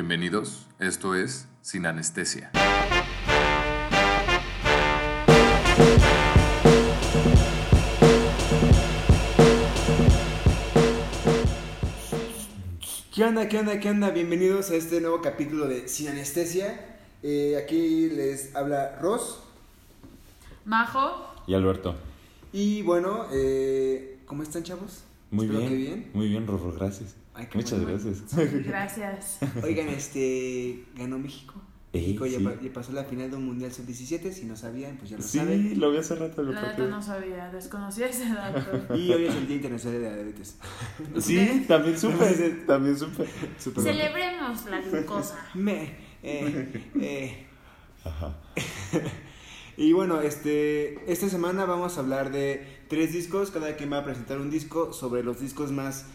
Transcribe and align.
Bienvenidos, 0.00 0.68
esto 0.78 1.16
es 1.16 1.48
Sin 1.60 1.84
Anestesia. 1.84 2.52
¿Qué 13.12 13.24
onda, 13.24 13.48
qué 13.48 13.58
onda, 13.58 13.80
qué 13.80 13.90
onda? 13.90 14.10
Bienvenidos 14.10 14.70
a 14.70 14.76
este 14.76 15.00
nuevo 15.00 15.20
capítulo 15.20 15.66
de 15.66 15.88
Sin 15.88 16.06
Anestesia. 16.06 17.00
Eh, 17.24 17.60
aquí 17.60 18.08
les 18.08 18.54
habla 18.54 19.00
Ross. 19.00 19.40
Majo. 20.64 21.34
Y 21.48 21.54
Alberto. 21.54 21.96
Y 22.52 22.82
bueno, 22.82 23.26
eh, 23.32 24.20
¿cómo 24.26 24.44
están, 24.44 24.62
chavos? 24.62 25.07
Muy 25.30 25.46
Espero 25.46 25.60
bien, 25.60 25.70
que 25.70 25.76
bien. 25.76 26.10
Muy 26.14 26.28
bien, 26.28 26.46
Rorro, 26.46 26.72
gracias. 26.72 27.16
Ay, 27.34 27.46
qué 27.50 27.58
Muchas 27.58 27.80
bueno. 27.82 27.98
gracias. 28.02 28.64
Gracias. 28.66 29.38
Oigan, 29.62 29.88
este. 29.88 30.84
Ganó 30.96 31.18
México. 31.18 31.54
Ey, 31.92 32.02
México 32.02 32.26
ya, 32.26 32.38
sí. 32.38 32.44
ya 32.64 32.72
pasó 32.72 32.92
la 32.92 33.04
final 33.04 33.30
de 33.30 33.36
un 33.36 33.46
Mundial 33.46 33.72
Sub-17. 33.72 34.30
Si 34.32 34.44
no 34.44 34.56
sabían, 34.56 34.96
pues 34.96 35.10
ya 35.10 35.16
lo 35.16 35.22
Sí, 35.22 35.38
saben. 35.38 35.78
lo 35.80 35.90
vi 35.90 35.98
hace 35.98 36.16
rato 36.16 36.42
el 36.42 36.52
La 36.54 36.76
no 36.76 37.00
sabía, 37.02 37.48
desconocía 37.50 38.06
ese 38.08 38.28
dato. 38.28 38.94
Y 38.96 39.10
hoy 39.12 39.24
es 39.26 39.34
el 39.36 39.46
Día 39.46 39.56
Internacional 39.56 40.00
de 40.02 40.08
la 40.08 40.14
Diabetes. 40.16 40.58
Sí, 41.20 41.64
también 41.66 41.98
supe, 41.98 42.50
también 42.66 42.98
supe. 42.98 43.24
Súper 43.58 43.84
Celebremos 43.84 44.66
la 44.66 44.80
glucosa. 44.80 45.38
Me. 45.54 46.08
Eh, 46.22 46.90
eh. 47.00 47.46
Ajá. 48.04 48.36
Y 49.78 49.92
bueno, 49.92 50.20
este, 50.22 50.98
esta 51.10 51.28
semana 51.28 51.64
vamos 51.64 51.96
a 51.96 52.00
hablar 52.00 52.32
de 52.32 52.66
tres 52.88 53.12
discos. 53.12 53.52
Cada 53.52 53.76
quien 53.76 53.92
va 53.92 53.98
a 53.98 54.04
presentar 54.04 54.40
un 54.40 54.50
disco 54.50 54.92
sobre 54.92 55.22
los 55.22 55.38
discos 55.40 55.70
más, 55.70 56.06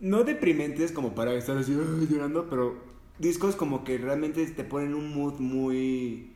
no 0.00 0.24
deprimentes 0.24 0.90
como 0.90 1.14
para 1.14 1.34
estar 1.34 1.56
así 1.56 1.72
llorando, 2.10 2.50
pero 2.50 2.74
discos 3.20 3.54
como 3.54 3.84
que 3.84 3.96
realmente 3.96 4.44
te 4.44 4.64
ponen 4.64 4.96
un 4.96 5.14
mood 5.14 5.34
muy, 5.38 6.32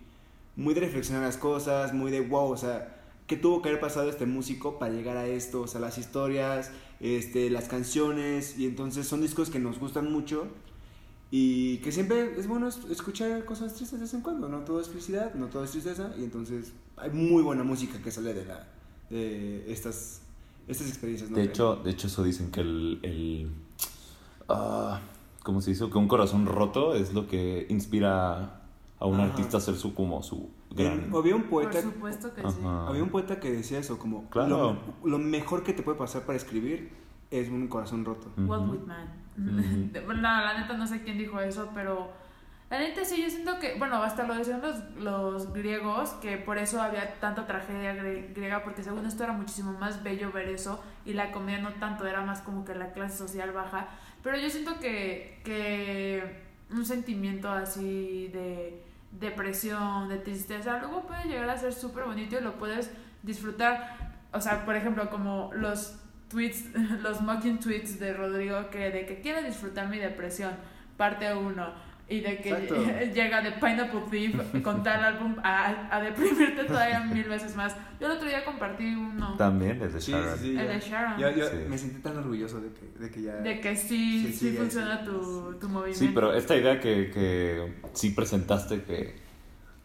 muy 0.54 0.74
de 0.74 0.80
reflexionar 0.82 1.24
las 1.24 1.38
cosas, 1.38 1.93
muy 1.93 2.13
de 2.13 2.21
wow, 2.21 2.52
o 2.52 2.57
sea, 2.57 3.02
¿qué 3.26 3.37
tuvo 3.37 3.60
que 3.60 3.70
haber 3.70 3.80
pasado 3.80 4.09
este 4.09 4.24
músico 4.24 4.79
para 4.79 4.93
llegar 4.93 5.16
a 5.16 5.26
esto? 5.26 5.63
O 5.63 5.66
sea, 5.66 5.80
las 5.80 5.98
historias, 5.98 6.70
este, 7.01 7.51
las 7.51 7.66
canciones, 7.66 8.57
y 8.57 8.66
entonces 8.66 9.09
son 9.09 9.23
discos 9.23 9.51
que 9.51 9.59
nos 9.59 9.80
gustan 9.80 10.13
mucho. 10.13 10.46
Y 11.30 11.79
que 11.79 11.93
siempre 11.93 12.38
es 12.38 12.46
bueno 12.46 12.68
es- 12.68 12.80
escuchar 12.90 13.45
cosas 13.45 13.74
tristes 13.74 13.98
de 13.98 14.04
vez 14.04 14.15
en 14.15 14.23
cuando, 14.23 14.48
no 14.48 14.60
todo 14.60 14.80
es 14.80 14.88
felicidad, 14.88 15.35
no 15.35 15.46
todo 15.48 15.62
es 15.65 15.70
tristeza, 15.73 16.10
y 16.18 16.24
entonces 16.24 16.73
hay 16.96 17.10
muy 17.10 17.43
buena 17.43 17.65
música 17.65 17.98
que 18.02 18.10
sale 18.10 18.32
de 18.35 18.45
la 18.46 18.66
de 19.10 19.70
estas 19.73 20.23
estas 20.66 20.88
experiencias, 20.88 21.30
¿no? 21.30 21.37
De 21.37 21.45
hecho, 21.45 21.76
de 21.76 21.90
hecho 21.90 22.07
eso 22.09 22.23
dicen 22.23 22.51
que 22.51 22.60
el, 22.60 22.98
el 23.02 23.51
ah, 24.48 25.01
¿cómo 25.43 25.60
se 25.60 25.70
dice? 25.70 25.88
Que 25.90 25.98
un 25.98 26.09
corazón 26.09 26.46
roto 26.46 26.95
es 26.95 27.12
lo 27.15 27.26
que 27.26 27.66
inspira 27.70 28.60
a 29.01 29.07
un 29.07 29.15
Ajá. 29.20 29.24
artista 29.30 29.57
a 29.57 29.60
hacer 29.60 29.76
su 29.76 29.95
como 29.95 30.23
su 30.23 30.48
gran 30.70 31.10
había 31.15 31.37
un 31.37 31.42
Por 31.45 31.63
poeta 31.65 31.80
supuesto 31.82 32.35
que 32.35 32.42
sí. 32.42 32.57
Había 32.65 33.02
un 33.02 33.10
poeta 33.10 33.38
que 33.40 33.51
decía 33.52 33.79
eso 33.79 33.98
como 33.98 34.29
Claro. 34.30 34.76
lo, 35.04 35.09
lo 35.10 35.18
mejor 35.18 35.63
que 35.63 35.73
te 35.73 35.82
puede 35.82 35.96
pasar 35.98 36.23
para 36.26 36.37
escribir 36.37 36.90
es 37.30 37.48
un 37.48 37.68
corazón 37.68 38.04
roto. 38.04 38.29
Walt. 38.38 38.70
Whitman. 38.70 39.27
Bueno, 39.39 40.23
la 40.23 40.59
neta 40.59 40.75
no 40.75 40.87
sé 40.87 41.03
quién 41.03 41.19
dijo 41.19 41.41
eso, 41.41 41.71
pero 41.75 42.13
la 42.71 42.79
neta 42.79 43.05
sí, 43.05 43.23
yo 43.23 43.31
siento 43.31 43.59
que, 43.59 43.77
bueno, 43.79 44.03
hasta 44.03 44.25
lo 44.25 44.35
decían 44.35 44.61
los, 44.61 44.79
los 44.97 45.53
griegos, 45.55 46.11
que 46.21 46.37
por 46.37 46.59
eso 46.59 46.83
había 46.83 47.15
tanta 47.19 47.47
tragedia 47.47 47.95
griega, 47.95 48.63
porque 48.63 48.83
según 48.83 49.07
esto 49.07 49.25
era 49.25 49.33
muchísimo 49.33 49.73
más 49.73 50.03
bello 50.03 50.31
ver 50.33 50.49
eso, 50.49 50.83
y 51.07 51.15
la 51.15 51.33
comedia 51.33 51.61
no 51.61 51.73
tanto, 51.75 52.07
era 52.07 52.21
más 52.21 52.43
como 52.43 52.66
que 52.66 52.75
la 52.75 52.93
clase 52.93 53.16
social 53.16 53.53
baja. 53.53 53.89
Pero 54.23 54.37
yo 54.37 54.51
siento 54.51 54.79
que, 54.81 55.41
que 55.45 56.45
un 56.71 56.85
sentimiento 56.85 57.51
así 57.51 58.29
de 58.35 58.83
depresión, 59.13 60.11
de 60.11 60.19
tristeza, 60.19 60.79
luego 60.79 61.07
puede 61.07 61.25
llegar 61.25 61.49
a 61.49 61.57
ser 61.57 61.73
súper 61.73 62.05
bonito 62.05 62.39
y 62.39 62.43
lo 62.43 62.59
puedes 62.59 62.91
disfrutar. 63.23 63.97
O 64.33 64.43
sea, 64.43 64.66
por 64.66 64.77
ejemplo, 64.77 65.09
como 65.09 65.50
los 65.54 65.98
tweets, 66.28 66.65
los 67.03 67.21
mocking 67.21 67.59
tweets 67.59 67.99
de 67.99 68.12
Rodrigo 68.15 68.71
que 68.71 68.91
de 68.91 69.06
que 69.06 69.21
quiere 69.21 69.43
disfrutar 69.43 69.89
mi 69.89 69.99
depresión, 69.99 70.53
parte 70.97 71.33
1. 71.34 71.89
Y 72.11 72.21
de 72.21 72.39
que 72.39 72.49
Exacto. 72.49 72.77
llega 73.15 73.43
de 73.43 73.53
Pineapple 73.53 74.00
Thief 74.11 74.34
con 74.62 74.83
tal 74.83 75.05
álbum 75.05 75.37
a, 75.43 75.94
a 75.94 76.00
deprimirte 76.00 76.65
todavía 76.65 77.00
mil 77.00 77.25
veces 77.25 77.55
más. 77.55 77.77
Yo 78.00 78.06
el 78.06 78.12
otro 78.15 78.27
día 78.27 78.47
compartí 78.47 78.94
uno. 78.94 79.37
También 79.37 79.83
es 79.83 79.93
de 79.93 80.00
Sharon. 80.00 80.39
sí, 80.39 80.44
sí. 80.44 80.50
El 80.59 80.66
ya. 80.69 80.72
de 80.72 80.81
Sharon. 80.81 81.19
Yo, 81.21 81.31
yo 81.33 81.47
Sí. 81.49 81.56
me 81.69 81.77
sentí 81.77 82.00
tan 82.00 82.16
orgulloso 82.16 82.62
de 82.62 82.71
que, 82.72 82.99
de 82.99 83.10
que 83.10 83.21
ya 83.22 83.34
De 83.34 83.60
que 83.60 83.77
sí, 83.77 84.25
Sí, 84.28 84.33
sí, 84.33 84.50
sí, 84.53 84.56
funciona 84.56 85.00
sí, 85.00 85.05
tu, 85.05 85.53
sí. 85.53 85.59
tu 85.60 85.69
movimiento. 85.69 85.99
Sí, 85.99 86.10
pero 86.15 86.33
esta 86.33 86.56
idea 86.56 86.81
que, 86.81 87.10
que 87.10 87.75
sí 87.93 88.10
presentaste 88.12 88.83
que, 88.84 89.15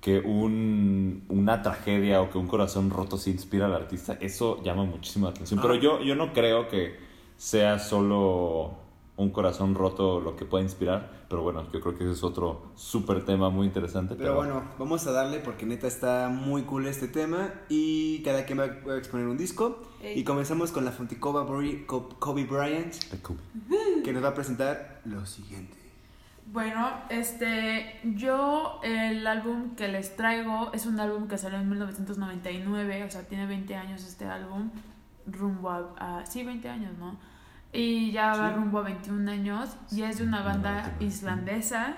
que 0.04 0.20
un, 0.20 1.24
una 1.30 1.62
tragedia 1.62 2.22
o 2.22 2.30
que 2.30 2.38
un 2.38 2.48
corazón 2.48 2.90
roto 2.90 3.18
sí 3.18 3.32
inspira 3.32 3.68
al 3.68 3.74
artista, 3.74 4.18
eso 4.20 4.62
llama 4.62 4.84
muchísimo 4.84 5.28
la 5.28 5.32
atención. 5.32 5.62
Pero 5.62 5.76
Ah. 5.76 5.80
yo, 5.82 6.02
yo 6.02 6.16
no 6.16 6.34
creo 6.34 6.68
que 6.68 6.98
sea 7.38 7.80
solo 7.80 8.74
un 9.16 9.30
corazón 9.30 9.76
roto 9.76 10.20
lo 10.20 10.36
que 10.36 10.44
pueda 10.44 10.62
inspirar, 10.64 11.26
pero 11.30 11.42
bueno, 11.44 11.64
yo 11.72 11.80
creo 11.80 11.96
que 11.96 12.04
ese 12.04 12.14
es 12.14 12.24
otro 12.24 12.64
súper 12.76 13.24
tema 13.24 13.50
muy 13.50 13.66
interesante. 13.68 14.16
Pero 14.16 14.36
bueno, 14.36 14.64
vamos 14.78 15.08
a 15.08 15.12
darle 15.14 15.40
porque 15.40 15.66
neta 15.66 15.88
está 15.88 16.30
muy 16.30 16.64
cool 16.64 16.86
este 16.88 17.08
tema 17.08 17.54
y 17.70 18.22
cada 18.24 18.44
quien 18.46 18.60
va 18.60 18.68
va 18.88 18.94
a 18.96 18.98
exponer 18.98 19.28
un 19.28 19.38
disco. 19.38 19.80
Ey. 20.02 20.20
Y 20.20 20.24
comenzamos 20.26 20.72
con 20.74 20.84
la 20.84 20.92
Fonticova 20.92 21.46
Bri- 21.48 21.86
Kobe 21.86 22.44
Bryant 22.46 22.94
que 24.04 24.12
nos 24.14 24.24
va 24.24 24.30
a 24.30 24.34
presentar 24.34 25.00
lo 25.06 25.26
siguiente. 25.26 25.78
Bueno, 26.54 26.88
este, 27.10 28.00
yo 28.04 28.80
el 28.84 29.26
álbum 29.26 29.76
que 29.76 29.88
les 29.88 30.16
traigo 30.16 30.72
es 30.72 30.86
un 30.86 31.00
álbum 31.00 31.28
que 31.28 31.38
salió 31.40 31.58
en 31.60 31.68
1999, 31.68 33.04
o 33.06 33.10
sea, 33.10 33.24
tiene 33.24 33.48
20 33.48 33.76
años 33.76 34.04
este 34.06 34.26
álbum, 34.26 34.70
rumbo 35.26 35.72
a, 35.72 36.20
a- 36.20 36.26
sí, 36.28 36.44
20 36.44 36.70
años, 36.70 36.96
¿no? 37.00 37.18
Y 37.72 38.12
ya 38.12 38.36
va 38.36 38.50
Sí. 38.50 38.56
rumbo 38.56 38.78
a 38.80 38.84
21 38.84 39.28
años 39.32 39.76
y 39.92 40.04
es 40.04 40.20
de 40.20 40.26
una 40.26 40.44
banda 40.44 40.74
99. 40.84 41.06
islandesa 41.06 41.96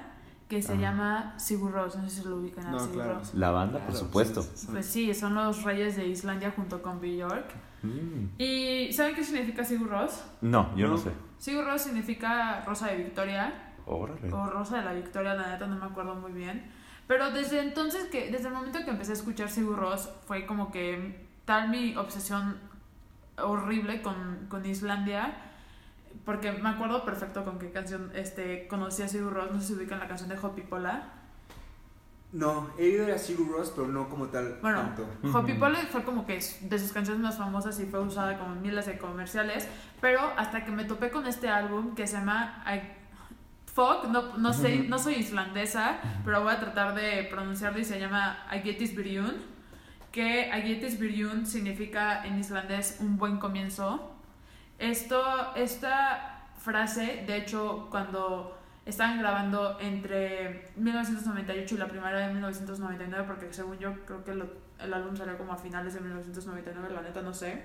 que 0.48 0.62
se 0.62 0.72
Ah. 0.74 0.78
llama 0.78 1.34
Sigur 1.38 1.72
Rós, 1.74 1.98
no 1.98 2.08
sé 2.10 2.22
si 2.22 2.30
lo 2.30 2.38
ubican 2.38 2.68
a 2.68 2.72
No, 2.72 2.80
Sigur 2.80 2.94
claro. 2.96 3.14
Rós. 3.16 3.34
La 3.34 3.52
banda, 3.52 3.80
por 3.80 3.94
supuesto. 3.96 4.42
son- 4.42 4.74
Pues 4.76 4.86
sí, 4.86 5.14
son 5.14 5.36
los 5.36 5.64
reyes 5.64 5.98
de 5.98 6.08
Islandia 6.08 6.54
junto 6.56 6.82
con 6.82 7.02
Björk. 7.02 7.48
Mm. 7.84 8.42
¿Y 8.42 8.94
saben 8.94 9.16
qué 9.16 9.24
significa 9.26 9.66
Sigur 9.66 9.90
Rós? 9.90 10.24
No, 10.40 10.74
yo 10.78 10.88
no, 10.88 10.94
No. 10.94 10.98
sé. 11.00 11.12
Sigur 11.40 11.66
Rós 11.66 11.82
significa 11.82 12.64
Rosa 12.66 12.88
de 12.88 12.98
Victoria 12.98 13.54
Órale. 13.86 14.32
o 14.34 14.48
Rosa 14.48 14.78
de 14.78 14.86
la 14.86 14.94
Victoria, 14.94 15.34
la 15.36 15.48
neta 15.52 15.68
no 15.68 15.76
me 15.76 15.86
acuerdo 15.86 16.16
muy 16.16 16.32
bien. 16.32 16.72
Pero 17.08 17.30
desde 17.32 17.60
entonces, 17.62 18.06
que 18.06 18.32
desde 18.32 18.48
el 18.48 18.54
momento 18.54 18.80
que 18.84 18.90
empecé 18.92 19.12
a 19.12 19.16
escuchar 19.16 19.50
Sigur 19.50 19.78
Rós, 19.78 20.10
fue 20.28 20.46
como 20.48 20.72
que 20.72 21.28
tal 21.46 21.70
mi 21.70 21.96
obsesión 21.96 22.58
horrible 23.38 24.02
con, 24.02 24.48
con 24.50 24.66
Islandia. 24.66 25.36
Porque 26.26 26.52
me 26.54 26.70
acuerdo 26.70 27.04
perfecto 27.06 27.44
con 27.44 27.60
qué 27.60 27.72
canción 27.72 28.12
este, 28.16 28.68
conocí 28.68 29.04
a 29.04 29.08
Sigur 29.08 29.34
Rós, 29.34 29.52
no 29.52 29.60
sé 29.62 29.68
si 29.68 29.74
ubican 29.74 30.00
la 30.00 30.08
canción 30.08 30.30
de 30.30 30.38
Hopi 30.40 30.62
Pola. 30.62 31.10
No, 32.32 32.70
he 32.78 32.88
ido 32.88 33.14
a 33.14 33.18
Sigur 33.18 33.50
Rós, 33.52 33.72
pero 33.76 33.88
no 33.88 34.10
como 34.10 34.26
tal 34.28 34.58
Bueno, 34.62 34.80
tanto. 34.80 35.08
Hopi 35.38 35.54
Pola 35.54 35.78
fue 35.92 36.04
como 36.04 36.26
que 36.26 36.40
de 36.62 36.80
sus 36.80 36.92
canciones 36.92 37.22
más 37.22 37.38
famosas 37.38 37.80
y 37.80 37.86
fue 37.86 38.00
usada 38.00 38.38
como 38.40 38.54
en 38.56 38.62
miles 38.62 38.86
de 38.88 38.98
comerciales, 38.98 39.68
pero 40.02 40.20
hasta 40.38 40.66
que 40.66 40.72
me 40.72 40.84
topé 40.86 41.12
con 41.12 41.28
este 41.28 41.50
álbum 41.50 41.96
que 41.96 42.08
se 42.08 42.18
llama 42.18 42.64
I- 42.66 43.05
Fuck, 43.76 44.06
no, 44.10 44.38
no, 44.38 44.54
sé, 44.54 44.86
no 44.88 44.98
soy 44.98 45.16
islandesa, 45.16 45.98
pero 46.24 46.42
voy 46.44 46.54
a 46.54 46.60
tratar 46.62 46.96
de 46.96 47.28
pronunciarlo 47.30 47.78
y 47.80 47.84
se 47.84 48.00
llama 48.00 48.46
Agetis 48.50 48.96
Byrjun, 48.96 49.34
que 50.14 50.50
Agetis 50.50 50.98
Byrjun 50.98 51.46
significa 51.46 52.26
en 52.26 52.40
islandés 52.40 52.98
un 53.02 53.18
buen 53.18 53.38
comienzo. 53.38 54.14
Esto, 54.80 55.22
esta 55.56 56.46
frase, 56.58 57.26
de 57.28 57.36
hecho, 57.36 57.88
cuando 57.92 58.58
estaban 58.86 59.20
grabando 59.20 59.78
entre 59.82 60.72
1998 60.78 61.76
y 61.76 61.78
la 61.78 61.88
primera 61.88 62.18
de 62.28 62.32
1999, 62.34 63.26
porque 63.28 63.52
según 63.52 63.78
yo 63.78 63.94
creo 64.06 64.24
que 64.24 64.36
lo- 64.36 64.54
el 64.80 64.94
álbum 64.94 65.18
salió 65.18 65.38
como 65.38 65.52
a 65.52 65.58
finales 65.58 65.94
de 65.96 66.00
1999, 66.00 66.94
la 66.94 67.02
neta 67.02 67.22
no 67.22 67.34
sé. 67.34 67.62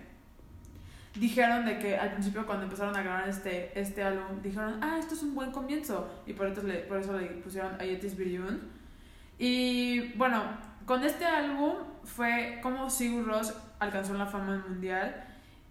Dijeron 1.15 1.65
de 1.67 1.79
que 1.79 1.97
al 1.97 2.13
principio 2.13 2.47
cuando 2.47 2.65
empezaron 2.65 2.95
a 2.97 3.03
grabar 3.03 3.29
este, 3.29 3.79
este 3.79 4.03
álbum, 4.03 4.41
dijeron, 4.43 4.79
ah, 4.81 4.97
esto 4.99 5.15
es 5.15 5.23
un 5.23 5.35
buen 5.35 5.51
comienzo. 5.51 6.09
Y 6.27 6.33
por 6.35 6.47
eso 6.47 6.63
le, 6.63 6.75
por 6.81 6.99
eso 6.99 7.19
le 7.19 7.27
pusieron 7.27 7.81
Ayetis 7.81 8.17
Biriun. 8.17 8.61
Y 9.39 10.13
bueno, 10.17 10.43
con 10.87 11.03
este 11.03 11.25
álbum 11.27 11.75
fue 12.05 12.61
como 12.63 12.89
Sigur 12.91 13.27
Rós 13.27 13.55
alcanzó 13.81 14.15
la 14.15 14.27
fama 14.27 14.65
mundial. 14.69 15.25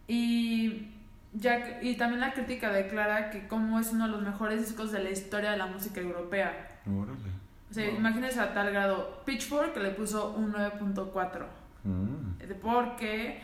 Y, 0.07 0.87
ya, 1.33 1.63
que- 1.63 1.87
y 1.87 1.95
también 1.95 2.19
la 2.19 2.33
crítica 2.33 2.71
declara 2.71 3.29
que 3.29 3.47
como 3.47 3.79
es 3.79 3.91
uno 3.93 4.07
de 4.07 4.11
los 4.11 4.21
mejores 4.23 4.59
discos 4.67 4.91
de 4.91 5.03
la 5.03 5.09
historia 5.11 5.51
de 5.51 5.57
la 5.57 5.67
música 5.67 6.01
europea. 6.01 6.79
Órale. 6.85 7.29
O 7.69 7.73
sea, 7.73 7.85
Wow. 7.87 7.95
imagínense 7.99 8.39
a 8.39 8.53
tal 8.53 8.71
grado. 8.71 9.21
Pitchfork 9.25 9.77
le 9.77 9.91
puso 9.91 10.31
un 10.31 10.51
9.4. 10.51 11.45
Mm. 11.83 12.31
Porque, 12.61 13.39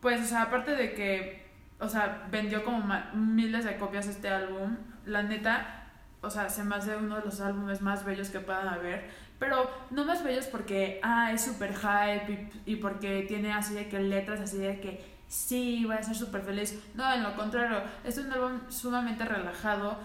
pues, 0.00 0.20
o 0.20 0.24
sea, 0.24 0.42
aparte 0.42 0.72
de 0.76 0.92
que, 0.92 1.39
o 1.80 1.88
sea, 1.88 2.26
vendió 2.30 2.64
como 2.64 2.82
miles 3.14 3.64
de 3.64 3.76
copias 3.76 4.06
este 4.06 4.28
álbum, 4.28 4.76
la 5.06 5.22
neta, 5.22 5.84
o 6.20 6.28
sea, 6.28 6.48
se 6.48 6.62
me 6.62 6.76
hace 6.76 6.96
uno 6.96 7.16
de 7.16 7.24
los 7.24 7.40
álbumes 7.40 7.80
más 7.80 8.04
bellos 8.04 8.28
que 8.28 8.40
puedan 8.40 8.68
haber. 8.68 9.08
Pero 9.38 9.70
no 9.90 10.04
más 10.04 10.22
bellos 10.22 10.46
porque, 10.46 11.00
ah, 11.02 11.32
es 11.32 11.42
súper 11.42 11.74
hype 11.74 12.50
y, 12.66 12.72
y 12.72 12.76
porque 12.76 13.24
tiene 13.26 13.52
así 13.52 13.72
de 13.72 13.88
que 13.88 13.98
letras 13.98 14.40
así 14.40 14.58
de 14.58 14.80
que 14.80 15.18
sí, 15.28 15.84
voy 15.86 15.96
a 15.96 16.02
ser 16.02 16.14
súper 16.14 16.42
feliz. 16.42 16.78
No, 16.94 17.10
en 17.12 17.22
lo 17.22 17.34
contrario, 17.34 17.82
es 18.04 18.18
un 18.18 18.30
álbum 18.30 18.60
sumamente 18.68 19.24
relajado. 19.24 19.98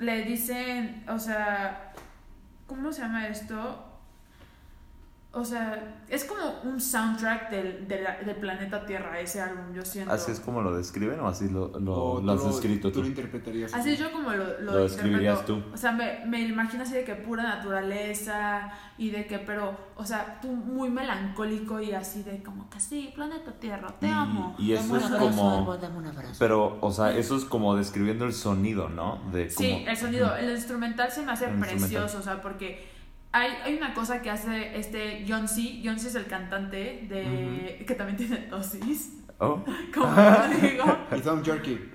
Le 0.00 0.22
dicen, 0.22 1.04
o 1.08 1.18
sea, 1.18 1.92
¿cómo 2.66 2.92
se 2.92 3.02
llama 3.02 3.28
esto? 3.28 3.83
O 5.36 5.44
sea, 5.44 5.96
es 6.08 6.24
como 6.24 6.42
un 6.62 6.80
soundtrack 6.80 7.50
del, 7.50 7.88
de 7.88 8.02
la- 8.02 8.18
del 8.18 8.36
planeta 8.36 8.86
Tierra, 8.86 9.18
ese 9.18 9.40
álbum, 9.40 9.74
yo 9.74 9.84
siento. 9.84 10.12
¿Así 10.12 10.30
es 10.30 10.38
como 10.38 10.62
lo 10.62 10.76
describen 10.76 11.18
o 11.20 11.26
así 11.28 11.48
lo, 11.48 11.68
lo, 11.80 12.20
lo 12.20 12.32
has 12.32 12.40
tú 12.40 12.48
lo- 12.48 12.54
escrito 12.54 12.88
tú 12.88 12.94
tú? 12.94 13.00
lo 13.02 13.08
interpretarías. 13.08 13.74
Así 13.74 13.96
yo 13.96 14.12
como 14.12 14.30
lo, 14.30 14.60
lo, 14.60 14.72
Lo 14.72 14.82
describirías 14.84 15.44
tú. 15.44 15.60
O 15.72 15.76
sea, 15.76 15.90
me, 15.92 16.24
me 16.26 16.40
imagino 16.42 16.84
así 16.84 16.92
de 16.94 17.04
que 17.04 17.14
pura 17.16 17.42
naturaleza 17.42 18.70
y 18.98 19.10
de 19.10 19.26
que, 19.26 19.38
pero, 19.40 19.76
o 19.96 20.04
sea, 20.04 20.38
tú 20.40 20.48
muy 20.48 20.88
melancólico 20.90 21.80
y 21.80 21.92
así 21.92 22.22
de 22.22 22.42
como 22.42 22.68
que 22.70 22.78
sí, 22.80 23.12
planeta 23.14 23.52
Tierra, 23.58 23.88
te 23.98 24.06
Y- 24.06 24.10
amo. 24.10 24.54
Y 24.58 24.72
eso 24.72 24.82
Dame 24.82 24.92
un 24.92 24.98
es 24.98 25.04
abrazo, 25.06 25.24
como... 25.26 25.58
árbol, 25.58 25.80
dame 25.80 25.98
un 25.98 26.06
abrazo. 26.06 26.34
Pero, 26.38 26.78
o 26.80 26.92
sea, 26.92 27.16
eso 27.16 27.36
es 27.36 27.44
como 27.44 27.74
describiendo 27.76 28.24
el 28.24 28.32
sonido, 28.32 28.88
¿no? 28.88 29.20
De 29.32 29.50
Sí, 29.50 29.72
como- 29.72 29.88
el 29.88 29.96
sonido, 29.96 30.36
el 30.36 30.50
instrumental 30.50 31.10
se 31.10 31.22
me 31.22 31.32
hace 31.32 31.48
precioso, 31.48 32.18
o 32.18 32.22
sea, 32.22 32.40
porque 32.40 32.93
hay, 33.34 33.50
hay 33.64 33.76
una 33.76 33.92
cosa 33.94 34.22
que 34.22 34.30
hace 34.30 34.78
este 34.78 35.24
John 35.28 35.48
C. 35.48 35.80
John 35.84 35.98
C. 35.98 36.08
es 36.08 36.14
el 36.14 36.26
cantante 36.26 37.06
de 37.08 37.84
que 37.86 37.94
también 37.94 38.16
tiene 38.16 38.36
tosis, 38.48 39.10
Oh, 39.38 39.64
como 39.94 40.06
digo. 40.62 40.84
Y 41.16 41.20
Tom 41.20 41.42
Jerky. 41.44 41.90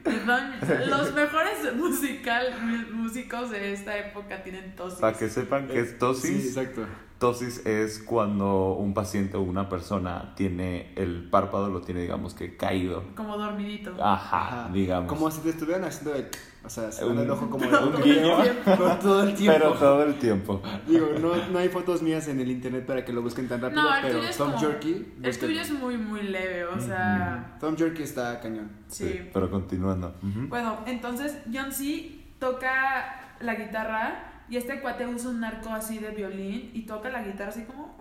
Los 0.90 1.14
mejores 1.14 1.74
musical 1.76 2.46
músicos 2.92 3.50
de 3.52 3.72
esta 3.72 3.98
época 3.98 4.44
tienen 4.44 4.76
tosis. 4.76 5.00
para 5.00 5.18
que 5.18 5.30
sepan 5.30 5.68
que 5.68 5.80
es 5.80 5.98
tosis. 5.98 6.42
Sí, 6.42 6.48
exacto. 6.50 6.86
Tosis 7.18 7.66
es 7.66 8.00
cuando 8.00 8.74
un 8.74 8.94
paciente 8.94 9.38
o 9.38 9.42
una 9.42 9.68
persona 9.70 10.34
tiene 10.36 10.94
el 10.96 11.30
párpado, 11.30 11.70
lo 11.70 11.82
tiene, 11.82 12.02
digamos 12.02 12.34
que 12.34 12.56
caído. 12.58 13.04
Como 13.16 13.38
dormidito. 13.38 13.92
Ajá, 14.04 14.66
Ajá. 14.66 14.70
digamos. 14.74 15.08
Como 15.12 15.32
si 15.32 15.42
te 15.42 15.50
estuvieran 15.50 15.86
haciendo 15.86 16.16
el. 16.16 16.28
O 16.64 16.70
sea, 16.70 16.92
se 16.92 17.06
Un- 17.06 17.18
el 17.18 17.30
ojo 17.32 17.50
como 17.50 17.64
Pero 17.66 17.84
un 17.88 17.92
todo 17.94 18.04
guiño. 18.04 18.38
el 18.38 18.44
tiempo. 18.44 18.62
Pero 18.66 18.96
todo 18.98 19.24
el 19.24 19.34
tiempo. 19.36 19.58
Pero 19.60 19.74
todo 19.74 20.04
el 20.04 20.16
tiempo. 20.20 20.62
Digo, 20.88 21.08
no, 21.22 21.36
no 21.52 21.60
hay 21.60 21.70
fotos 21.70 22.02
mías 22.02 22.28
en 22.28 22.40
el 22.42 22.52
internet 22.52 22.86
para 22.86 23.06
que 23.06 23.14
lo 23.14 23.22
busquen 23.22 23.48
tan 23.48 23.62
rápido, 23.62 23.82
No, 23.84 23.90
pero 24.02 24.20
Tom 24.38 24.52
como- 24.52 24.60
Jerky. 24.60 25.14
El 25.24 25.40
tuyo 25.40 25.62
es 25.62 25.72
muy, 25.72 25.98
muy 25.98 26.24
leve, 26.24 26.66
o 26.66 26.80
sea. 26.80 27.56
Tom 27.60 27.78
Jerky 27.78 28.04
está 28.04 28.40
cañón. 28.42 28.70
Sí. 28.88 29.30
Pero 29.34 29.50
continuando. 29.50 30.16
Ujú. 30.22 30.48
Bueno, 30.50 30.80
entonces 30.86 31.38
John 31.54 31.72
C. 31.72 32.20
toca 32.40 33.36
la 33.40 33.56
guitarra 33.56 34.44
y 34.50 34.58
este 34.58 34.82
cuate 34.82 35.08
usa 35.08 35.30
un 35.30 35.44
arco 35.44 35.70
así 35.70 36.00
de 36.00 36.10
violín 36.12 36.72
y 36.74 36.82
toca 36.86 37.10
la 37.10 37.24
guitarra 37.24 37.50
así 37.52 37.64
como. 37.64 37.98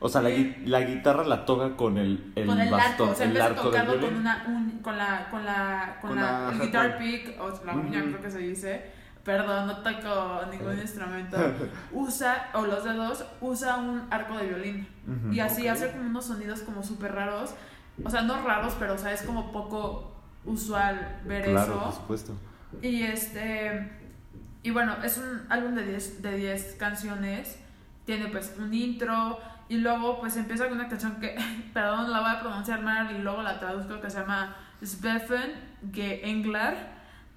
O 0.00 0.08
sea, 0.08 0.20
la, 0.20 0.30
gui- 0.30 0.64
la 0.66 0.80
guitarra 0.82 1.24
la 1.24 1.44
toca 1.46 1.76
con 1.76 1.96
el, 1.96 2.32
el 2.36 2.46
con 2.46 2.60
el 2.60 2.70
bastón, 2.70 3.08
arco, 3.08 3.12
o 3.12 3.14
sea, 3.14 3.24
en 3.24 3.30
el 3.30 3.36
vez 3.38 3.42
de 3.44 3.48
arco 3.50 3.62
del 3.62 3.70
tocarlo 3.72 3.92
con 3.92 4.00
violín. 4.00 4.18
una 4.20 4.44
un- 4.48 4.78
con 4.82 4.98
la 4.98 5.28
con 5.30 5.44
la 5.46 5.98
con, 6.00 6.10
Con 6.10 6.18
la, 6.20 6.22
la 6.22 6.38
el 6.38 6.44
hardcore. 6.44 6.66
guitar 6.66 6.98
pick 6.98 7.40
o 7.40 7.64
la 7.64 7.72
uña 7.74 8.02
creo 8.02 8.20
que 8.20 8.30
se 8.30 8.38
dice. 8.38 8.92
Perdón, 9.24 9.66
no 9.68 9.78
toco 9.78 10.42
ningún 10.50 10.78
instrumento. 10.78 11.38
Usa 11.92 12.50
o 12.52 12.66
los 12.66 12.84
dedos 12.84 13.24
usa 13.40 13.76
un 13.76 14.02
arco 14.10 14.36
de 14.36 14.46
violín 14.48 14.86
y 15.32 15.40
así 15.40 15.66
hace 15.68 15.90
como 15.92 16.02
unos 16.10 16.26
sonidos 16.26 16.60
como 16.60 16.82
súper 16.82 17.14
raros. 17.14 17.54
O 18.04 18.10
sea, 18.10 18.20
no 18.22 18.42
raros, 18.44 18.74
pero 18.78 18.94
o 18.94 18.98
sea, 18.98 19.12
es 19.12 19.22
como 19.22 19.50
poco 19.52 20.12
usual 20.44 21.20
ver 21.24 21.44
Claro, 21.44 21.72
eso. 21.76 21.84
por 21.84 21.92
supuesto. 21.94 22.32
Y 22.82 23.04
este. 23.04 23.90
Y 24.62 24.70
bueno, 24.70 24.96
es 25.02 25.16
un 25.16 25.46
álbum 25.48 25.74
de 25.74 25.86
10 25.86 26.20
de 26.20 26.36
10 26.36 26.76
canciones. 26.78 27.58
Tiene 28.04 28.26
pues 28.28 28.54
un 28.58 28.72
intro. 28.74 29.38
Y 29.68 29.78
luego 29.78 30.20
pues 30.20 30.36
empieza 30.36 30.68
con 30.68 30.78
una 30.78 30.88
canción 30.88 31.16
que, 31.20 31.36
perdón, 31.72 32.10
la 32.12 32.20
voy 32.20 32.30
a 32.30 32.40
pronunciar 32.40 32.82
mal 32.82 33.14
y 33.14 33.18
luego 33.18 33.42
la 33.42 33.58
traduzco 33.58 34.00
que 34.00 34.10
se 34.10 34.18
llama 34.20 34.54
Sveffen 34.82 35.52
Englar, 36.28 36.76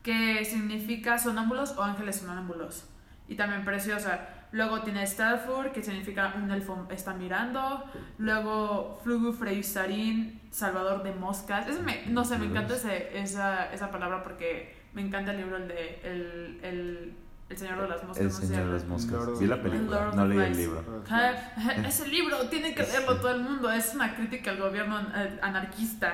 que 0.04 0.44
significa 0.46 1.18
sonámbulos 1.18 1.78
o 1.78 1.84
ángeles 1.84 2.18
sonámbulos. 2.18 2.90
Y 3.30 3.36
también 3.36 3.64
preciosa. 3.66 4.30
Luego 4.54 4.81
tiene 4.81 5.06
Stelfur, 5.06 5.74
que 5.74 5.84
significa 5.84 6.34
un 6.38 6.50
elfo 6.52 6.88
está 6.90 7.13
mirando. 7.13 7.84
Luego 8.18 9.00
Flugu 9.04 9.34
Freysarin, 9.34 10.40
salvador 10.52 11.04
de 11.04 11.13
moscas. 11.13 11.68
Ese 11.68 11.81
me- 11.81 12.06
no 12.08 12.24
sé, 12.24 12.38
me 12.38 12.46
encanta 12.46 12.75
ese- 12.75 13.18
esa, 13.20 13.72
esa 13.74 13.92
palabra 13.92 14.24
porque 14.24 14.75
me 14.94 15.02
encanta 15.02 15.31
el 15.31 15.38
libro, 15.38 15.58
el 15.58 15.68
de 15.68 16.00
El, 16.04 16.60
el, 16.63 17.13
el 17.50 17.58
Señor 17.58 17.82
de 17.82 17.88
las 17.88 18.04
Moscas. 18.04 18.18
El 18.18 18.30
¿cómo 18.30 18.42
se 18.42 18.48
Señor 18.48 18.66
de 18.68 18.74
las 18.74 18.86
Moscas. 18.86 19.12
Lord 19.12 19.40
Vi 19.40 19.46
la 19.46 19.62
película, 19.62 20.12
no 20.14 20.26
leí 20.26 20.40
el 20.40 20.58
libro. 20.58 21.04
Ese 21.88 22.08
libro 22.08 22.50
tiene 22.50 22.76
que 22.76 22.84
leerlo 22.84 23.18
todo 23.18 23.32
el 23.32 23.42
mundo. 23.42 23.72
Es 23.72 23.94
una 23.94 24.16
crítica 24.16 24.52
al 24.52 24.58
gobierno 24.58 24.98
anarquista. 25.42 26.14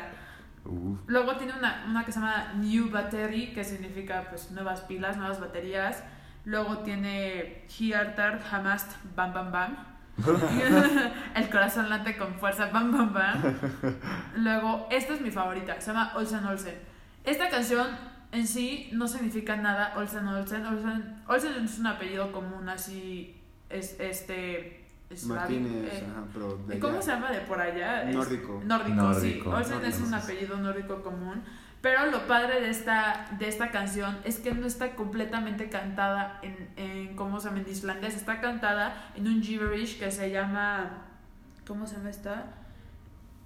Uf. 0.66 1.00
Luego 1.08 1.36
tiene 1.36 1.54
una, 1.58 1.86
una 1.90 2.06
que 2.06 2.12
se 2.12 2.20
llama 2.20 2.54
New 2.56 2.90
Battery, 2.90 3.54
que 3.54 3.64
significa 3.64 4.28
pues 4.30 4.52
nuevas 4.52 4.82
pilas, 4.82 5.18
nuevas 5.18 5.40
baterías. 5.40 6.04
Luego 6.46 6.80
tiene 6.80 7.66
Hiartar 7.68 8.42
Hamast 8.52 8.92
Bam 9.16 9.34
Bam 9.34 9.52
Bam. 9.52 9.78
El 11.36 11.50
corazón 11.50 11.90
late 11.90 12.16
con 12.16 12.36
fuerza 12.36 12.68
Bam 12.68 12.92
Bam 12.92 13.14
Bam. 13.14 13.42
Luego, 14.38 14.88
esta 14.92 15.14
es 15.14 15.22
mi 15.22 15.32
favorita, 15.32 15.82
se 15.82 15.88
llama 15.88 16.14
Olsen 16.16 16.46
Olsen. 16.46 16.76
Esta 17.24 17.50
canción 17.50 17.88
en 18.34 18.48
sí 18.48 18.90
no 18.92 19.08
significa 19.08 19.56
nada, 19.56 19.94
Olsen 19.96 20.28
Olsen. 20.28 20.66
Olsen, 20.66 21.16
Olsen 21.28 21.64
es 21.64 21.80
un 21.80 21.88
apellido 21.88 22.32
común, 22.32 22.68
así 22.68 23.40
es 23.70 23.98
este. 24.00 24.84
Es 25.10 25.26
Martínez, 25.26 25.94
eh, 25.94 26.08
ajá, 26.12 26.24
pero 26.34 26.58
de 26.68 26.80
¿Cómo 26.80 26.94
allá. 26.94 27.02
se 27.04 27.12
llama 27.12 27.32
de 27.32 27.40
por 27.42 27.62
allá? 27.62 28.10
Es- 28.10 28.16
Nórdico. 28.16 28.62
Nórdico, 28.66 28.96
Nórdico, 28.96 29.44
sí. 29.52 29.56
Olsen 29.74 29.86
es 29.86 30.00
un 30.02 30.14
apellido 30.14 30.58
nórdico 30.58 31.04
común. 31.04 31.44
Pero 31.82 32.06
lo 32.10 32.26
padre 32.28 32.62
de 32.62 32.70
esta, 32.70 33.28
de 33.38 33.48
esta 33.50 33.70
canción 33.70 34.18
es 34.24 34.40
que 34.40 34.54
no 34.54 34.66
está 34.66 34.96
completamente 34.96 35.70
cantada 35.70 36.40
en, 36.42 36.70
en 36.78 37.16
¿cómo 37.18 37.40
se 37.42 37.50
llama? 37.50 37.60
En 37.60 37.70
islandés. 37.70 38.16
Está 38.16 38.40
cantada 38.40 39.12
en 39.16 39.28
un 39.28 39.44
gibberish 39.44 40.00
que 40.00 40.10
se 40.10 40.32
llama... 40.32 41.04
¿Cómo 41.68 41.86
se 41.86 41.98
llama 41.98 42.10
esta? 42.10 42.46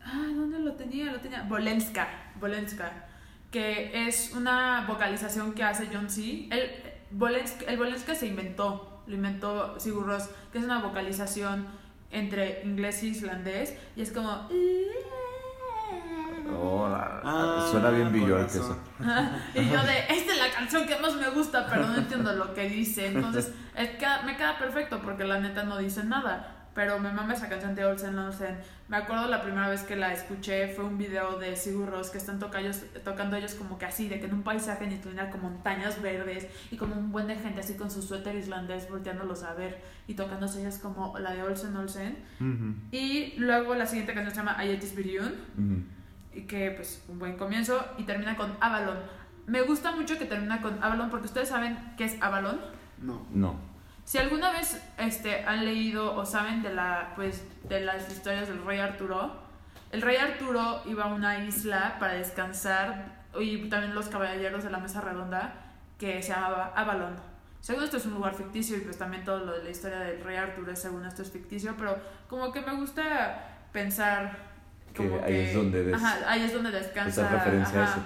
Ah, 0.06 0.28
¿dónde 0.36 0.60
lo 0.60 0.74
tenía? 0.74 1.12
Lo 1.12 1.20
tenía. 1.20 1.42
Bolenska. 1.44 2.08
Bolenska. 2.40 3.07
Que 3.52 4.08
es 4.08 4.34
una 4.36 4.86
vocalización 4.88 5.54
que 5.54 5.64
hace 5.64 5.88
John 5.92 6.10
C. 6.10 6.48
El 6.52 6.72
el 7.68 7.78
Bolenska 7.78 8.16
se 8.16 8.28
inventó. 8.28 9.02
Lo 9.08 9.16
inventó 9.16 9.80
Sigur 9.80 10.06
Rós. 10.06 10.30
Que 10.52 10.60
es 10.60 10.66
una 10.66 10.80
vocalización 10.80 11.68
entre 12.12 12.62
inglés 12.64 13.04
e 13.04 13.08
islandés. 13.08 13.76
Y 13.96 14.02
es 14.02 14.12
como... 14.12 14.48
Hola. 16.50 17.22
Ah, 17.24 17.68
Suena 17.70 17.90
bien 17.90 18.12
Bjork 18.12 18.48
eso. 18.48 18.78
y 19.54 19.70
yo 19.70 19.84
de, 19.84 20.00
esta 20.10 20.34
es 20.34 20.40
la 20.40 20.52
canción 20.54 20.88
que 20.88 20.98
más 20.98 21.14
me 21.16 21.30
gusta, 21.30 21.68
pero 21.70 21.88
no 21.88 21.96
entiendo 21.96 22.34
lo 22.34 22.54
que 22.54 22.70
dice. 22.70 23.08
Entonces, 23.08 23.52
es 23.76 23.90
que 23.92 24.06
me 24.26 24.38
queda 24.38 24.58
perfecto 24.58 25.02
porque 25.02 25.26
la 25.26 25.40
neta 25.40 25.64
no 25.64 25.78
dice 25.78 26.04
nada. 26.04 26.57
Pero 26.78 27.00
me 27.00 27.12
mama 27.12 27.34
esa 27.34 27.50
canción 27.50 27.74
de 27.74 27.84
Olsen 27.86 28.16
Olsen. 28.20 28.56
Me 28.88 28.98
acuerdo 28.98 29.28
la 29.28 29.42
primera 29.42 29.68
vez 29.68 29.82
que 29.82 29.96
la 29.96 30.14
escuché 30.14 30.68
fue 30.68 30.86
un 30.86 30.96
video 31.00 31.40
de 31.40 31.56
Sigur 31.56 31.90
Rós 31.90 32.12
que 32.12 32.20
están 32.20 32.38
toca 32.38 32.60
ellos- 32.60 32.84
tocando 33.04 33.36
ellos 33.36 33.56
como 33.56 33.80
que 33.80 33.86
así, 33.86 34.08
de 34.08 34.20
que 34.20 34.28
en 34.28 34.36
un 34.36 34.44
paisaje 34.44 34.84
en 34.84 34.92
Islandia 34.92 35.32
con 35.32 35.42
montañas 35.42 36.00
verdes 36.04 36.46
y 36.70 36.78
como 36.78 36.94
un 36.94 37.12
buen 37.12 37.26
de 37.26 37.36
gente 37.36 37.62
así 37.62 37.74
con 37.74 37.90
su 37.90 38.04
suéter 38.04 38.36
islandés 38.36 38.88
volteándolos 38.92 39.42
a 39.42 39.56
ver 39.56 39.82
y 40.08 40.14
tocándose 40.14 40.62
ellas 40.62 40.78
como 40.78 41.18
la 41.18 41.32
de 41.34 41.42
Olsen 41.42 41.76
Olsen. 41.76 42.16
Ujú, 42.40 42.76
Y 42.92 43.34
luego 43.40 43.74
la 43.74 43.88
siguiente 43.88 44.14
canción 44.14 44.30
se 44.36 44.38
llama 44.38 44.56
Ayetis 44.60 44.96
Viryun 44.96 45.34
ujú. 45.58 45.82
y 46.36 46.42
que 46.44 46.70
pues 46.78 47.04
un 47.08 47.18
buen 47.18 47.38
comienzo 47.38 47.84
y 47.98 48.04
termina 48.04 48.38
con 48.38 48.52
Avalon. 48.62 49.00
Me 49.48 49.64
gusta 49.64 49.94
mucho 49.94 50.20
que 50.20 50.26
termina 50.26 50.62
con 50.62 50.84
Avalon 50.84 51.10
porque 51.10 51.26
ustedes 51.26 51.50
saben 51.50 51.76
qué 51.98 52.04
es 52.06 52.22
Avalon. 52.22 52.60
No. 53.02 53.26
No. 53.34 53.56
Si 54.08 54.18
alguna 54.18 54.54
vez 54.54 54.82
este, 54.98 55.44
han 55.44 55.66
leído 55.66 56.16
o 56.16 56.26
saben 56.26 56.64
de 56.64 56.74
la 56.74 57.12
pues 57.18 57.44
de 57.68 57.82
las 57.82 58.10
historias 58.10 58.48
del 58.48 58.64
rey 58.66 58.80
Arturo, 58.80 59.36
el 59.92 60.02
rey 60.02 60.16
Arturo 60.16 60.82
iba 60.86 61.04
a 61.04 61.08
una 61.14 61.44
isla 61.44 61.98
para 62.00 62.14
descansar 62.14 63.18
y 63.38 63.68
también 63.68 63.94
los 63.94 64.08
caballeros 64.08 64.64
de 64.64 64.70
la 64.70 64.78
mesa 64.78 65.02
redonda 65.02 65.56
que 66.00 66.24
se 66.24 66.30
llamaba 66.32 66.72
Avalon. 66.74 67.18
Según 67.60 67.84
esto 67.84 67.98
es 67.98 68.06
un 68.06 68.14
lugar 68.14 68.34
ficticio 68.34 68.78
y 68.78 68.80
pues 68.80 68.98
también 68.98 69.26
todo 69.26 69.40
lo 69.44 69.52
de 69.58 69.66
la 69.66 69.70
historia 69.72 70.00
del 70.00 70.24
rey 70.24 70.38
Arturo 70.38 70.72
es 70.72 70.80
según 70.80 71.06
esto 71.06 71.22
es 71.22 71.30
ficticio, 71.30 71.76
pero 71.78 71.98
como 72.30 72.54
que 72.54 72.62
me 72.62 72.76
gusta 72.76 73.44
pensar 73.74 74.38
Que 74.94 75.04
ahí 75.26 75.36
es 75.36 75.54
donde 75.54 75.84
des- 75.84 75.94
ajá, 75.96 76.18
ahí 76.32 76.44
es 76.44 76.54
donde 76.54 76.72
descansa. 76.72 77.24
Esa 77.24 77.30
referencia 77.30 77.82
a 77.82 77.84
eso. 77.84 78.00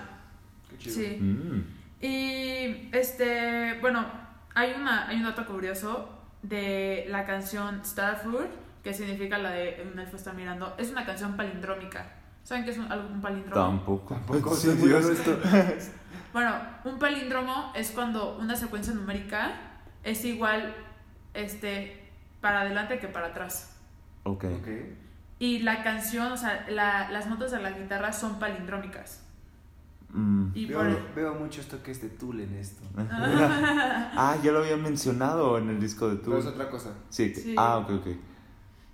Qué 0.67 0.77
chido. 0.79 0.95
Sí. 0.95 1.17
Mm. 1.21 1.63
Y 2.03 2.89
este, 2.91 3.77
bueno, 3.81 4.03
hay 4.55 4.73
una 4.73 5.07
hay 5.07 5.17
un 5.17 5.23
dato 5.23 5.45
curioso 5.45 6.09
de 6.41 7.05
la 7.09 7.25
canción 7.25 7.83
Starfur, 7.85 8.47
que 8.83 8.93
significa 8.93 9.37
la 9.37 9.51
de 9.51 9.87
un 9.91 9.99
elfo 9.99 10.15
está 10.17 10.33
mirando. 10.33 10.73
Es 10.77 10.89
una 10.91 11.05
canción 11.05 11.35
palindrómica. 11.37 12.05
¿Saben 12.43 12.63
qué 12.65 12.71
es 12.71 12.77
un, 12.79 12.91
algo- 12.91 13.07
un 13.09 13.21
palíndromo? 13.21 13.67
Tampoco. 13.67 14.15
Tampoco 14.15 14.55
Sí, 14.55 14.69
Dios. 14.73 15.05
honesto. 15.05 15.37
Bueno, 16.33 16.55
un 16.85 16.97
palíndromo 16.97 17.73
es 17.75 17.91
cuando 17.91 18.37
una 18.37 18.55
secuencia 18.55 18.93
numérica 18.93 19.51
es 20.01 20.23
igual 20.23 20.73
este, 21.33 22.09
para 22.39 22.61
adelante 22.61 22.99
que 22.99 23.07
para 23.09 23.27
atrás. 23.27 23.77
Ok. 24.23 24.45
Ok. 24.45 24.67
Y 25.39 25.59
la 25.59 25.83
canción, 25.83 26.31
o 26.31 26.37
sea, 26.37 26.65
la- 26.69 27.09
las 27.11 27.27
notas 27.27 27.51
de 27.51 27.59
la 27.61 27.71
guitarra 27.71 28.13
son 28.13 28.39
palindrómicas. 28.39 29.27
Mm. 30.13 30.51
Y 30.53 30.65
por 30.67 30.85
Veo, 30.85 30.99
veo 31.15 31.35
muchos 31.35 31.67
toques 31.67 32.01
de 32.01 32.09
Tool 32.09 32.41
en 32.41 32.53
esto. 32.55 32.83
ah, 32.97 34.37
ya 34.43 34.51
lo 34.51 34.59
habían 34.59 34.81
mencionado 34.81 35.57
en 35.57 35.69
el 35.69 35.79
disco 35.79 36.09
de 36.09 36.17
Pero 36.17 36.37
es 36.37 36.43
Tool. 36.45 36.53
otra 36.53 36.69
cosa. 36.69 36.93
Sí. 37.09 37.33
Sí. 37.33 37.55
Ah, 37.57 37.77
ok, 37.77 37.89
ok. 37.91 38.07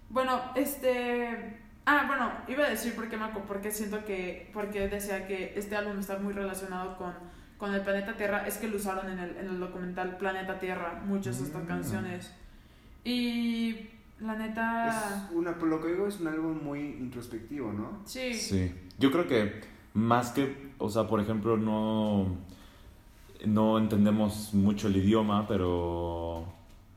Bueno, 0.09 0.39
este. 0.55 1.59
Ah, 1.85 2.03
bueno, 2.07 2.29
iba 2.47 2.65
a 2.65 2.69
decir 2.69 2.93
por 2.95 3.07
qué, 3.09 3.17
me, 3.17 3.27
porque 3.47 3.71
siento 3.71 4.03
que. 4.05 4.49
Porque 4.53 4.87
decía 4.89 5.25
que 5.27 5.53
este 5.55 5.75
álbum 5.75 5.97
está 5.99 6.17
muy 6.19 6.33
relacionado 6.33 6.97
con, 6.97 7.13
con 7.57 7.73
el 7.73 7.81
planeta 7.81 8.15
Tierra. 8.15 8.45
Es 8.47 8.57
que 8.57 8.67
lo 8.67 8.77
usaron 8.77 9.09
en 9.09 9.19
el, 9.19 9.37
en 9.37 9.47
el 9.47 9.59
documental 9.59 10.17
Planeta 10.17 10.59
Tierra, 10.59 11.01
muchas 11.05 11.39
de 11.39 11.45
estas 11.45 11.63
Mm. 11.63 11.67
canciones. 11.67 12.31
Y. 13.03 13.89
La 14.19 14.35
neta. 14.35 14.87
Es 14.89 15.31
una, 15.35 15.55
por 15.59 15.67
lo 15.67 15.79
que 15.79 15.89
digo, 15.89 16.07
es 16.07 16.19
un 16.19 16.27
álbum 16.27 16.59
muy 16.63 16.79
introspectivo, 16.79 17.71
¿no? 17.71 18.01
Sí. 18.05 18.33
Sí. 18.33 18.73
Yo 18.97 19.11
creo 19.11 19.27
que 19.27 19.61
más 19.97 20.29
que, 20.29 20.55
o 20.77 20.89
sea, 20.91 21.07
por 21.07 21.19
ejemplo, 21.19 21.57
no, 21.57 22.27
no 23.45 23.77
entendemos 23.79 24.53
mucho 24.53 24.87
el 24.89 24.97
idioma, 24.97 25.47
pero, 25.47 26.45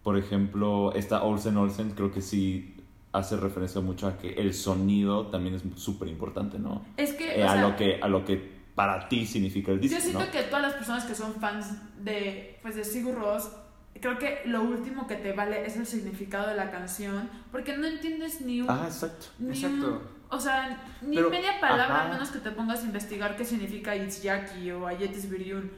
por 0.03 0.19
ejemplo, 0.19 0.93
esta 0.95 1.23
Olsen 1.23 1.57
Olsen 1.57 1.93
creo 1.93 2.13
que 2.13 2.21
sí 2.21 2.77
hace 3.13 3.39
referencia 3.39 3.81
mucho 3.81 4.07
a 4.07 4.19
que 4.19 4.35
el 4.35 4.53
sonido 4.53 5.29
también 5.29 5.55
es 5.55 5.63
súper 5.77 6.09
importante, 6.09 6.59
¿no? 6.59 6.85
Es 6.99 7.15
que. 7.15 7.41
Eh, 7.41 7.43
o 7.43 7.49
a, 7.49 7.53
sea, 7.55 7.63
lo 7.63 7.77
que, 7.77 7.99
a 8.03 8.07
lo 8.09 8.23
que 8.25 8.61
para 8.75 9.09
ti 9.09 9.25
significa 9.25 9.73
el 9.73 9.81
disco, 9.81 9.97
Yo 9.97 10.03
siento 10.03 10.27
¿no? 10.27 10.31
que 10.31 10.43
todas 10.43 10.63
las 10.63 10.75
personas 10.75 11.05
que 11.05 11.15
son 11.15 11.33
fans 11.37 11.73
de, 12.05 12.59
pues, 12.61 12.77
de 12.77 12.85
Sigur 12.85 13.15
Rós, 13.15 13.51
creo 13.99 14.19
que 14.19 14.43
lo 14.45 14.61
último 14.63 15.07
que 15.07 15.17
te 15.17 15.33
vale 15.33 15.65
es 15.65 15.75
el 15.79 15.87
significado 15.87 16.49
de 16.49 16.55
la 16.55 16.71
canción, 16.71 17.31
porque 17.51 17.77
no 17.79 17.87
entiendes 17.87 18.43
ni 18.43 18.61
un... 18.61 18.71
Ah, 18.71 18.83
exacto. 18.85 19.27
ni 19.39 19.49
Exacto. 19.51 19.87
un- 19.89 20.20
o 20.31 20.39
sea, 20.41 20.83
ni 21.03 21.17
Pero- 21.17 21.31
media 21.31 21.61
palabra, 21.61 21.85
ajá. 21.97 22.03
al 22.07 22.13
menos 22.13 22.31
que 22.31 22.39
te 22.39 22.51
pongas 22.53 22.81
a 22.83 22.87
investigar 22.87 23.37
qué 23.37 23.45
significa 23.45 23.95
Itzjaki 23.97 24.71
o 24.73 24.87
Ayetis 24.87 25.29
Viryun. 25.29 25.71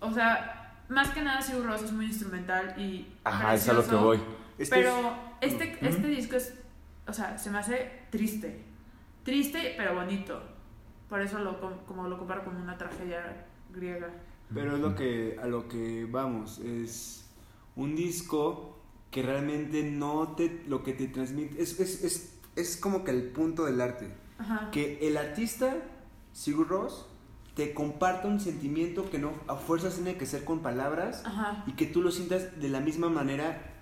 O 0.00 0.12
sea, 0.12 0.76
más 0.88 1.10
que 1.10 1.22
nada 1.22 1.40
Sigur 1.40 1.64
Rós 1.66 1.82
es 1.82 1.92
muy 1.92 2.06
instrumental 2.06 2.74
y 2.78 3.06
Ajá, 3.24 3.54
es 3.54 3.68
a 3.68 3.72
lo 3.72 3.86
que 3.86 3.94
voy. 3.94 4.20
Es 4.58 4.68
que 4.70 4.76
Pero 4.76 5.14
es- 5.40 5.52
este, 5.52 5.78
este 5.86 6.06
disco 6.08 6.36
es, 6.36 6.54
o 7.06 7.12
sea, 7.12 7.38
se 7.38 7.50
me 7.50 7.58
hace 7.58 7.90
triste. 8.10 8.64
Triste, 9.22 9.74
pero 9.76 9.94
bonito. 9.94 10.42
Por 11.08 11.20
eso 11.20 11.38
lo, 11.38 11.60
com- 11.60 11.78
como 11.86 12.08
lo 12.08 12.18
comparo 12.18 12.44
con 12.44 12.56
una 12.56 12.76
tragedia 12.76 13.46
griega. 13.72 14.10
Pero 14.52 14.74
es 14.76 14.80
lo 14.80 14.94
que, 14.94 15.38
a 15.42 15.46
lo 15.46 15.68
que 15.68 16.06
vamos, 16.10 16.58
es 16.58 17.24
un 17.76 17.94
disco 17.96 18.78
que 19.10 19.22
realmente 19.22 19.82
no 19.84 20.34
te, 20.36 20.62
lo 20.68 20.82
que 20.82 20.92
te 20.92 21.06
transmite, 21.08 21.60
es, 21.62 21.78
es, 21.80 22.04
es, 22.04 22.40
es 22.56 22.76
como 22.76 23.04
que 23.04 23.10
el 23.10 23.24
punto 23.30 23.64
del 23.64 23.80
arte, 23.80 24.08
Ajá. 24.38 24.70
que 24.70 24.98
el 25.06 25.16
artista, 25.16 25.74
Sigur 26.32 26.68
Rós, 26.68 27.06
te 27.54 27.72
comparta 27.72 28.26
un 28.28 28.40
sentimiento 28.40 29.08
que 29.10 29.18
no 29.18 29.32
a 29.46 29.54
fuerzas 29.56 29.94
tiene 29.94 30.16
que 30.16 30.26
ser 30.26 30.44
con 30.44 30.60
palabras 30.60 31.22
Ajá. 31.24 31.62
y 31.66 31.72
que 31.72 31.86
tú 31.86 32.02
lo 32.02 32.10
sientas 32.10 32.60
de 32.60 32.68
la 32.68 32.80
misma 32.80 33.08
manera, 33.08 33.72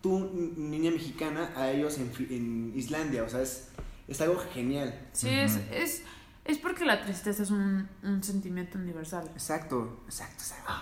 tú, 0.00 0.30
ni- 0.32 0.52
niña 0.78 0.90
mexicana, 0.92 1.50
a 1.56 1.70
ellos 1.70 1.98
en, 1.98 2.12
en 2.30 2.72
Islandia, 2.76 3.24
o 3.24 3.28
sea, 3.28 3.42
es, 3.42 3.70
es 4.06 4.20
algo 4.20 4.36
genial. 4.52 5.08
Sí, 5.12 5.28
es, 5.28 5.56
es, 5.72 6.02
es 6.44 6.58
porque 6.58 6.84
la 6.84 7.02
tristeza 7.02 7.42
es 7.42 7.50
un, 7.50 7.88
un 8.04 8.22
sentimiento 8.22 8.78
universal. 8.78 9.28
Exacto, 9.34 10.00
exacto, 10.06 10.42
exacto. 10.42 10.72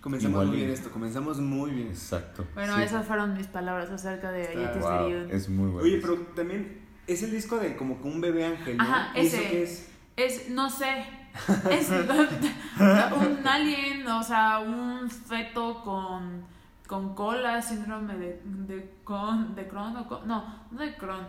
Comenzamos 0.00 0.32
Igual 0.34 0.46
muy 0.48 0.56
bien 0.56 0.70
esto, 0.70 0.90
comenzamos 0.90 1.40
muy 1.40 1.70
bien. 1.72 1.88
Exacto. 1.88 2.46
Bueno, 2.54 2.76
Sí. 2.76 2.82
esas 2.82 3.06
fueron 3.06 3.36
mis 3.36 3.46
palabras 3.48 3.90
acerca 3.90 4.30
de 4.32 4.48
Ayetis 4.48 4.82
Wow, 4.82 5.08
es 5.30 5.48
muy 5.48 5.70
bueno. 5.70 5.86
Oye, 5.86 5.98
pero 6.00 6.16
también 6.34 6.80
es 7.06 7.22
el 7.22 7.30
disco 7.30 7.58
de 7.58 7.76
como 7.76 8.00
que 8.00 8.08
un 8.08 8.20
bebé 8.20 8.46
ángel, 8.46 8.76
¿no? 8.78 8.82
Ajá, 8.84 9.12
¿Y 9.14 9.26
eso 9.26 9.36
ese. 9.36 9.50
qué 9.50 9.62
es? 9.62 9.90
Es, 10.16 10.50
no 10.50 10.68
sé, 10.70 11.04
es 11.70 11.88
un 11.90 13.46
alien, 13.46 14.06
o 14.06 14.22
sea, 14.22 14.58
un 14.60 15.08
feto 15.10 15.82
con, 15.82 16.44
con 16.86 17.14
cola, 17.14 17.60
síndrome 17.62 18.16
de, 18.16 18.40
de, 18.44 18.94
con, 19.04 19.54
de 19.54 19.66
Crohn, 19.68 19.94
no, 19.94 20.64
no 20.70 20.80
de 20.80 20.94
Crohn, 20.96 21.26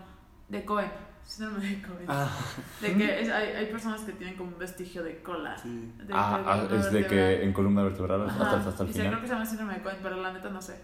de 0.49 0.65
Cohen, 0.65 0.91
síndrome 1.31 1.65
de 1.65 1.81
Cohen. 1.81 2.05
Ah, 2.07 2.29
De 2.81 2.93
que 2.97 3.21
es- 3.21 3.29
hay, 3.29 3.47
hay 3.49 3.65
personas 3.71 4.01
que 4.01 4.11
tienen 4.13 4.35
como 4.35 4.51
un 4.51 4.59
vestigio 4.59 5.03
de 5.03 5.21
cola. 5.21 5.57
sí. 5.57 5.93
de 5.97 6.13
Ah, 6.13 6.43
ah, 6.45 6.57
columna 6.67 6.77
es 6.85 6.91
de 6.91 7.07
que 7.07 7.15
vertebral. 7.15 7.41
en 7.47 7.53
columna 7.53 7.83
vertebral 7.83 8.29
Ajá, 8.29 8.43
hasta, 8.57 8.69
hasta 8.69 8.83
el 8.83 8.89
y 8.89 8.93
se 8.93 8.99
creo 8.99 9.09
final. 9.11 9.21
que 9.21 9.27
se 9.27 9.33
llama 9.33 9.45
síndrome 9.45 9.73
de 9.75 9.81
Cohen, 9.81 9.97
pero 10.03 10.15
la 10.21 10.33
neta 10.33 10.49
no 10.49 10.61
sé. 10.61 10.81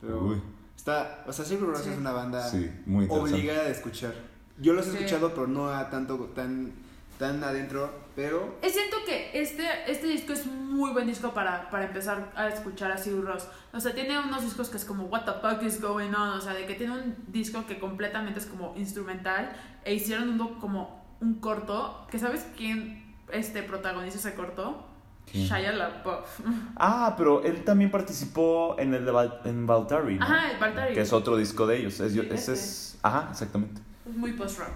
Pero 0.00 0.22
Uy. 0.22 0.42
está, 0.76 1.24
o 1.26 1.32
sea, 1.32 1.44
Sigur 1.44 1.68
Rós 1.70 1.82
Sí. 1.82 1.90
es 1.90 1.98
una 1.98 2.12
banda 2.12 2.46
Sí, 2.46 2.70
muy 2.86 3.04
interesante. 3.04 3.34
obligada 3.36 3.64
de 3.64 3.70
escuchar. 3.70 4.12
Yo 4.58 4.72
los 4.74 4.86
he 4.86 4.90
Sí. 4.90 4.96
escuchado, 4.98 5.32
pero 5.34 5.46
no 5.46 5.68
a 5.70 5.88
tanto, 5.88 6.16
tan, 6.34 6.72
tan 7.18 7.42
adentro, 7.42 7.90
pero 8.16 8.56
Eh, 8.62 8.70
Siento 8.70 8.96
que 9.06 9.30
este, 9.34 9.64
este 9.86 10.06
disco 10.06 10.32
es 10.32 10.46
muy 10.46 10.92
buen 10.92 11.06
disco 11.06 11.32
para, 11.34 11.68
para 11.70 11.86
empezar 11.86 12.30
a 12.36 12.48
escuchar 12.48 12.90
a 12.92 12.98
Sigur 12.98 13.24
Rós. 13.24 13.48
O 13.72 13.80
sea, 13.80 13.94
tiene 13.94 14.18
unos 14.18 14.42
discos 14.42 14.68
que 14.68 14.76
es 14.76 14.84
como 14.84 15.04
What 15.04 15.24
the 15.24 15.32
fuck 15.40 15.62
is 15.62 15.80
going 15.80 16.10
on. 16.14 16.30
O 16.38 16.40
sea, 16.40 16.52
de 16.54 16.66
que 16.66 16.74
tiene 16.74 16.92
un 16.94 17.14
disco 17.28 17.66
que 17.66 17.78
completamente 17.78 18.38
es 18.40 18.46
como 18.46 18.74
instrumental. 18.76 19.52
E 19.84 19.94
hicieron 19.94 20.40
un 20.40 20.58
como 20.60 21.04
un 21.20 21.34
corto. 21.40 22.06
Que 22.10 22.18
sabes 22.18 22.46
quién 22.56 23.14
este, 23.32 23.62
protagoniza 23.62 24.18
ese 24.18 24.34
corto? 24.34 24.86
¿Quién? 25.30 25.46
Shia 25.46 25.72
LaBeouf. 25.72 26.40
Ah, 26.76 27.14
pero 27.16 27.42
él 27.44 27.64
también 27.64 27.90
participó 27.90 28.76
en 28.78 28.92
el 28.94 29.04
de 29.04 29.10
Val- 29.10 29.40
en 29.44 29.66
Valtari, 29.66 30.18
¿no? 30.18 30.24
Ajá, 30.24 30.50
el 30.52 30.58
Valtteri. 30.58 30.94
Que 30.94 31.00
es 31.00 31.12
otro 31.12 31.36
disco 31.36 31.66
de 31.66 31.78
ellos. 31.78 31.98
Es, 32.00 32.12
Sí, 32.12 32.20
ese 32.20 32.34
ese. 32.34 32.52
es. 32.52 32.98
Ajá, 33.02 33.28
exactamente. 33.30 33.80
Muy 34.06 34.32
post-rock. 34.34 34.72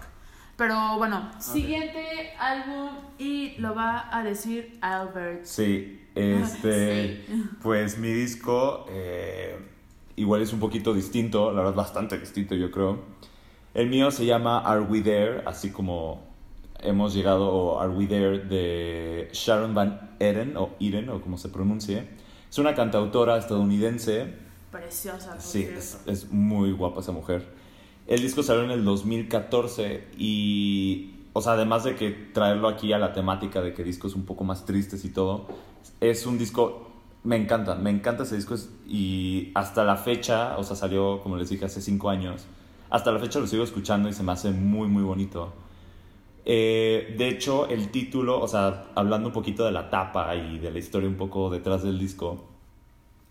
Pero 0.59 0.99
bueno, 0.99 1.31
siguiente 1.39 2.33
álbum 2.37 2.91
y 3.17 3.55
lo 3.59 3.77
va 3.77 4.09
a 4.11 4.25
decir 4.25 4.77
Albert. 4.81 5.45
Sí, 5.45 6.05
este. 6.17 7.25
Sí. 7.29 7.45
Pues 7.63 7.97
mi 7.97 8.11
disco 8.11 8.85
eh, 8.91 9.57
igual 10.17 10.43
es 10.43 10.53
un 10.53 10.59
poquito 10.59 10.93
distinto, 10.93 11.53
la 11.53 11.59
verdad 11.61 11.77
bastante 11.77 12.19
distinto 12.19 12.57
yo 12.57 12.73
creo. 12.73 12.99
El 13.73 13.89
mío 13.89 14.11
se 14.11 14.27
llama 14.27 14.59
Are 14.59 14.81
We 14.81 15.01
There, 15.01 15.43
así 15.47 15.71
como 15.71 16.27
hemos 16.81 17.15
llegado, 17.15 17.49
o 17.49 17.81
Are 17.81 17.93
We 17.93 18.09
There, 18.09 18.41
de 18.41 19.29
Sharon 19.33 19.75
Van 19.75 20.17
Eden, 20.19 20.57
o 20.57 20.71
Eden, 20.81 21.09
o 21.11 21.21
como 21.21 21.39
se 21.39 21.51
pronuncie. 21.51 22.09
Es 22.51 22.59
una 22.59 22.75
cantautora 22.75 23.39
estadounidense. 23.39 24.35
Preciosa, 24.73 25.41
Sí, 25.41 25.63
es, 25.63 26.03
es 26.07 26.33
muy 26.33 26.73
guapa 26.73 27.01
esa 27.01 27.13
mujer. 27.13 27.58
El 28.09 28.23
disco 28.23 28.43
salió 28.43 28.65
en 28.65 28.71
el 28.71 28.87
2014 28.87 30.09
y, 30.17 31.11
o 31.35 31.43
sea, 31.43 31.53
además 31.53 31.85
de 31.85 31.95
que 31.95 32.11
traerlo 32.11 32.69
aquí 32.69 32.95
a 32.95 32.99
la 32.99 33.13
temática 33.13 33.61
de 33.61 33.75
que 33.75 33.85
discos 33.85 34.15
un 34.15 34.25
poco 34.25 34.45
más 34.45 34.65
tristes 34.65 35.05
y 35.05 35.11
todo, 35.11 35.47
es 36.01 36.25
un 36.25 36.39
disco, 36.39 36.89
me 37.23 37.37
encanta, 37.37 37.75
me 37.75 37.91
encanta 37.91 38.23
ese 38.23 38.37
disco 38.37 38.55
y 38.87 39.53
hasta 39.55 39.85
la 39.85 39.97
fecha, 39.97 40.57
o 40.57 40.65
sea, 40.65 40.75
salió, 40.75 41.21
como 41.21 41.37
les 41.37 41.51
dije, 41.51 41.67
hace 41.67 41.83
cinco 41.83 42.09
años, 42.09 42.47
hasta 42.89 43.13
la 43.13 43.19
fecha 43.19 43.41
lo 43.41 43.47
sigo 43.47 43.63
escuchando 43.63 44.09
y 44.09 44.15
se 44.15 44.23
me 44.23 44.33
hace 44.33 44.53
muy, 44.53 44.89
muy 44.89 45.03
bonito. 45.03 45.53
Eh, 46.47 47.15
de 47.19 47.29
hecho, 47.29 47.69
el 47.69 47.91
título, 47.91 48.41
o 48.41 48.49
sea, 48.49 48.87
hablando 48.95 49.29
un 49.29 49.35
poquito 49.35 49.67
de 49.67 49.73
la 49.73 49.91
tapa 49.91 50.35
y 50.35 50.59
de 50.59 50.71
la 50.71 50.79
historia 50.79 51.11
un 51.11 51.17
poco 51.17 51.51
detrás 51.51 51.83
del 51.83 51.99
disco, 51.99 52.43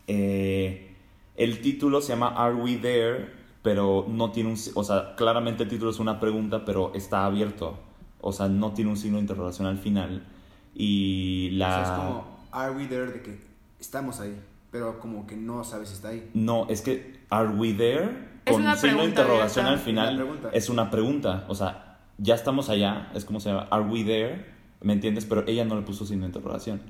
eh, 0.05 0.95
el 1.35 1.61
título 1.61 1.99
se 1.99 2.09
llama 2.09 2.27
Are 2.37 2.53
We 2.53 2.77
There, 2.77 3.46
pero 3.67 4.05
no 4.07 4.31
tiene 4.31 4.51
un, 4.51 4.57
o 4.75 4.83
sea, 4.85 5.13
claramente 5.17 5.63
el 5.63 5.67
título 5.67 5.91
es 5.91 5.99
una 5.99 6.21
pregunta, 6.21 6.63
pero 6.63 6.93
está 6.93 7.25
abierto, 7.25 7.77
o 8.21 8.31
sea, 8.31 8.47
no 8.47 8.71
tiene 8.71 8.91
un 8.91 8.95
signo 8.95 9.17
de 9.17 9.23
interrogación 9.23 9.67
al 9.67 9.77
final. 9.77 10.25
Y 10.73 11.49
o 11.51 11.57
la 11.57 11.73
sea, 11.73 11.83
es 11.83 11.89
como 11.89 12.37
Are 12.53 12.71
we 12.71 12.85
there 12.85 13.11
de 13.11 13.21
que 13.21 13.37
estamos 13.77 14.21
ahí, 14.21 14.39
pero 14.71 15.01
como 15.01 15.27
que 15.27 15.35
no 15.35 15.65
sabes 15.65 15.89
si 15.89 15.95
está 15.95 16.07
ahí. 16.07 16.31
no 16.33 16.65
es 16.69 16.81
que 16.81 17.19
Are 17.29 17.49
We 17.49 17.73
There 17.73 18.39
Es 18.45 18.53
con 18.53 18.61
una 18.61 18.77
signo 18.77 19.01
de 19.01 19.09
interrogación 19.09 19.65
abierta. 19.65 19.81
al 19.81 19.85
final 19.85 20.49
es 20.53 20.69
una 20.69 20.89
pregunta, 20.89 21.43
o 21.49 21.53
sea, 21.53 21.99
ya 22.17 22.35
estamos 22.35 22.69
allá, 22.69 23.11
es 23.15 23.25
como 23.25 23.41
se 23.41 23.49
llama 23.49 23.67
Are 23.69 23.83
We 23.83 24.05
There, 24.05 24.45
¿me 24.79 24.93
entiendes? 24.93 25.25
Pero 25.25 25.45
ella 25.45 25.65
no 25.65 25.75
le 25.75 25.81
puso 25.81 26.05
signo 26.05 26.21
de 26.21 26.27
interrogación. 26.27 26.83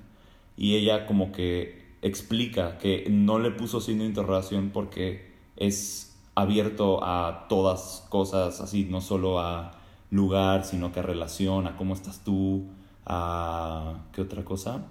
Y 0.56 0.76
ella 0.76 1.08
como 1.08 1.32
que 1.32 1.88
explica 2.04 2.78
que 2.78 3.08
no 3.10 3.40
le 3.40 3.50
puso 3.50 3.82
signo 3.82 4.04
de 4.04 4.10
interrogación 4.10 4.70
porque 4.72 5.34
es 5.56 6.07
abierto 6.38 7.04
a 7.04 7.48
todas 7.50 8.06
cosas 8.10 8.62
así, 8.62 8.86
no 8.86 9.02
solo 9.02 9.40
a 9.40 9.72
lugar, 10.12 10.66
sino 10.66 10.92
que 10.92 11.00
a 11.00 11.04
relación, 11.04 11.66
a 11.66 11.76
cómo 11.76 11.96
estás 11.96 12.24
tú, 12.24 12.68
a 13.08 13.96
qué 14.14 14.22
otra 14.22 14.46
cosa. 14.46 14.86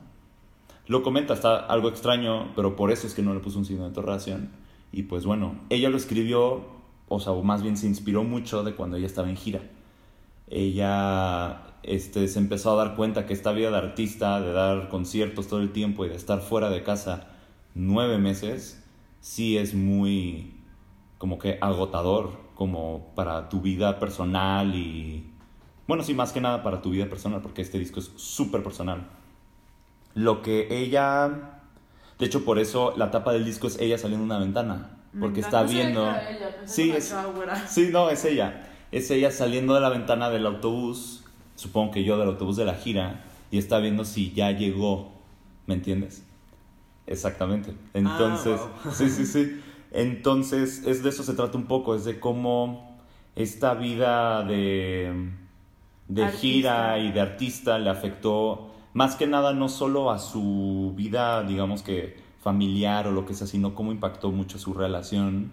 Lo 0.88 1.04
comenta, 1.04 1.34
está 1.34 1.56
algo 1.56 1.88
extraño, 1.88 2.52
pero 2.56 2.74
por 2.74 2.90
eso 2.90 3.06
es 3.06 3.14
que 3.14 3.22
no 3.22 3.32
le 3.32 3.38
puso 3.38 3.60
un 3.60 3.64
signo 3.64 3.82
de 3.82 3.90
interrogación. 3.90 4.50
Y 4.90 5.04
pues 5.04 5.24
bueno, 5.24 5.54
ella 5.70 5.88
lo 5.88 5.96
escribió, 5.96 6.66
o 7.08 7.20
sea, 7.20 7.30
o 7.32 7.44
más 7.44 7.62
bien 7.62 7.76
se 7.76 7.86
inspiró 7.86 8.24
mucho 8.24 8.64
de 8.64 8.74
cuando 8.74 8.96
ella 8.96 9.06
estaba 9.06 9.30
en 9.30 9.36
gira. 9.36 9.60
ella 10.48 11.62
este, 11.84 12.26
se 12.26 12.40
empezó 12.40 12.72
a 12.72 12.84
dar 12.84 12.96
cuenta 12.96 13.24
que 13.26 13.34
esta 13.34 13.52
vida 13.52 13.70
de 13.70 13.76
artista, 13.76 14.40
de 14.40 14.52
dar 14.52 14.88
conciertos 14.88 15.46
todo 15.46 15.60
el 15.60 15.70
tiempo 15.70 16.04
y 16.04 16.08
de 16.08 16.16
estar 16.16 16.40
fuera 16.40 16.70
de 16.70 16.82
casa 16.82 17.28
nueve 17.74 18.18
meses, 18.18 18.82
sí 19.20 19.56
es 19.56 19.74
muy 19.74 20.55
como 21.18 21.38
que 21.38 21.58
agotador 21.60 22.38
como 22.54 23.12
para 23.14 23.48
tu 23.48 23.60
vida 23.60 23.98
personal 23.98 24.74
y 24.74 25.30
bueno, 25.86 26.02
sí, 26.02 26.14
más 26.14 26.32
que 26.32 26.40
nada 26.40 26.62
para 26.62 26.82
tu 26.82 26.90
vida 26.90 27.06
personal, 27.06 27.40
porque 27.42 27.62
este 27.62 27.78
disco 27.78 28.00
es 28.00 28.10
súper 28.16 28.62
personal. 28.62 29.06
Lo 30.14 30.42
que 30.42 30.66
ella, 30.82 31.60
de 32.18 32.26
hecho 32.26 32.44
por 32.44 32.58
eso 32.58 32.92
la 32.96 33.10
tapa 33.10 33.32
del 33.32 33.44
disco 33.44 33.68
es 33.68 33.78
ella 33.78 33.96
saliendo 33.96 34.24
de 34.24 34.32
una 34.32 34.38
ventana, 34.40 34.98
Me 35.12 35.20
porque 35.20 35.40
está 35.40 35.62
No 35.62 35.68
viendo... 35.68 36.10
ella, 36.10 36.56
Sí, 36.64 36.90
es-. 36.90 37.14
Sí, 37.68 37.90
no, 37.92 38.10
es 38.10 38.24
ella. 38.24 38.68
Es 38.90 39.10
ella 39.10 39.30
saliendo 39.30 39.74
de 39.74 39.80
la 39.80 39.88
ventana 39.88 40.28
del 40.30 40.46
autobús, 40.46 41.24
supongo 41.54 41.92
que 41.92 42.02
yo 42.02 42.18
del 42.18 42.28
autobús 42.28 42.56
de 42.56 42.64
la 42.64 42.74
gira, 42.74 43.24
y 43.50 43.58
está 43.58 43.78
viendo 43.78 44.04
si 44.04 44.32
ya 44.32 44.50
llegó, 44.50 45.12
¿me 45.66 45.74
entiendes? 45.74 46.24
Exactamente. 47.06 47.74
Entonces, 47.94 48.58
wow. 48.58 48.92
sí, 48.92 49.08
sí, 49.08 49.24
sí. 49.24 49.60
Entonces, 49.96 50.82
es 50.86 51.02
de 51.02 51.08
eso 51.08 51.22
se 51.22 51.32
trata 51.32 51.56
un 51.56 51.64
poco, 51.64 51.94
es 51.94 52.04
de 52.04 52.20
cómo 52.20 52.98
esta 53.34 53.72
vida 53.72 54.42
de, 54.44 55.30
de 56.06 56.24
Artista. 56.24 56.38
gira 56.38 56.98
y 56.98 57.12
de 57.12 57.20
artista 57.22 57.78
le 57.78 57.88
afectó 57.88 58.72
más 58.92 59.16
que 59.16 59.26
nada 59.26 59.54
no 59.54 59.70
solo 59.70 60.10
a 60.10 60.18
su 60.18 60.92
vida, 60.94 61.42
digamos 61.44 61.82
que 61.82 62.18
familiar 62.42 63.06
o 63.06 63.10
lo 63.10 63.24
que 63.24 63.32
sea, 63.32 63.46
sino 63.46 63.74
cómo 63.74 63.90
impactó 63.90 64.30
mucho 64.30 64.58
su 64.58 64.74
relación. 64.74 65.50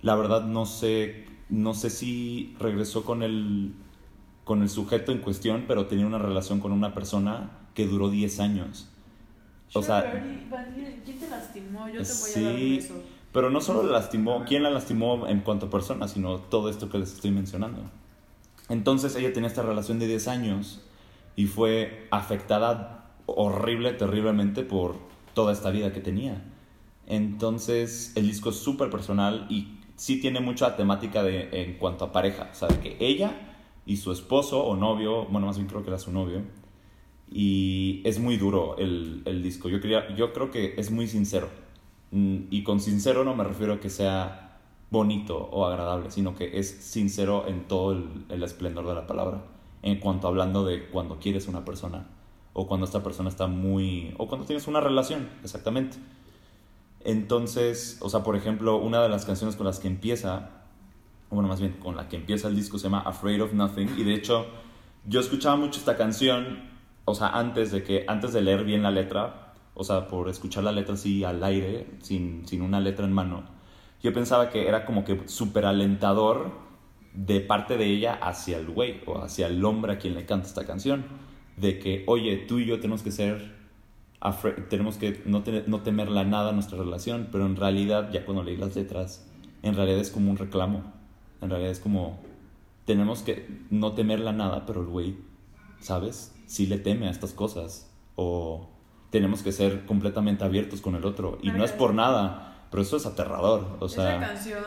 La 0.00 0.16
verdad 0.16 0.42
no 0.42 0.66
sé, 0.66 1.26
no 1.48 1.72
sé 1.74 1.90
si 1.90 2.56
regresó 2.58 3.04
con 3.04 3.22
el, 3.22 3.74
con 4.42 4.62
el 4.62 4.70
sujeto 4.70 5.12
en 5.12 5.18
cuestión, 5.18 5.66
pero 5.68 5.86
tenía 5.86 6.04
una 6.04 6.18
relación 6.18 6.58
con 6.58 6.72
una 6.72 6.94
persona 6.94 7.50
que 7.74 7.86
duró 7.86 8.10
10 8.10 8.40
años. 8.40 8.88
O 9.72 9.82
sea, 9.82 10.02
Sure, 10.02 11.00
¿quién 11.04 11.18
te 11.20 11.28
lastimó? 11.30 11.88
Yo 11.88 12.02
te 12.02 12.12
voy 12.12 12.30
a 12.30 12.42
dar 12.42 12.54
un 12.54 12.76
beso. 12.76 13.21
Pero 13.32 13.50
no 13.50 13.60
solo 13.60 13.82
le 13.82 13.92
lastimó, 13.92 14.44
¿quién 14.46 14.62
la 14.62 14.70
lastimó 14.70 15.26
en 15.26 15.40
cuanto 15.40 15.66
a 15.66 15.70
persona? 15.70 16.06
Sino 16.06 16.38
todo 16.38 16.68
esto 16.68 16.90
que 16.90 16.98
les 16.98 17.14
estoy 17.14 17.30
mencionando. 17.30 17.82
Entonces 18.68 19.16
ella 19.16 19.32
tenía 19.32 19.48
esta 19.48 19.62
relación 19.62 19.98
de 19.98 20.06
10 20.06 20.28
años 20.28 20.82
y 21.34 21.46
fue 21.46 22.06
afectada 22.10 23.14
horrible, 23.26 23.92
terriblemente 23.92 24.62
por 24.62 24.96
toda 25.34 25.52
esta 25.52 25.70
vida 25.70 25.92
que 25.92 26.00
tenía. 26.00 26.42
Entonces 27.06 28.12
el 28.16 28.26
disco 28.26 28.50
es 28.50 28.56
súper 28.56 28.90
personal 28.90 29.46
y 29.48 29.78
sí 29.96 30.20
tiene 30.20 30.40
mucha 30.40 30.76
temática 30.76 31.22
de, 31.22 31.48
en 31.52 31.78
cuanto 31.78 32.04
a 32.04 32.12
pareja. 32.12 32.50
De 32.68 32.78
que 32.80 32.96
ella 33.00 33.48
y 33.86 33.96
su 33.96 34.12
esposo 34.12 34.64
o 34.64 34.76
novio, 34.76 35.24
bueno, 35.26 35.46
más 35.46 35.56
bien 35.56 35.68
creo 35.68 35.82
que 35.82 35.88
era 35.88 35.98
su 35.98 36.12
novio, 36.12 36.42
y 37.30 38.02
es 38.04 38.18
muy 38.18 38.36
duro 38.36 38.76
el, 38.78 39.22
el 39.24 39.42
disco. 39.42 39.68
Yo, 39.68 39.80
quería, 39.80 40.14
yo 40.14 40.32
creo 40.32 40.50
que 40.50 40.74
es 40.76 40.90
muy 40.90 41.06
sincero. 41.06 41.48
Mm, 42.12 42.44
Y 42.50 42.62
con 42.62 42.80
sincero 42.80 43.24
no 43.24 43.34
me 43.34 43.44
refiero 43.44 43.74
a 43.74 43.80
que 43.80 43.90
sea 43.90 44.60
bonito 44.90 45.36
o 45.38 45.66
agradable, 45.66 46.10
sino 46.10 46.36
que 46.36 46.58
es 46.58 46.68
sincero 46.70 47.46
en 47.48 47.66
todo 47.66 47.92
el, 47.92 48.26
el 48.28 48.42
esplendor 48.42 48.86
de 48.86 48.94
la 48.94 49.06
palabra. 49.06 49.42
En 49.82 49.98
cuanto 49.98 50.28
hablando 50.28 50.64
de 50.64 50.86
cuando 50.88 51.18
quieres 51.18 51.48
una 51.48 51.64
persona 51.64 52.06
o 52.52 52.66
cuando 52.66 52.84
esta 52.86 53.02
persona 53.02 53.28
está 53.30 53.46
muy... 53.46 54.14
o 54.18 54.28
cuando 54.28 54.46
tienes 54.46 54.68
una 54.68 54.80
relación, 54.80 55.28
exactamente. 55.42 55.96
Entonces, 57.04 57.98
o 58.00 58.08
sea, 58.10 58.22
por 58.22 58.36
ejemplo, 58.36 58.76
una 58.76 59.02
de 59.02 59.08
las 59.08 59.24
canciones 59.24 59.56
con 59.56 59.66
las 59.66 59.80
que 59.80 59.88
empieza, 59.88 60.50
bueno, 61.30 61.48
más 61.48 61.60
bien 61.60 61.72
con 61.80 61.96
la 61.96 62.08
que 62.08 62.16
empieza 62.16 62.48
el 62.48 62.54
disco 62.54 62.78
se 62.78 62.84
llama 62.84 63.00
Afraid 63.00 63.42
of 63.42 63.54
Nothing 63.54 63.98
y 63.98 64.04
de 64.04 64.14
hecho 64.14 64.46
yo 65.06 65.18
escuchaba 65.20 65.56
mucho 65.56 65.80
esta 65.80 65.96
canción, 65.96 66.70
o 67.06 67.14
sea, 67.14 67.28
antes 67.28 67.72
de 67.72 67.82
que 67.82 68.04
antes 68.06 68.32
de 68.32 68.42
leer 68.42 68.64
bien 68.64 68.82
la 68.82 68.90
letra, 68.90 69.41
o 69.74 69.84
sea, 69.84 70.08
por 70.08 70.28
escuchar 70.28 70.64
la 70.64 70.72
letra 70.72 70.94
así 70.94 71.24
al 71.24 71.42
aire, 71.44 71.86
sin, 72.00 72.46
sin 72.46 72.62
una 72.62 72.80
letra 72.80 73.04
en 73.06 73.12
mano, 73.12 73.44
yo 74.02 74.12
pensaba 74.12 74.50
que 74.50 74.68
era 74.68 74.84
como 74.84 75.04
que 75.04 75.22
súper 75.28 75.64
alentador 75.66 76.50
de 77.14 77.40
parte 77.40 77.76
de 77.76 77.86
ella 77.86 78.14
hacia 78.14 78.58
el 78.58 78.66
güey 78.68 79.00
o 79.06 79.18
hacia 79.18 79.46
el 79.46 79.64
hombre 79.64 79.92
a 79.92 79.98
quien 79.98 80.14
le 80.14 80.26
canta 80.26 80.48
esta 80.48 80.66
canción, 80.66 81.04
de 81.56 81.78
que, 81.78 82.04
oye, 82.06 82.36
tú 82.36 82.58
y 82.58 82.66
yo 82.66 82.80
tenemos 82.80 83.02
que 83.02 83.10
ser 83.10 83.62
tenemos 84.68 84.98
que 84.98 85.20
no, 85.26 85.42
tener- 85.42 85.68
no 85.68 85.80
temerla 85.82 86.22
nada 86.24 86.50
a 86.50 86.52
nuestra 86.52 86.78
relación, 86.78 87.28
pero 87.32 87.44
en 87.44 87.56
realidad, 87.56 88.10
ya 88.12 88.24
cuando 88.24 88.44
leí 88.44 88.56
las 88.56 88.76
letras, 88.76 89.28
en 89.62 89.74
realidad 89.74 89.98
es 89.98 90.10
como 90.10 90.30
un 90.30 90.36
reclamo. 90.36 90.84
En 91.40 91.50
realidad 91.50 91.72
es 91.72 91.80
como, 91.80 92.20
tenemos 92.84 93.22
que 93.22 93.48
no 93.70 93.94
temerla 93.94 94.32
nada, 94.32 94.64
pero 94.64 94.80
el 94.82 94.86
güey, 94.86 95.16
¿sabes? 95.80 96.32
Sí 96.46 96.66
le 96.68 96.78
teme 96.78 97.08
a 97.08 97.10
estas 97.10 97.32
cosas. 97.32 97.90
O 98.14 98.68
tenemos 99.12 99.42
que 99.44 99.52
ser 99.52 99.86
completamente 99.86 100.42
abiertos 100.42 100.80
con 100.80 100.96
el 100.96 101.04
otro. 101.04 101.38
Y 101.40 101.52
no 101.52 101.64
es 101.64 101.70
por 101.70 101.94
nada, 101.94 102.66
pero 102.70 102.82
eso 102.82 102.96
es 102.96 103.06
aterrador. 103.06 103.76
O 103.78 103.88
sea, 103.88 104.16
Esa 104.16 104.26
canción 104.26 104.64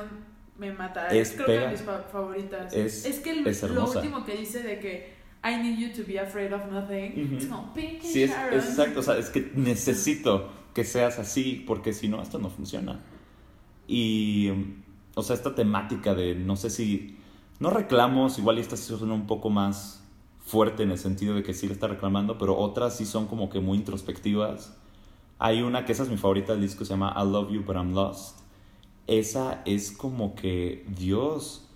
me 0.58 0.72
mata. 0.72 1.08
es 1.10 1.32
Es 1.32 1.36
creo 1.36 1.48
pega. 1.48 1.60
que 1.62 1.66
de 1.66 1.72
mis 1.74 1.82
fa- 1.82 2.04
favoritas. 2.10 2.74
Es- 2.74 3.20
que 3.20 3.32
el- 3.32 3.46
es 3.48 3.62
lo 3.64 3.84
último 3.92 4.24
que 4.24 4.38
dice 4.38 4.62
de 4.64 4.80
que 4.80 5.14
I 5.44 5.58
need 5.62 5.78
you 5.78 5.94
to 6.02 6.08
be 6.08 6.20
afraid 6.20 6.54
of 6.54 6.66
nothing. 6.72 7.26
Ujú. 7.26 7.36
Es 7.38 7.46
como 7.48 7.74
Sí, 8.02 8.24
es, 8.24 8.32
exacto, 8.52 9.00
o 9.02 9.04
sea, 9.04 9.18
es 9.18 9.30
que 9.30 9.52
necesito 9.56 10.50
que 10.74 10.84
seas 10.84 11.20
así, 11.20 11.64
porque 11.68 11.92
si 11.94 12.08
no, 12.08 12.22
esto 12.22 12.38
no 12.40 12.50
funciona. 12.50 13.00
Y, 13.88 14.50
o 15.16 15.24
sea, 15.24 15.36
esta 15.36 15.56
temática 15.56 16.14
de, 16.16 16.36
no 16.36 16.56
sé 16.56 16.70
si, 16.70 17.18
no 17.60 17.70
reclamos, 17.70 18.38
igual 18.40 18.58
esta 18.58 18.76
sí 18.78 18.96
suena 18.96 19.14
un 19.14 19.28
poco 19.28 19.50
más 19.50 20.04
fuerte 20.46 20.84
en 20.84 20.92
el 20.92 21.00
sentido 21.00 21.36
de 21.36 21.44
que 21.44 21.54
sí 21.54 21.68
le 21.68 21.74
está 21.74 21.88
reclamando, 21.88 22.38
pero 22.38 22.58
otras 22.58 22.96
sí 22.96 23.06
son 23.06 23.28
como 23.28 23.50
que 23.50 23.60
muy 23.60 23.78
introspectivas. 23.78 24.76
Hay 25.40 25.64
una 25.64 25.86
que 25.86 25.92
esa 25.92 26.04
es 26.04 26.10
mi 26.10 26.18
favorita 26.18 26.54
del 26.54 26.62
disco, 26.62 26.86
se 26.86 26.94
llama 26.94 27.16
I 27.18 27.30
Love 27.30 27.52
You 27.52 27.64
But 27.64 27.76
I'm 27.76 27.94
Lost. 27.94 28.40
Esa 29.08 29.62
es 29.66 29.92
como 29.92 30.36
que, 30.36 30.86
Dios, 30.88 31.68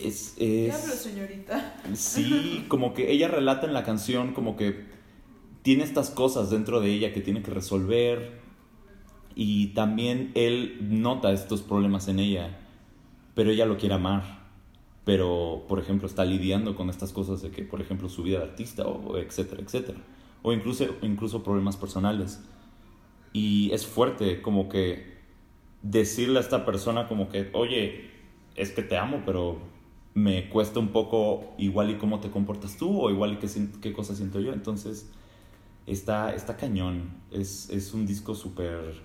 es... 0.00 0.34
¿Qué 0.38 0.68
es 0.68 0.74
hablo, 0.74 0.94
señorita? 0.94 1.76
Sí, 1.94 2.64
como 2.68 2.94
que 2.94 3.10
ella 3.10 3.28
relata 3.28 3.66
en 3.66 3.74
la 3.74 3.84
canción 3.84 4.32
como 4.32 4.56
que 4.56 4.86
tiene 5.62 5.82
estas 5.82 6.10
cosas 6.10 6.50
dentro 6.50 6.80
de 6.80 6.92
ella 6.92 7.12
que 7.12 7.20
tiene 7.20 7.42
que 7.42 7.50
resolver 7.50 8.40
y 9.34 9.68
también 9.68 10.30
él 10.34 10.78
nota 10.80 11.32
estos 11.32 11.62
problemas 11.62 12.06
en 12.06 12.20
ella, 12.20 12.58
pero 13.34 13.50
ella 13.50 13.66
lo 13.66 13.76
quiere 13.76 13.96
amar. 13.96 14.45
Pero, 15.06 15.64
por 15.68 15.78
ejemplo, 15.78 16.08
está 16.08 16.24
lidiando 16.24 16.74
con 16.74 16.90
estas 16.90 17.12
cosas 17.12 17.40
de 17.40 17.52
que, 17.52 17.62
por 17.62 17.80
ejemplo, 17.80 18.08
su 18.08 18.24
vida 18.24 18.40
de 18.40 18.46
artista 18.46 18.86
o 18.86 19.16
etcétera, 19.16 19.62
etcétera. 19.62 19.98
O 20.42 20.52
incluso, 20.52 20.84
incluso 21.00 21.44
problemas 21.44 21.76
personales. 21.76 22.42
Y 23.32 23.70
es 23.70 23.86
fuerte 23.86 24.42
como 24.42 24.68
que 24.68 25.16
decirle 25.82 26.38
a 26.38 26.40
esta 26.40 26.64
persona 26.66 27.06
como 27.06 27.28
que, 27.28 27.50
oye, 27.52 28.10
es 28.56 28.72
que 28.72 28.82
te 28.82 28.96
amo, 28.98 29.22
pero 29.24 29.58
me 30.14 30.48
cuesta 30.48 30.80
un 30.80 30.88
poco 30.88 31.54
igual 31.56 31.90
y 31.90 31.98
cómo 31.98 32.18
te 32.18 32.30
comportas 32.30 32.76
tú 32.76 33.02
o 33.02 33.08
igual 33.08 33.34
y 33.34 33.36
qué, 33.36 33.48
qué 33.80 33.92
cosas 33.92 34.16
siento 34.16 34.40
yo. 34.40 34.52
Entonces, 34.52 35.08
está, 35.86 36.34
está 36.34 36.56
cañón. 36.56 37.12
Es, 37.30 37.70
es 37.70 37.94
un 37.94 38.06
disco 38.06 38.34
súper, 38.34 39.02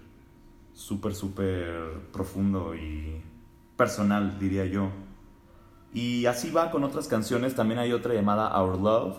súper, 0.73 1.13
súper 1.13 2.09
profundo 2.11 2.73
y 2.73 3.21
personal, 3.77 4.39
diría 4.39 4.65
yo. 4.65 4.89
Y 5.93 6.25
así 6.25 6.51
va 6.51 6.71
con 6.71 6.83
otras 6.83 7.07
canciones. 7.07 7.55
También 7.55 7.79
hay 7.79 7.93
otra 7.93 8.13
llamada 8.13 8.59
Our 8.61 8.79
Love. 8.79 9.17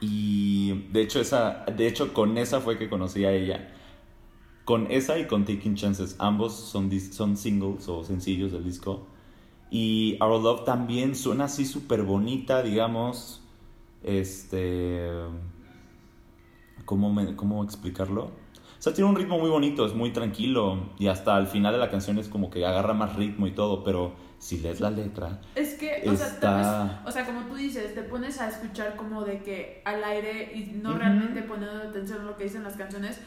Y 0.00 0.72
de 0.92 1.02
hecho, 1.02 1.20
esa, 1.20 1.64
de 1.76 1.86
hecho 1.86 2.12
con 2.12 2.36
esa 2.38 2.60
fue 2.60 2.78
que 2.78 2.88
conocí 2.88 3.24
a 3.24 3.32
ella. 3.32 3.70
Con 4.64 4.90
esa 4.90 5.18
y 5.18 5.26
con 5.26 5.44
Taking 5.44 5.76
Chances. 5.76 6.16
Ambos 6.20 6.54
son, 6.54 6.90
son 7.00 7.36
singles 7.36 7.88
o 7.88 8.04
sencillos 8.04 8.52
del 8.52 8.64
disco. 8.64 9.06
Y 9.70 10.18
Our 10.22 10.42
Love 10.42 10.64
también 10.64 11.16
suena 11.16 11.44
así 11.44 11.66
súper 11.66 12.02
bonita, 12.04 12.62
digamos. 12.62 13.42
Este. 14.02 15.08
¿cómo, 16.84 17.12
me- 17.12 17.36
¿Cómo 17.36 17.62
explicarlo? 17.64 18.24
O 18.24 18.82
sea, 18.84 18.92
tiene 18.92 19.08
un 19.08 19.16
ritmo 19.16 19.38
muy 19.38 19.48
bonito, 19.50 19.86
es 19.86 19.94
muy 19.94 20.10
tranquilo. 20.12 20.90
Y 20.98 21.06
hasta 21.08 21.36
al 21.36 21.46
final 21.46 21.72
de 21.72 21.78
la 21.78 21.90
canción 21.90 22.18
es 22.18 22.28
como 22.28 22.50
que 22.50 22.64
agarra 22.66 22.92
más 22.94 23.16
ritmo 23.16 23.46
y 23.46 23.52
todo. 23.52 23.82
Pero 23.84 24.12
si 24.44 24.58
lees 24.58 24.78
la 24.78 24.90
letra. 24.90 25.38
Es 25.54 25.72
que, 25.74 26.02
o 26.06 26.14
sea, 26.14 26.26
Está- 26.26 26.50
pones- 26.50 27.08
o 27.08 27.10
sea, 27.10 27.24
como 27.24 27.46
tú 27.46 27.54
dices, 27.54 27.94
te 27.94 28.02
pones 28.02 28.38
a 28.42 28.48
escuchar 28.50 28.94
como 28.94 29.24
de 29.24 29.38
que 29.42 29.80
al 29.86 30.04
aire 30.04 30.52
y 30.54 30.66
no 30.82 30.90
Ujú. 30.90 30.98
realmente 30.98 31.40
poniendo 31.42 31.78
atención 31.82 32.20
a 32.20 32.24
lo 32.24 32.36
que 32.36 32.44
dicen 32.44 32.62
las 32.62 32.74
canciones 32.74 33.20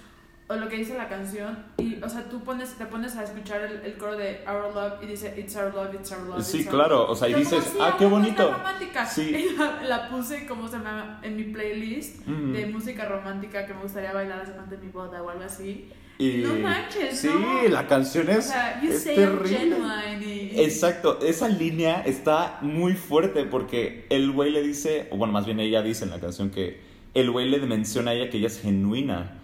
o 0.50 0.56
lo 0.56 0.70
que 0.70 0.76
dice 0.78 0.96
la 0.96 1.10
canción 1.10 1.66
y, 1.78 2.02
o 2.04 2.08
sea, 2.08 2.30
tú 2.30 2.42
pones, 2.44 2.76
te 2.76 2.86
pones 2.86 3.16
a 3.16 3.24
escuchar 3.24 3.62
el, 3.64 3.82
el 3.84 3.98
coro 3.98 4.16
de 4.16 4.46
Our 4.48 4.76
Love 4.76 5.04
y 5.04 5.08
dice 5.08 5.34
It's 5.40 5.56
Our 5.56 5.74
Love, 5.74 5.96
It's 5.96 6.12
Our 6.12 6.22
Love. 6.22 6.44
Sí, 6.44 6.58
it's 6.60 6.68
our 6.68 6.76
claro, 6.76 6.98
love". 7.00 7.10
o 7.10 7.16
sea, 7.16 7.28
y 7.30 7.32
Yo 7.32 7.38
como, 7.40 7.50
dices, 7.50 7.72
"Sí, 7.74 7.78
"Ah, 7.82 7.96
qué 7.98 8.06
bonito". 8.06 8.52
romántica. 8.54 9.06
Sí. 9.08 9.36
Y 9.36 9.58
la, 9.58 9.82
la 9.84 10.10
puse, 10.10 10.46
como 10.46 10.68
se 10.68 10.78
llama, 10.78 11.20
en 11.24 11.36
mi 11.36 11.46
playlist 11.46 12.28
de 12.28 12.66
música 12.68 13.06
romántica 13.06 13.66
que 13.66 13.74
me 13.74 13.82
gustaría 13.82 14.14
bailar 14.14 14.44
cuenta 14.54 14.76
en 14.76 14.82
mi 14.82 14.90
boda 14.92 15.24
o 15.24 15.30
algo 15.32 15.44
así. 15.44 15.90
Y, 16.20 16.38
No 16.38 16.56
manches, 16.56 17.20
Sí, 17.20 17.30
no. 17.30 17.68
la 17.70 17.86
canción 17.88 18.28
O 18.28 18.32
es, 18.32 18.46
sea, 18.46 18.82
you 18.82 18.90
es 18.92 19.04
say 19.04 19.16
terrible. 19.16 20.18
y- 20.26 20.60
Exacto, 20.62 21.20
esa 21.22 21.48
línea 21.48 22.02
está 22.06 22.58
muy 22.62 22.94
fuerte 22.94 23.44
porque 23.46 24.06
el 24.10 24.32
güey 24.32 24.50
le 24.52 24.64
dice, 24.64 25.08
o 25.12 25.18
bueno, 25.18 25.32
más 25.34 25.46
bien 25.46 25.60
ella 25.60 25.84
dice 25.84 26.06
en 26.06 26.10
la 26.12 26.20
canción 26.20 26.50
que 26.50 26.80
el 27.14 27.30
güey 27.30 27.48
le 27.50 27.60
menciona 27.60 28.12
a 28.12 28.14
ella 28.16 28.30
que 28.32 28.38
ella 28.40 28.48
es 28.48 28.60
genuina, 28.62 29.38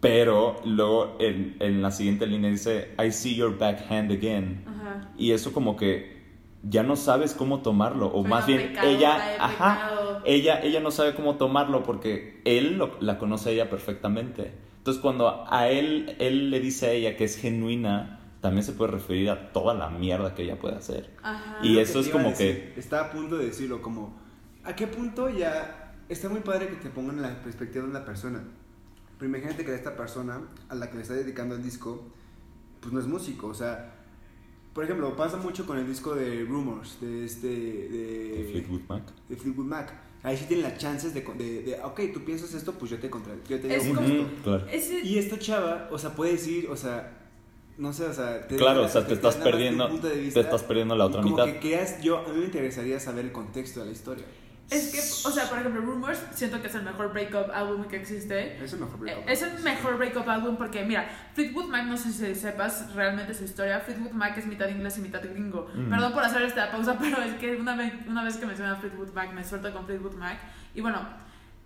pero 0.00 0.56
luego 0.64 1.16
en, 1.20 1.56
en 1.60 1.82
la 1.82 1.90
siguiente 1.92 2.26
línea 2.26 2.50
dice, 2.50 2.88
I 3.04 3.12
see 3.12 3.34
your 3.36 3.56
backhand 3.56 4.10
again. 4.12 4.64
Ajá. 4.66 5.10
Y 5.16 5.32
eso 5.32 5.52
como 5.52 5.76
que 5.76 6.18
ya 6.64 6.82
no 6.82 6.96
sabes 6.96 7.34
cómo 7.34 7.60
tomarlo, 7.62 8.08
o 8.08 8.24
más 8.24 8.46
bien 8.46 8.74
ella, 8.82 9.36
ajá, 9.38 10.20
ella, 10.24 10.60
ella 10.62 10.80
no 10.80 10.90
sabe 10.90 11.14
cómo 11.14 11.36
tomarlo 11.36 11.84
porque 11.84 12.40
él 12.44 12.76
lo- 12.76 12.96
la 13.00 13.18
conoce 13.18 13.50
a 13.50 13.52
ella 13.52 13.70
perfectamente. 13.70 14.50
Entonces 14.88 15.02
cuando 15.02 15.44
a 15.46 15.68
él, 15.68 16.16
él 16.18 16.48
le 16.48 16.60
dice 16.60 16.86
a 16.86 16.92
ella 16.92 17.14
que 17.14 17.24
es 17.24 17.36
genuina, 17.36 18.20
también 18.40 18.64
se 18.64 18.72
puede 18.72 18.92
referir 18.92 19.28
a 19.28 19.52
toda 19.52 19.74
la 19.74 19.90
mierda 19.90 20.34
que 20.34 20.44
ella 20.44 20.58
puede 20.58 20.76
hacer. 20.76 21.14
Ajá. 21.22 21.58
Y 21.62 21.74
Lo 21.74 21.80
eso 21.82 22.00
es 22.00 22.08
como 22.08 22.30
decir, 22.30 22.72
que... 22.72 22.80
Está 22.80 23.02
a 23.02 23.10
punto 23.10 23.36
de 23.36 23.44
decirlo, 23.44 23.82
como. 23.82 24.18
¿A 24.64 24.74
qué 24.74 24.86
punto 24.86 25.28
ya.? 25.28 25.92
Está 26.08 26.30
muy 26.30 26.40
padre 26.40 26.68
que 26.68 26.76
te 26.76 26.88
pongan 26.88 27.16
en 27.16 27.22
la 27.22 27.42
perspectiva 27.42 27.84
de 27.84 27.90
una 27.90 28.02
persona. 28.02 28.42
Pero 29.18 29.28
imagínate 29.28 29.62
que 29.62 29.74
esta 29.74 29.94
persona 29.94 30.40
a 30.70 30.74
la 30.74 30.88
que 30.88 30.96
le 30.96 31.02
está 31.02 31.12
dedicando 31.12 31.54
el 31.54 31.62
disco, 31.62 32.10
pues 32.80 32.90
no 32.90 32.98
es 32.98 33.06
músico. 33.06 33.48
O 33.48 33.54
sea, 33.54 33.92
por 34.72 34.84
ejemplo, 34.84 35.14
pasa 35.16 35.36
mucho 35.36 35.66
con 35.66 35.76
el 35.76 35.86
disco 35.86 36.14
de 36.14 36.46
Rumors, 36.46 36.98
de 37.02 37.26
este. 37.26 37.46
De, 37.46 38.38
de 38.38 38.48
Fleetwood 38.52 38.88
Mac. 38.88 39.02
de 39.28 39.36
Fleetwood 39.36 39.66
Mac. 39.66 39.92
Ahí 40.22 40.36
sí 40.36 40.46
tienen 40.46 40.64
las 40.68 40.78
chances 40.78 41.14
de, 41.14 41.20
de, 41.20 41.62
de, 41.62 41.80
ok, 41.82 42.00
tú 42.12 42.24
piensas 42.24 42.52
esto, 42.52 42.72
pues 42.72 42.90
yo 42.90 42.98
te 42.98 43.08
contra, 43.08 43.34
yo 43.48 43.60
te 43.60 43.74
Es 43.74 43.84
digo 43.84 43.96
como- 43.96 44.08
esto. 44.08 44.26
Claro. 44.42 44.66
Y 45.04 45.18
esta 45.18 45.38
chava, 45.38 45.88
o 45.92 45.98
sea, 45.98 46.10
puede 46.14 46.32
decir, 46.32 46.68
o 46.68 46.76
sea, 46.76 47.12
no 47.76 47.92
sé, 47.92 48.04
o 48.06 48.12
sea, 48.12 48.46
te 48.48 48.56
Claro, 48.56 48.82
o 48.84 48.88
sea, 48.88 49.06
te 49.06 49.14
estás 49.14 49.36
perdiendo, 49.36 49.88
punto 49.88 50.08
de 50.08 50.16
te 50.30 50.40
estás 50.40 50.64
perdiendo 50.64 50.96
la 50.96 51.06
otra 51.06 51.22
como 51.22 51.36
mitad. 51.36 51.52
que 51.52 51.60
creas, 51.60 52.00
yo, 52.02 52.18
a 52.18 52.28
mí 52.32 52.38
me 52.40 52.46
interesaría 52.46 52.98
saber 52.98 53.26
el 53.26 53.32
contexto 53.32 53.80
de 53.80 53.86
la 53.86 53.92
historia. 53.92 54.24
Es 54.70 54.88
que, 54.92 55.28
o 55.28 55.32
sea, 55.32 55.48
por 55.48 55.58
ejemplo, 55.58 55.80
Rumors, 55.80 56.20
siento 56.32 56.60
que 56.60 56.66
es 56.66 56.74
el 56.74 56.82
mejor 56.82 57.10
breakup 57.12 57.50
álbum 57.54 57.84
que 57.88 57.96
existe. 57.96 58.62
Es 58.62 58.72
el 58.74 58.80
mejor 58.80 58.96
Eh, 58.96 59.00
breakup. 59.00 59.28
Es 59.30 59.42
el 59.42 59.58
mejor 59.60 59.96
breakup 59.96 60.28
álbum 60.28 60.56
porque, 60.58 60.84
mira, 60.84 61.08
Fleetwood 61.34 61.68
Mac, 61.68 61.84
no 61.86 61.96
sé 61.96 62.12
si 62.12 62.34
sepas 62.34 62.92
realmente 62.94 63.32
su 63.32 63.44
historia. 63.44 63.80
Fleetwood 63.80 64.10
Mac 64.12 64.36
es 64.36 64.44
mitad 64.46 64.68
inglés 64.68 64.98
y 64.98 65.00
mitad 65.00 65.22
gringo. 65.22 65.70
Mm. 65.74 65.88
Perdón 65.88 66.12
por 66.12 66.22
hacer 66.24 66.42
esta 66.42 66.70
pausa, 66.70 66.98
pero 67.00 67.22
es 67.22 67.34
que 67.34 67.56
una 67.56 67.74
vez, 67.76 67.92
una 68.06 68.22
vez 68.24 68.36
que 68.36 68.44
menciona 68.44 68.76
Fleetwood 68.76 69.12
Mac, 69.14 69.32
me 69.32 69.42
suelto 69.42 69.72
con 69.72 69.86
Fleetwood 69.86 70.14
Mac. 70.16 70.38
Y 70.74 70.82
bueno, 70.82 71.00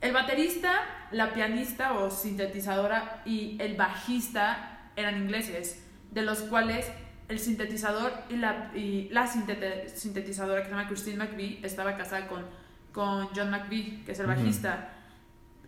el 0.01 0.13
baterista, 0.13 0.73
la 1.11 1.33
pianista 1.35 1.95
o 1.95 2.09
sintetizadora 2.11 3.23
y 3.25 3.57
el 3.61 3.77
bajista 3.77 4.91
eran 4.97 5.17
ingleses, 5.17 5.85
de 6.11 6.23
los 6.23 6.41
cuales 6.43 6.87
el 7.29 7.39
sintetizador 7.39 8.13
y 8.29 8.37
la, 8.37 8.71
y 8.75 9.09
la 9.11 9.27
sintete- 9.27 9.89
sintetizadora 9.89 10.61
que 10.61 10.67
se 10.67 10.71
llama 10.71 10.87
Christine 10.89 11.17
McVie 11.17 11.61
estaba 11.63 11.97
casada 11.97 12.29
con, 12.29 12.45
con 12.93 13.29
John 13.35 13.51
McVie, 13.51 14.03
que 14.05 14.13
es 14.13 14.21
el 14.21 14.27
bajista. 14.27 14.91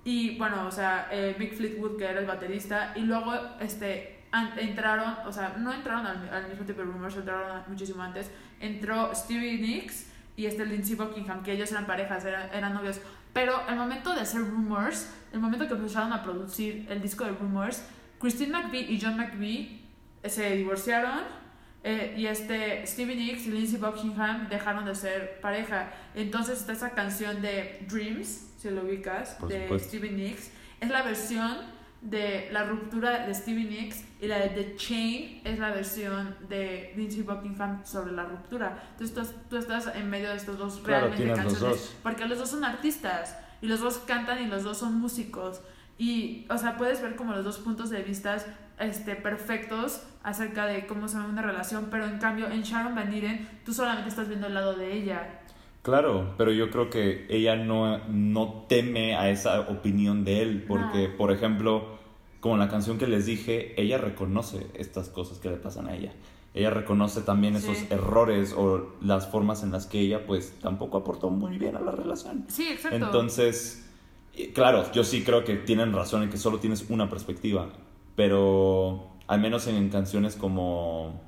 Y 0.04 0.36
bueno, 0.36 0.66
o 0.66 0.70
sea, 0.70 1.08
eh, 1.10 1.34
Mick 1.38 1.54
Fleetwood, 1.54 1.96
que 1.96 2.04
era 2.04 2.20
el 2.20 2.26
baterista, 2.26 2.92
y 2.94 3.00
luego 3.00 3.32
este, 3.60 4.24
entraron, 4.56 5.14
o 5.26 5.32
sea, 5.32 5.56
no 5.58 5.72
entraron 5.72 6.06
al, 6.06 6.28
al 6.28 6.48
mismo 6.48 6.64
tipo 6.66 6.80
de 6.80 6.86
rumors, 6.86 7.16
entraron 7.16 7.62
muchísimo 7.68 8.02
antes. 8.02 8.30
Entró 8.60 9.14
Stevie 9.14 9.58
Nicks 9.58 10.10
y 10.36 10.46
este 10.46 10.66
Lindsey 10.66 10.96
Buckingham, 10.96 11.42
que 11.42 11.52
ellos 11.52 11.70
eran 11.72 11.86
parejas, 11.86 12.24
eran, 12.24 12.50
eran 12.52 12.74
novios. 12.74 13.00
Pero 13.32 13.66
el 13.68 13.76
momento 13.76 14.14
de 14.14 14.20
hacer 14.20 14.42
rumors, 14.42 15.12
el 15.32 15.40
momento 15.40 15.66
que 15.66 15.74
empezaron 15.74 16.12
a 16.12 16.22
producir 16.22 16.86
el 16.88 17.00
disco 17.00 17.24
de 17.24 17.32
rumors, 17.32 17.84
Christine 18.20 18.52
McVie 18.52 18.92
y 18.92 19.00
John 19.00 19.16
McVie 19.16 19.82
eh, 20.22 20.28
se 20.28 20.56
divorciaron. 20.56 21.43
Eh, 21.84 22.14
y 22.16 22.26
este 22.26 22.84
Stevie 22.86 23.14
Nicks 23.16 23.46
y 23.46 23.50
Lindsey 23.52 23.78
Buckingham 23.78 24.48
dejaron 24.48 24.84
de 24.86 24.94
ser 24.94 25.38
pareja. 25.40 25.92
Entonces 26.14 26.58
está 26.60 26.72
esa 26.72 26.90
canción 26.90 27.42
de 27.42 27.84
Dreams, 27.88 28.52
si 28.58 28.70
lo 28.70 28.82
ubicas, 28.82 29.36
Por 29.38 29.50
de 29.50 29.62
supuesto. 29.64 29.88
Stevie 29.90 30.10
Nicks. 30.12 30.50
Es 30.80 30.88
la 30.90 31.02
versión 31.02 31.72
de 32.00 32.48
la 32.52 32.64
ruptura 32.64 33.26
de 33.26 33.32
Stevie 33.34 33.64
Nicks 33.64 34.04
y 34.20 34.26
la 34.26 34.38
de 34.38 34.48
The 34.50 34.76
Chain 34.76 35.40
es 35.44 35.58
la 35.58 35.70
versión 35.70 36.36
de 36.48 36.92
Lindsey 36.96 37.22
Buckingham 37.22 37.84
sobre 37.86 38.12
la 38.12 38.24
ruptura. 38.24 38.82
Entonces 38.92 39.14
tú, 39.14 39.38
tú 39.50 39.56
estás 39.56 39.86
en 39.94 40.10
medio 40.10 40.28
de 40.30 40.36
estos 40.36 40.58
dos 40.58 40.80
Claro, 40.84 41.08
realmente 41.08 41.26
los 41.28 41.38
canciones 41.38 41.60
dos. 41.80 41.96
porque 42.02 42.26
los 42.26 42.38
dos 42.38 42.50
son 42.50 42.64
artistas 42.64 43.36
y 43.62 43.66
los 43.66 43.80
dos 43.80 43.98
cantan 43.98 44.42
y 44.42 44.46
los 44.48 44.64
dos 44.64 44.76
son 44.78 44.94
músicos 45.00 45.60
y 45.96 46.44
o 46.50 46.58
sea 46.58 46.76
puedes 46.76 47.00
ver 47.00 47.14
como 47.16 47.32
los 47.32 47.44
dos 47.44 47.58
puntos 47.58 47.88
de 47.88 48.02
vista 48.02 48.36
este 48.78 49.14
perfectos 49.16 50.02
acerca 50.22 50.66
de 50.66 50.86
cómo 50.86 51.08
se 51.08 51.18
ve 51.18 51.24
una 51.24 51.42
relación 51.42 51.88
pero 51.90 52.06
en 52.06 52.18
cambio 52.18 52.48
en 52.50 52.62
Sharon 52.62 52.94
Van 52.94 53.12
Etten 53.12 53.48
tú 53.64 53.72
solamente 53.72 54.08
estás 54.08 54.28
viendo 54.28 54.46
el 54.46 54.54
lado 54.54 54.74
de 54.74 54.92
ella 54.96 55.40
Claro, 55.82 56.32
pero 56.38 56.50
yo 56.50 56.70
creo 56.70 56.88
que 56.88 57.26
ella 57.28 57.56
no, 57.56 57.98
no 58.08 58.64
teme 58.70 59.16
a 59.16 59.28
esa 59.28 59.60
opinión 59.60 60.24
de 60.24 60.40
él, 60.40 60.64
porque, 60.66 61.08
No. 61.08 61.16
por 61.18 61.30
ejemplo, 61.30 61.98
como 62.40 62.56
la 62.56 62.70
canción 62.70 62.96
que 62.96 63.06
les 63.06 63.26
dije, 63.26 63.78
ella 63.78 63.98
reconoce 63.98 64.66
estas 64.72 65.10
cosas 65.10 65.38
que 65.40 65.50
le 65.50 65.58
pasan 65.58 65.86
a 65.88 65.94
ella. 65.94 66.12
Ella 66.54 66.70
reconoce 66.70 67.20
también 67.20 67.60
Sí. 67.60 67.70
esos 67.70 67.90
errores 67.90 68.54
o 68.56 68.94
las 69.02 69.28
formas 69.30 69.62
en 69.62 69.72
las 69.72 69.84
que 69.84 70.00
ella, 70.00 70.24
pues, 70.26 70.58
tampoco 70.62 70.96
aportó 70.96 71.28
muy 71.28 71.58
bien 71.58 71.76
a 71.76 71.80
la 71.80 71.92
relación. 71.92 72.46
sí 72.48 72.66
exacto 72.66 72.96
Entonces, 72.96 73.86
eh, 74.34 74.52
claro, 74.54 74.90
yo 74.92 75.04
sí 75.04 75.22
creo 75.22 75.44
que 75.44 75.56
tienen 75.56 75.92
razón 75.92 76.22
en 76.22 76.30
que 76.30 76.38
solo 76.38 76.60
tienes 76.60 76.86
una 76.88 77.10
perspectiva, 77.10 77.68
pero 78.16 79.16
al 79.26 79.40
menos 79.40 79.66
en 79.66 79.88
canciones 79.88 80.36
como 80.36 81.20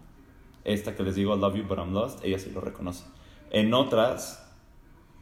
esta 0.64 0.94
que 0.94 1.02
les 1.02 1.14
digo, 1.14 1.34
I 1.36 1.38
Love 1.40 1.56
You 1.56 1.64
But 1.64 1.78
I'm 1.78 1.92
Lost, 1.92 2.24
ella 2.24 2.38
sí 2.38 2.50
lo 2.50 2.60
reconoce. 2.60 3.04
En 3.50 3.72
otras, 3.74 4.54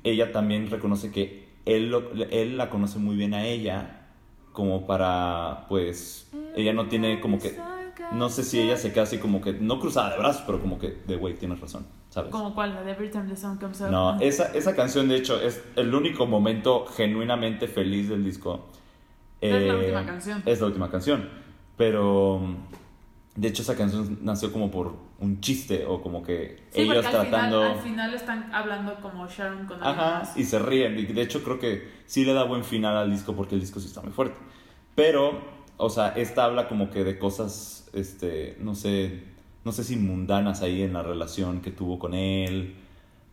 ella 0.02 0.32
también 0.32 0.70
reconoce 0.70 1.10
que 1.12 1.54
él, 1.66 1.90
lo- 1.90 2.12
él 2.12 2.56
la 2.56 2.70
conoce 2.70 2.98
muy 2.98 3.16
bien 3.16 3.34
a 3.34 3.44
ella, 3.46 4.08
como 4.52 4.86
para, 4.86 5.66
pues, 5.68 6.30
ella 6.56 6.72
no 6.72 6.86
tiene 6.86 7.20
como 7.20 7.38
que, 7.38 7.58
no 8.12 8.28
sé 8.28 8.44
si 8.44 8.60
ella 8.60 8.76
se 8.76 8.92
queda 8.92 9.02
así 9.04 9.18
como 9.18 9.40
que, 9.40 9.52
no 9.52 9.80
cruzada 9.80 10.10
de 10.12 10.18
brazos, 10.18 10.42
pero 10.46 10.60
como 10.60 10.78
que, 10.78 11.02
de 11.06 11.16
güey, 11.16 11.34
tienes 11.34 11.60
razón, 11.60 11.86
¿sabes? 12.10 12.30
como 12.30 12.54
cuál 12.54 12.74
la 12.74 12.82
de 12.82 12.92
Every 12.92 13.10
Time 13.10 13.26
the 13.28 13.36
Sun 13.36 13.56
Comes 13.58 13.80
Up 13.80 13.88
No, 13.90 14.20
esa, 14.20 14.52
esa 14.54 14.74
canción 14.76 15.08
de 15.08 15.16
hecho 15.16 15.40
es 15.40 15.62
el 15.76 15.94
único 15.94 16.26
momento 16.26 16.86
genuinamente 16.86 17.66
feliz 17.66 18.08
del 18.08 18.24
disco. 18.24 18.68
Es 19.40 19.50
la 19.50 19.58
Eh, 19.58 19.78
última 19.78 20.06
canción. 20.06 20.42
Es 20.46 20.60
la 20.60 20.66
última 20.68 20.90
canción. 20.90 21.28
Pero 21.76 22.40
de 23.36 23.48
hecho 23.48 23.62
esa 23.62 23.76
canción 23.76 24.20
nació 24.22 24.52
como 24.52 24.70
por 24.70 24.94
un 25.20 25.40
chiste 25.40 25.86
o 25.86 26.00
como 26.02 26.22
que 26.22 26.62
Sí, 26.70 26.82
ellos 26.82 27.04
tratando... 27.08 27.60
final, 27.62 27.72
al 27.76 27.78
final 27.82 28.14
están 28.14 28.54
hablando 28.54 28.94
como 29.00 29.26
Sharon 29.26 29.66
con 29.66 29.82
Ajá, 29.82 30.18
más. 30.20 30.36
y 30.36 30.44
se 30.44 30.58
ríen. 30.58 30.98
Y 30.98 31.04
de 31.06 31.22
hecho 31.22 31.42
creo 31.42 31.58
que 31.58 31.88
sí 32.06 32.24
le 32.24 32.32
da 32.32 32.44
buen 32.44 32.64
final 32.64 32.96
al 32.96 33.10
disco 33.10 33.34
porque 33.34 33.54
el 33.54 33.60
disco 33.60 33.80
sí 33.80 33.86
está 33.86 34.02
muy 34.02 34.12
fuerte. 34.12 34.36
Pero, 34.94 35.40
o 35.76 35.90
sea, 35.90 36.08
esta 36.10 36.44
habla 36.44 36.68
como 36.68 36.90
que 36.90 37.02
de 37.04 37.18
cosas, 37.18 37.90
este, 37.92 38.56
no 38.60 38.74
sé, 38.74 39.24
no 39.64 39.72
sé 39.72 39.82
si 39.82 39.96
mundanas 39.96 40.62
ahí 40.62 40.82
en 40.82 40.92
la 40.92 41.02
relación 41.02 41.60
que 41.60 41.70
tuvo 41.72 41.98
con 41.98 42.14
él. 42.14 42.76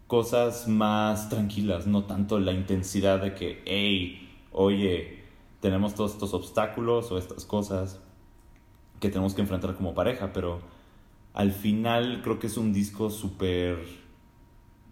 Cosas 0.08 0.68
más 0.68 1.30
tranquilas, 1.30 1.88
no 1.88 2.04
tanto 2.06 2.40
la 2.40 2.52
intensidad 2.52 3.22
de 3.22 3.34
que, 3.36 3.62
hey, 3.66 4.30
oye, 4.52 5.24
tenemos 5.62 5.94
todos 5.96 6.14
estos 6.14 6.34
obstáculos 6.34 7.12
o 7.12 7.18
estas 7.18 7.46
cosas 7.46 8.02
que 9.02 9.10
tenemos 9.10 9.34
que 9.34 9.42
enfrentar 9.42 9.76
como 9.76 9.94
pareja, 9.94 10.32
pero 10.32 10.62
al 11.34 11.52
final 11.52 12.22
creo 12.24 12.40
que 12.40 12.48
es 12.48 12.56
un 12.56 12.72
disco 12.72 13.10
súper 13.10 13.80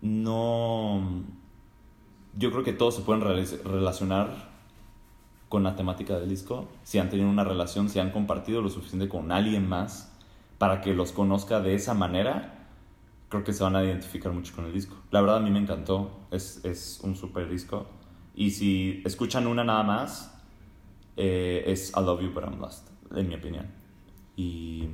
no 0.02 1.24
yo 2.38 2.52
creo 2.52 2.63
que 2.63 2.74
todos 2.74 2.95
se 2.95 3.02
pueden 3.02 3.22
relacionar 3.22 4.50
con 5.50 5.63
la 5.63 5.76
temática 5.76 6.17
del 6.17 6.30
disco 6.30 6.69
si 6.84 6.98
han 6.98 7.10
tenido 7.10 7.30
una 7.30 7.43
relación 7.43 7.89
si 7.89 8.00
han 8.00 8.12
compartido 8.12 8.62
lo 8.62 8.69
suficiente 8.69 9.10
con 9.10 9.32
alguien 9.32 9.67
más 9.67 10.15
para 10.58 10.80
que 10.82 10.93
los 10.93 11.12
conozca 11.12 11.60
de 11.60 11.76
esa 11.76 11.93
manera 11.93 12.67
creo 13.28 13.43
que 13.43 13.54
se 13.54 13.63
van 13.63 13.76
a 13.76 13.84
identificar 13.84 14.32
mucho 14.32 14.56
con 14.56 14.65
el 14.65 14.74
disco. 14.74 14.95
La 15.12 15.22
verdad 15.22 15.38
a 15.38 15.39
mí 15.39 15.52
me 15.52 15.60
encantó 15.60 16.26
es, 16.32 16.65
es 16.65 17.00
un 17.04 17.15
super 17.15 17.48
disco. 17.48 17.86
Y 18.34 18.52
si 18.52 19.04
escuchan 19.06 19.45
una 19.45 19.63
nada 19.63 19.84
más 19.84 20.36
eh, 21.15 21.63
es 21.67 21.91
I 21.95 22.00
Love 22.00 22.22
You 22.22 22.32
But 22.34 22.45
I'm 22.45 22.60
Lost 22.60 22.89
en 23.15 23.28
mi 23.28 23.36
opinión 23.36 23.79
y, 24.39 24.89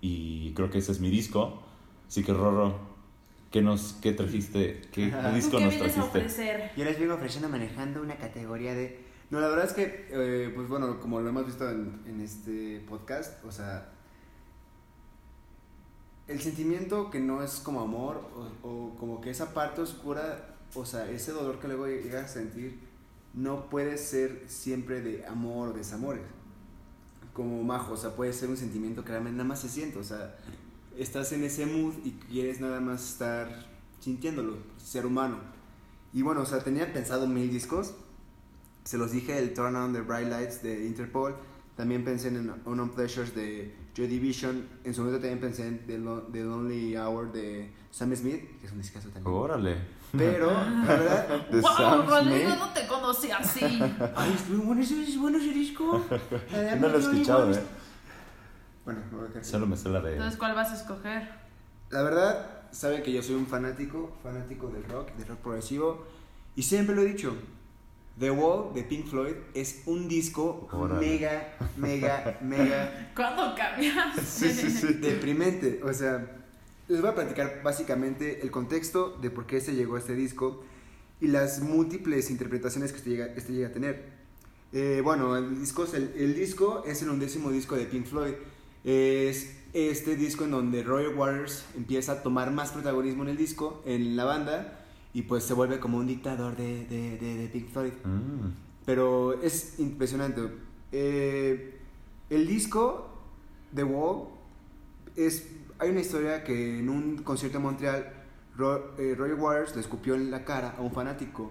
y 0.00 0.52
creo 0.54 0.70
que 0.70 0.78
ese 0.78 0.92
es 0.92 1.00
mi 1.00 1.10
disco 1.10 1.62
así 2.06 2.22
que 2.22 2.32
Rorro 2.32 2.90
¿Qué, 3.50 3.62
nos, 3.62 3.94
qué 4.00 4.12
trajiste? 4.12 4.80
¿Qué 4.92 5.06
Ajá. 5.06 5.32
disco 5.32 5.52
¿Tú 5.52 5.58
qué 5.58 5.64
nos 5.64 5.74
vienes 5.74 5.90
a 5.90 5.94
trajiste? 5.94 6.18
ofrecer? 6.18 6.70
Yo 6.76 6.84
les 6.84 7.00
vengo 7.00 7.14
ofreciendo 7.14 7.48
manejando 7.48 8.00
una 8.00 8.16
categoría 8.16 8.74
de... 8.74 9.00
No, 9.30 9.40
la 9.40 9.48
verdad 9.48 9.64
es 9.64 9.72
que, 9.72 10.06
eh, 10.10 10.52
pues 10.54 10.68
bueno, 10.68 11.00
como 11.00 11.20
lo 11.20 11.28
hemos 11.28 11.46
visto 11.46 11.68
en, 11.68 12.00
en 12.06 12.20
este 12.20 12.80
podcast, 12.88 13.44
o 13.44 13.50
sea, 13.50 13.90
el 16.28 16.40
sentimiento 16.40 17.10
que 17.10 17.18
no 17.18 17.42
es 17.42 17.54
como 17.58 17.80
amor 17.80 18.22
o, 18.62 18.68
o 18.68 18.96
como 18.96 19.20
que 19.20 19.30
esa 19.30 19.52
parte 19.52 19.80
oscura, 19.80 20.54
o 20.74 20.84
sea, 20.84 21.10
ese 21.10 21.32
dolor 21.32 21.58
que 21.58 21.66
luego 21.66 21.88
llegas 21.88 22.26
a 22.26 22.28
sentir, 22.28 22.78
no 23.34 23.68
puede 23.68 23.98
ser 23.98 24.44
siempre 24.46 25.00
de 25.00 25.26
amor 25.26 25.70
o 25.70 25.72
desamores. 25.72 26.22
Como 27.40 27.64
majo, 27.64 27.94
o 27.94 27.96
sea, 27.96 28.14
puede 28.14 28.34
ser 28.34 28.50
un 28.50 28.58
sentimiento 28.58 29.02
que 29.02 29.12
nada 29.12 29.44
más 29.44 29.60
se 29.60 29.70
siente, 29.70 29.98
o 29.98 30.04
sea, 30.04 30.36
estás 30.98 31.32
en 31.32 31.42
ese 31.42 31.64
mood 31.64 31.94
y 32.04 32.10
quieres 32.30 32.60
nada 32.60 32.80
más 32.80 33.12
estar 33.12 33.66
sintiéndolo, 33.98 34.58
ser 34.76 35.06
humano. 35.06 35.38
Y 36.12 36.20
bueno, 36.20 36.42
o 36.42 36.44
sea, 36.44 36.62
tenía 36.62 36.92
pensado 36.92 37.26
mil 37.26 37.50
discos, 37.50 37.94
se 38.84 38.98
los 38.98 39.12
dije, 39.12 39.38
el 39.38 39.54
Turn 39.54 39.74
on 39.74 39.94
the 39.94 40.02
Bright 40.02 40.28
Lights 40.28 40.62
de 40.62 40.84
Interpol, 40.84 41.34
también 41.78 42.04
pensé 42.04 42.28
en 42.28 42.52
Unknown 42.66 42.90
Pleasures 42.90 43.34
de 43.34 43.74
Joy 43.96 44.06
Division, 44.06 44.68
en 44.84 44.92
su 44.92 45.00
momento 45.00 45.22
también 45.22 45.40
pensé 45.40 45.66
en 45.66 45.86
The 45.86 45.96
Lonely 46.44 46.94
Hour 46.98 47.32
de 47.32 47.70
Sam 47.90 48.14
Smith, 48.14 48.60
que 48.60 48.66
es 48.66 48.72
un 48.72 48.82
discazo 48.82 49.08
también. 49.08 49.34
Órale. 49.34 49.78
Pero, 50.16 50.52
la 50.52 50.86
verdad, 50.86 51.46
De 51.50 51.60
wow, 51.60 52.02
Rodrigo, 52.06 52.56
no 52.56 52.68
te 52.70 52.86
conocí 52.86 53.30
así. 53.30 53.64
ay, 54.16 54.32
es 54.34 54.48
muy 54.48 54.66
bueno 54.66 54.82
ese, 54.82 55.02
es 55.02 55.18
bueno 55.18 55.38
ese 55.38 55.52
disco. 55.52 56.04
Yo 56.52 56.76
no 56.76 56.88
lo 56.88 56.96
he 56.96 57.00
escuchado, 57.00 57.52
eh. 57.52 57.62
Bueno, 58.84 59.00
me 59.12 59.18
voy 59.18 59.28
a. 59.38 59.44
Solo 59.44 59.66
me 59.66 59.76
sé 59.76 59.88
la 59.88 60.00
de. 60.00 60.12
Entonces, 60.14 60.38
¿cuál 60.38 60.54
vas 60.54 60.70
a 60.72 60.76
escoger? 60.76 61.28
La 61.90 62.02
verdad, 62.02 62.46
sabe 62.70 63.02
que 63.02 63.12
yo 63.12 63.22
soy 63.22 63.34
un 63.34 63.46
fanático, 63.46 64.16
fanático 64.22 64.68
del 64.68 64.84
rock, 64.84 65.12
del 65.16 65.26
rock 65.26 65.38
progresivo, 65.38 66.06
y 66.54 66.62
siempre 66.62 66.94
lo 66.94 67.02
he 67.02 67.06
dicho. 67.06 67.34
The 68.18 68.30
Wall 68.30 68.74
de 68.74 68.82
Pink 68.82 69.06
Floyd 69.06 69.34
es 69.54 69.82
un 69.86 70.06
disco 70.06 70.68
Órale. 70.72 71.00
mega, 71.00 71.54
mega, 71.76 72.38
mega 72.42 73.10
¿Cuándo 73.16 73.54
cambias? 73.54 74.14
Sí, 74.22 74.50
sí, 74.50 74.70
sí. 74.70 74.94
deprimente. 74.94 75.80
O 75.82 75.92
sea, 75.92 76.39
les 76.90 77.00
voy 77.00 77.10
a 77.10 77.14
platicar 77.14 77.60
básicamente 77.62 78.40
el 78.42 78.50
contexto 78.50 79.16
de 79.22 79.30
por 79.30 79.46
qué 79.46 79.60
se 79.60 79.74
llegó 79.74 79.96
a 79.96 79.98
este 80.00 80.14
disco 80.14 80.62
y 81.20 81.28
las 81.28 81.60
múltiples 81.60 82.30
interpretaciones 82.30 82.92
que 82.92 82.98
este 82.98 83.10
llega, 83.10 83.26
este 83.26 83.52
llega 83.52 83.68
a 83.68 83.72
tener. 83.72 84.04
Eh, 84.72 85.00
bueno, 85.04 85.36
el 85.36 85.58
disco, 85.58 85.84
es 85.84 85.94
el, 85.94 86.12
el 86.16 86.34
disco 86.34 86.82
es 86.86 87.02
el 87.02 87.10
undécimo 87.10 87.50
disco 87.50 87.76
de 87.76 87.84
Pink 87.86 88.06
Floyd. 88.06 88.34
Es 88.84 89.56
este 89.72 90.16
disco 90.16 90.44
en 90.44 90.50
donde 90.52 90.82
Roy 90.82 91.08
Waters 91.14 91.64
empieza 91.76 92.12
a 92.12 92.22
tomar 92.22 92.50
más 92.50 92.70
protagonismo 92.72 93.22
en 93.24 93.28
el 93.30 93.36
disco, 93.36 93.82
en 93.86 94.16
la 94.16 94.24
banda, 94.24 94.84
y 95.12 95.22
pues 95.22 95.44
se 95.44 95.54
vuelve 95.54 95.78
como 95.80 95.98
un 95.98 96.06
dictador 96.06 96.56
de, 96.56 96.86
de, 96.86 97.18
de- 97.18 97.36
de 97.36 97.48
Pink 97.48 97.68
Floyd. 97.70 97.92
Mm. 98.04 98.50
Pero 98.86 99.40
es 99.42 99.78
impresionante. 99.78 100.40
Eh, 100.92 101.78
el 102.30 102.46
disco 102.48 103.10
The 103.74 103.84
Wall 103.84 104.28
es. 105.16 105.46
Hay 105.80 105.90
una 105.90 106.00
historia 106.00 106.44
que 106.44 106.78
en 106.78 106.88
un 106.88 107.18
concierto 107.22 107.58
en 107.58 107.64
Montreal, 107.64 108.12
Ro- 108.56 108.94
eh, 108.98 109.14
Roy 109.16 109.32
Waters 109.32 109.74
le 109.74 109.80
escupió 109.80 110.14
en 110.14 110.30
la 110.30 110.44
cara 110.44 110.74
a 110.78 110.82
un 110.82 110.92
fanático. 110.92 111.50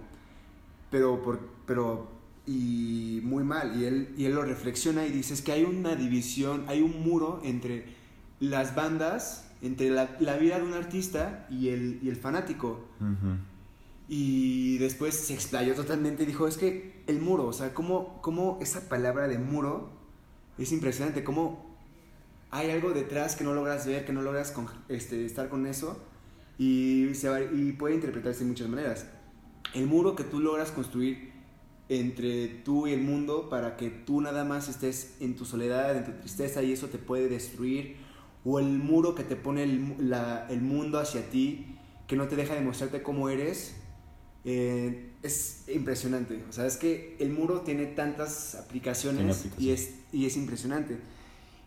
Pero 0.90 1.22
por. 1.22 1.40
Pero. 1.66 2.18
Y 2.46 3.20
muy 3.22 3.44
mal. 3.44 3.80
Y 3.80 3.84
él, 3.84 4.14
y 4.16 4.24
él 4.24 4.34
lo 4.34 4.42
reflexiona 4.42 5.04
y 5.04 5.10
dice: 5.10 5.34
es 5.34 5.42
que 5.42 5.52
hay 5.52 5.64
una 5.64 5.94
división, 5.94 6.64
hay 6.68 6.80
un 6.80 7.02
muro 7.02 7.40
entre 7.44 7.84
las 8.40 8.74
bandas, 8.74 9.50
entre 9.62 9.90
la, 9.90 10.16
la 10.20 10.36
vida 10.36 10.58
de 10.58 10.64
un 10.64 10.72
artista 10.72 11.46
y 11.50 11.68
el, 11.68 12.00
y 12.02 12.08
el 12.08 12.16
fanático. 12.16 12.80
Ujú. 13.00 13.36
Y 14.08 14.78
después 14.78 15.14
se 15.14 15.34
explayó 15.34 15.74
totalmente 15.74 16.24
y 16.24 16.26
dijo, 16.26 16.48
es 16.48 16.56
que 16.56 17.04
el 17.06 17.20
muro, 17.20 17.46
o 17.46 17.52
sea, 17.52 17.72
cómo, 17.74 18.20
cómo 18.22 18.58
esa 18.60 18.88
palabra 18.88 19.28
de 19.28 19.38
muro 19.38 19.90
es 20.58 20.72
impresionante, 20.72 21.22
cómo 21.22 21.69
hay 22.50 22.70
algo 22.70 22.90
detrás 22.92 23.36
que 23.36 23.44
no 23.44 23.54
logras 23.54 23.86
ver, 23.86 24.04
que 24.04 24.12
no 24.12 24.22
logras 24.22 24.50
con- 24.50 24.68
este, 24.88 25.24
estar 25.24 25.48
con 25.48 25.66
eso 25.66 26.02
y, 26.58 27.10
se 27.14 27.28
va- 27.28 27.40
y 27.42 27.72
puede 27.72 27.94
interpretarse 27.94 28.40
de 28.40 28.46
muchas 28.46 28.68
maneras. 28.68 29.06
El 29.74 29.86
muro 29.86 30.16
que 30.16 30.24
tú 30.24 30.40
logras 30.40 30.70
construir 30.72 31.30
entre 31.88 32.48
tú 32.48 32.86
y 32.86 32.92
el 32.92 33.00
mundo 33.02 33.48
para 33.50 33.76
que 33.76 33.90
tú 33.90 34.20
nada 34.20 34.44
más 34.44 34.68
estés 34.68 35.16
en 35.20 35.34
tu 35.36 35.44
soledad, 35.44 35.96
en 35.96 36.04
tu 36.04 36.12
tristeza 36.20 36.62
y 36.62 36.72
eso 36.72 36.86
te 36.88 36.98
puede 36.98 37.28
destruir, 37.28 37.96
o 38.44 38.58
el 38.58 38.66
muro 38.78 39.14
que 39.14 39.22
te 39.24 39.36
pone 39.36 39.64
el, 39.64 39.96
la- 40.10 40.46
el 40.50 40.60
mundo 40.60 40.98
hacia 40.98 41.28
ti, 41.30 41.76
que 42.06 42.16
no 42.16 42.26
te 42.28 42.36
deja 42.36 42.54
demostrarte 42.54 43.02
cómo 43.02 43.28
eres, 43.28 43.74
eh, 44.44 45.10
es 45.22 45.64
impresionante. 45.68 46.42
O 46.48 46.52
sea, 46.52 46.66
es 46.66 46.76
que 46.76 47.16
el 47.20 47.30
muro 47.30 47.60
tiene 47.60 47.86
tantas 47.86 48.54
aplicaciones, 48.54 49.18
Tiene 49.18 49.32
aplicaciones. 49.32 49.60
Y, 49.62 49.70
es, 49.70 49.94
y 50.12 50.26
es 50.26 50.36
impresionante. 50.36 50.98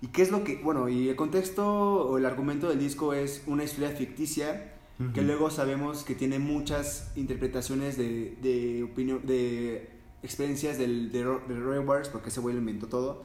¿Y 0.03 0.07
qué 0.07 0.21
es 0.21 0.31
lo 0.31 0.43
que, 0.43 0.57
bueno, 0.57 0.89
y 0.89 1.07
el 1.07 1.15
contexto 1.15 1.65
o 1.65 2.17
el 2.17 2.25
argumento 2.25 2.67
del 2.67 2.77
disco 2.77 3.13
es 3.13 3.41
una 3.47 3.63
historia 3.63 3.89
ficticia 3.91 4.73
que 5.13 5.21
luego 5.21 5.49
sabemos 5.49 6.03
que 6.03 6.13
tiene 6.13 6.39
muchas 6.39 7.13
interpretaciones 7.15 7.95
de, 7.97 8.37
de 8.41 8.83
opinión, 8.83 9.25
de 9.25 9.89
experiencias 10.21 10.77
del, 10.77 11.09
de, 11.13 11.19
de 11.19 11.59
Roy 11.59 11.79
Waters, 11.79 12.09
porque 12.09 12.29
ese 12.29 12.41
güey 12.41 12.53
lo 12.53 12.59
inventó 12.59 12.87
todo, 12.87 13.23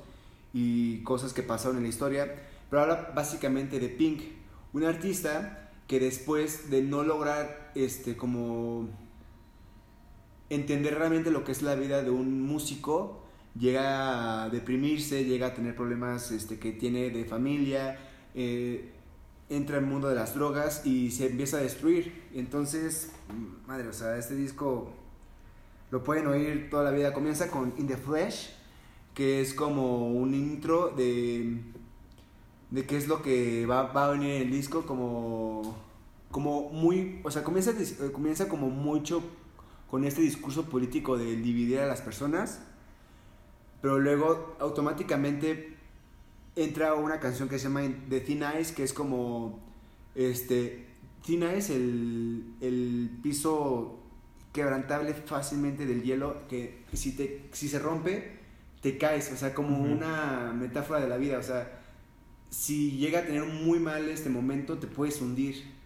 y 0.53 1.03
cosas 1.03 1.33
que 1.33 1.43
pasaron 1.43 1.79
en 1.79 1.83
la 1.83 1.89
historia. 1.89 2.33
Pero 2.71 2.83
habla 2.83 3.13
básicamente 3.13 3.81
de 3.81 3.89
Pink, 3.89 4.23
un 4.73 4.85
artista 4.85 5.73
que 5.89 5.99
después 5.99 6.71
de 6.71 6.83
no 6.83 7.03
lograr, 7.03 7.73
este, 7.75 8.17
como 8.17 8.89
entender 10.49 10.97
realmente 10.97 11.33
lo 11.33 11.43
que 11.43 11.51
es 11.51 11.63
la 11.63 11.75
vida 11.75 12.05
de 12.05 12.11
un 12.11 12.41
músico, 12.43 13.25
llega 13.57 14.45
a 14.45 14.49
deprimirse, 14.51 15.25
llega 15.25 15.49
a 15.49 15.55
tener 15.55 15.75
problemas 15.77 16.31
este, 16.31 16.59
que 16.59 16.73
tiene 16.73 17.11
de 17.11 17.25
familia, 17.25 17.99
eh, 18.35 18.93
entra 19.49 19.79
al 19.79 19.87
mundo 19.87 20.09
de 20.09 20.15
las 20.15 20.35
drogas 20.35 20.85
y 20.85 21.11
se 21.11 21.27
empieza 21.27 21.59
a 21.59 21.61
destruir. 21.61 22.29
Entonces, 22.35 23.13
madre, 23.67 23.89
o 23.89 23.93
sea, 23.93 24.17
este 24.17 24.35
disco 24.35 24.93
lo 25.91 26.05
pueden 26.05 26.27
oír 26.27 26.69
toda 26.71 26.85
la 26.85 26.91
vida. 26.91 27.13
Comienza 27.13 27.51
con 27.51 27.73
In 27.79 27.87
the 27.87 27.97
Flesh, 27.97 28.51
que 29.15 29.41
es 29.41 29.55
como 29.55 30.09
un 30.09 30.35
intro 30.35 30.91
de, 30.91 31.61
de 32.71 32.87
qué 32.87 32.97
es 32.97 33.09
lo 33.09 33.23
que 33.23 33.67
va, 33.67 33.85
va 33.93 34.07
a 34.07 34.11
venir 34.11 34.31
en 34.33 34.43
el 34.43 34.51
disco, 34.51 34.85
como, 34.85 35.77
como 36.31 36.71
muy, 36.71 37.21
o 37.25 37.31
sea, 37.31 37.43
comienza, 37.43 37.73
comienza 38.13 38.49
como 38.49 38.69
mucho 38.69 39.23
con 39.91 40.05
este 40.05 40.21
discurso 40.21 40.67
político 40.67 41.17
de 41.17 41.37
dividir 41.37 41.81
a 41.81 41.87
las 41.87 42.03
personas, 42.03 42.61
pero 43.81 43.99
luego 43.99 44.57
automáticamente 44.59 45.77
entra 46.57 46.95
una 46.95 47.21
canción 47.21 47.49
que 47.49 47.59
se 47.59 47.65
llama 47.65 47.83
The 48.09 48.21
Thin 48.21 48.45
Ice, 48.61 48.75
que 48.75 48.83
es 48.83 48.93
como, 48.93 49.61
este, 50.15 50.87
Thin 51.25 51.45
Ice, 51.57 51.75
el, 51.75 52.55
el 52.61 53.11
piso 53.23 54.01
quebrantable 54.53 55.15
fácilmente 55.15 55.87
del 55.87 56.03
hielo, 56.03 56.49
que 56.49 56.85
si, 56.93 57.13
te, 57.13 57.49
si 57.53 57.69
se 57.69 57.79
rompe, 57.79 58.39
te 58.81 58.99
caes, 58.99 59.31
o 59.33 59.37
sea, 59.37 59.55
como 59.55 59.79
una 59.79 60.53
metáfora 60.53 61.01
de 61.01 61.09
la 61.09 61.17
vida, 61.17 61.39
o 61.39 61.43
sea, 61.43 61.79
si 62.51 62.93
llega 62.93 63.21
a 63.21 63.25
tener 63.25 63.45
muy 63.45 63.79
mal 63.79 64.09
este 64.09 64.31
momento, 64.31 64.79
te 64.79 64.87
puedes 64.87 65.21
hundir. 65.21 65.77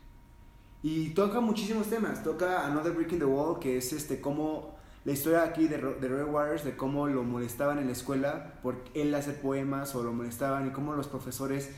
Y 0.83 1.11
toca 1.11 1.40
muchísimos 1.40 1.88
temas. 1.88 2.24
Toca 2.24 2.66
Another 2.66 2.92
Brick 2.92 3.12
in 3.12 3.18
the 3.18 3.24
Wall, 3.24 3.59
que 3.59 3.76
es 3.76 3.92
este 3.92 4.20
cómo 4.20 4.72
la 5.05 5.12
historia 5.12 5.43
aquí 5.43 5.67
de, 5.67 5.79
de 5.79 6.09
Roy 6.09 6.25
Waters, 6.25 6.65
de 6.65 6.77
cómo 6.77 7.09
lo 7.09 7.25
molestaban 7.25 7.79
en 7.79 7.87
la 7.87 7.93
escuela 7.93 8.55
por 8.62 8.85
él 8.95 9.15
hacer 9.15 9.41
poemas 9.41 9.95
o 9.95 10.03
lo 10.03 10.12
molestaban 10.12 10.69
y 10.69 10.71
cómo 10.71 10.95
los 10.95 11.09
profesores 11.09 11.71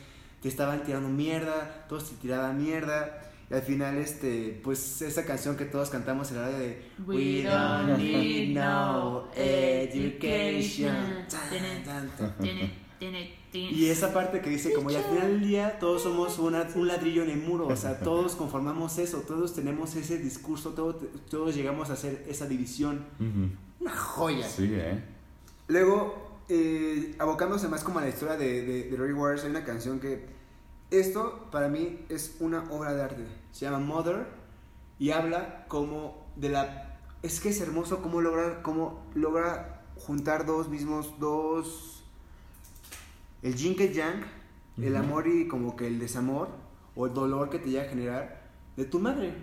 te 0.42 0.48
estaban 0.48 0.82
tirando 0.84 1.08
mierda, 1.08 1.86
todos 1.88 2.10
te 2.10 2.16
tiraban 2.16 2.62
mierda. 2.62 3.20
Y 3.50 3.54
al 3.54 3.62
final, 3.62 3.96
este, 3.96 4.60
pues 4.62 5.00
esa 5.02 5.24
canción 5.24 5.56
que 5.56 5.64
todos 5.64 5.88
cantamos 5.90 6.30
en 6.30 6.36
la 6.36 6.42
radio 6.44 6.58
de 6.58 6.82
We 7.06 7.42
don't 7.42 7.98
need 7.98 8.54
no 8.54 9.28
education. 9.34 10.94
Y 13.58 13.88
esa 13.88 14.12
parte 14.12 14.40
que 14.40 14.50
dice 14.50 14.72
como 14.72 14.90
y 14.90 14.96
al 14.96 15.04
final 15.04 15.28
del 15.28 15.40
día 15.40 15.78
todos 15.78 16.02
somos 16.02 16.38
una- 16.38 16.68
un 16.74 16.88
ladrillo 16.88 17.22
en 17.22 17.30
el 17.30 17.40
muro, 17.40 17.66
o 17.68 17.76
sea, 17.76 17.98
todos 18.00 18.34
conformamos 18.36 18.98
eso, 18.98 19.18
todos 19.20 19.54
tenemos 19.54 19.94
ese 19.96 20.18
discurso, 20.18 20.70
todos, 20.70 20.96
todos 21.30 21.54
llegamos 21.54 21.90
a 21.90 21.94
hacer 21.94 22.24
esa 22.28 22.46
división. 22.46 23.04
Una 23.80 23.94
joya. 23.96 24.48
Sí, 24.48 24.68
¿eh? 24.72 25.02
Luego, 25.68 26.40
eh, 26.48 27.14
abocándose 27.18 27.68
más 27.68 27.84
como 27.84 27.98
a 27.98 28.02
la 28.02 28.08
historia 28.08 28.36
de, 28.36 28.62
de, 28.64 28.82
de 28.90 28.96
Roy 28.96 29.12
Waters, 29.12 29.44
hay 29.44 29.50
una 29.50 29.64
canción 29.64 30.00
que 30.00 30.26
esto 30.90 31.48
para 31.50 31.68
mí 31.68 32.00
es 32.08 32.36
una 32.40 32.64
obra 32.70 32.92
de 32.94 33.02
arte. 33.02 33.24
Se 33.52 33.64
llama 33.66 33.78
Mother 33.80 34.26
y 34.98 35.10
habla 35.10 35.64
como 35.68 36.26
de 36.36 36.48
la... 36.50 36.98
Es 37.22 37.40
que 37.40 37.48
es 37.48 37.60
hermoso 37.60 38.02
cómo 38.02 38.20
logra, 38.20 38.62
cómo 38.62 39.02
logra 39.14 39.84
juntar 39.96 40.44
dos 40.46 40.68
mismos, 40.68 41.14
dos... 41.18 42.03
El 43.44 43.54
yin 43.54 43.76
que 43.76 43.92
yang, 43.92 44.24
el 44.78 44.96
amor 44.96 45.28
y 45.28 45.46
como 45.46 45.76
que 45.76 45.86
el 45.86 45.98
desamor 45.98 46.48
o 46.96 47.06
el 47.06 47.12
dolor 47.12 47.50
que 47.50 47.58
te 47.58 47.68
llega 47.68 47.82
a 47.82 47.88
generar 47.88 48.42
de 48.74 48.86
tu 48.86 48.98
madre. 48.98 49.34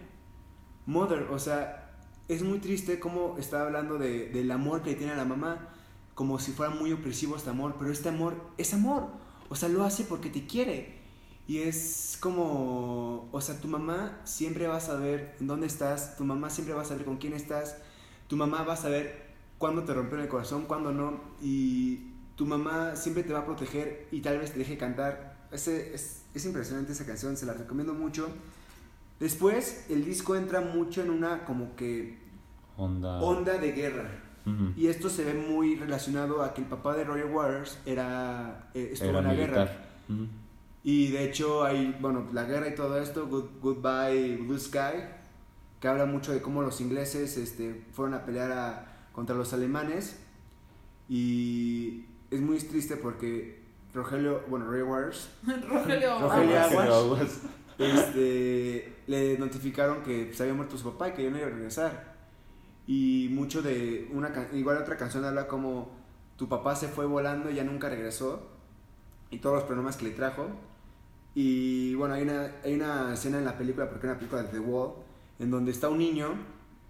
Mother, 0.88 1.28
o 1.30 1.38
sea, 1.38 2.00
es 2.28 2.42
muy 2.42 2.58
triste 2.58 3.00
cómo 3.00 3.38
está 3.38 3.62
hablando 3.62 4.00
de, 4.00 4.30
del 4.30 4.50
amor 4.50 4.82
que 4.82 4.96
tiene 4.96 5.14
a 5.14 5.18
la 5.18 5.26
mamá, 5.26 5.70
como 6.16 6.40
si 6.40 6.52
fuera 6.52 6.74
muy 6.74 6.92
opresivo 6.92 7.36
este 7.36 7.52
amor, 7.52 7.76
pero 7.78 7.92
este 7.92 8.10
amor 8.10 8.36
es 8.58 8.74
amor, 8.74 9.08
o 9.50 9.56
sea, 9.56 9.70
lo 9.70 9.84
hace 9.84 10.04
porque 10.04 10.32
te 10.32 10.48
quiere. 10.48 11.00
Y 11.48 11.60
es 11.60 12.18
como, 12.20 13.30
o 13.32 13.40
sea, 13.40 13.62
tu 13.62 13.68
mamá 13.68 14.20
siempre 14.24 14.66
va 14.66 14.78
a 14.78 14.82
saber 14.82 15.36
dónde 15.40 15.68
estás, 15.68 16.18
tu 16.18 16.24
mamá 16.24 16.50
siempre 16.50 16.74
va 16.74 16.82
a 16.82 16.86
saber 16.86 17.06
con 17.06 17.18
quién 17.18 17.34
estás, 17.34 17.78
tu 18.28 18.36
mamá 18.36 18.64
va 18.64 18.74
a 18.74 18.78
saber 18.78 19.28
cuándo 19.60 19.84
te 19.84 19.94
rompió 19.94 20.20
el 20.20 20.28
corazón, 20.28 20.64
cuándo 20.66 20.92
no, 20.92 21.20
y 21.40 22.11
tu 22.36 22.46
mamá 22.46 22.96
siempre 22.96 23.24
te 23.24 23.34
va 23.34 23.40
a 23.40 23.46
proteger 23.46 24.08
y 24.12 24.22
tal 24.22 24.40
vez 24.40 24.52
te 24.54 24.60
deje 24.60 24.78
cantar. 24.78 25.38
Ese, 25.52 25.94
es, 25.94 26.24
es 26.34 26.46
impresionante 26.46 26.92
esa 26.94 27.06
canción, 27.06 27.36
se 27.38 27.46
la 27.46 27.54
recomiendo 27.54 27.94
mucho. 27.94 28.30
Después, 29.20 29.86
el 29.90 30.04
disco 30.06 30.36
entra 30.36 30.62
mucho 30.62 31.02
en 31.02 31.10
una 31.12 31.46
como 31.46 31.76
que 31.76 32.18
Onda. 32.78 33.20
onda 33.22 33.58
de 33.58 33.72
guerra. 33.74 34.10
Y 34.76 34.88
esto 34.88 35.08
se 35.08 35.24
ve 35.24 35.36
muy 35.36 35.76
relacionado 35.76 36.42
a 36.42 36.56
que 36.56 36.62
el 36.62 36.68
papá 36.68 36.96
de 36.98 37.04
Roger 37.04 37.28
Waters 37.28 37.78
era, 37.86 38.72
eh, 38.74 38.90
estuvo 38.94 39.10
Era 39.12 39.20
en 39.20 39.26
la 39.28 39.34
guerra. 39.36 39.72
Y 40.84 41.12
de 41.12 41.26
hecho 41.26 41.64
hay, 41.64 41.96
bueno, 42.02 42.28
la 42.34 42.46
guerra 42.46 42.68
y 42.70 42.74
todo 42.74 43.00
esto, 43.00 43.28
Good- 43.28 43.60
Goodbye 43.62 44.38
Blue 44.38 44.58
Sky, 44.58 45.04
que 45.80 45.88
habla 45.88 46.08
mucho 46.08 46.32
de 46.32 46.42
cómo 46.42 46.64
los 46.64 46.82
ingleses 46.82 47.38
este, 47.38 47.86
fueron 47.94 48.16
a 48.16 48.26
pelear 48.26 48.52
a- 48.52 49.08
contra 49.12 49.36
los 49.36 49.54
alemanes. 49.54 50.18
Y 51.08 52.06
es 52.32 52.42
muy 52.42 52.58
triste 52.58 52.98
porque 52.98 53.62
Rogelio, 53.94 54.42
bueno, 54.48 54.66
Roger 54.66 54.84
Waters, 54.86 55.30
Rogelio. 55.70 56.20
Rogelio 56.20 56.60
Aguas. 56.60 57.42
Este, 57.78 58.94
le 59.08 59.38
notificaron 59.38 60.04
que 60.04 60.34
se 60.34 60.44
había 60.44 60.56
muerto 60.56 60.78
su 60.78 60.92
papá 60.92 61.10
y 61.10 61.12
que 61.14 61.24
ya 61.24 61.30
no 61.30 61.38
iba 61.38 61.48
a 61.48 61.52
regresar. 61.52 62.16
Y 62.88 63.30
mucho 63.32 63.62
de 63.62 64.10
una 64.14 64.32
can- 64.34 64.50
igual 64.54 64.78
otra 64.78 64.98
canción 64.98 65.24
habla 65.26 65.48
como 65.48 65.90
tu 66.38 66.48
papá 66.50 66.76
se 66.76 66.88
fue 66.88 67.06
volando 67.06 67.50
y 67.52 67.56
ya 67.56 67.64
nunca 67.64 67.90
regresó 67.90 68.48
y 69.30 69.38
todos 69.40 69.56
los 69.56 69.64
problemas 69.66 69.98
que 69.98 70.06
le 70.06 70.12
trajo. 70.12 70.48
Y 71.34 71.96
bueno, 71.96 72.16
hay 72.16 72.24
una, 72.24 72.52
hay 72.64 72.74
una 72.74 73.14
escena 73.14 73.38
en 73.38 73.46
la 73.46 73.58
película, 73.58 73.90
porque 73.90 74.08
es 74.08 74.12
una 74.12 74.18
película 74.20 74.44
de 74.44 74.50
The 74.50 74.60
Wall, 74.60 74.94
en 75.40 75.50
donde 75.52 75.72
está 75.72 75.90
un 75.90 75.98
niño 76.00 76.34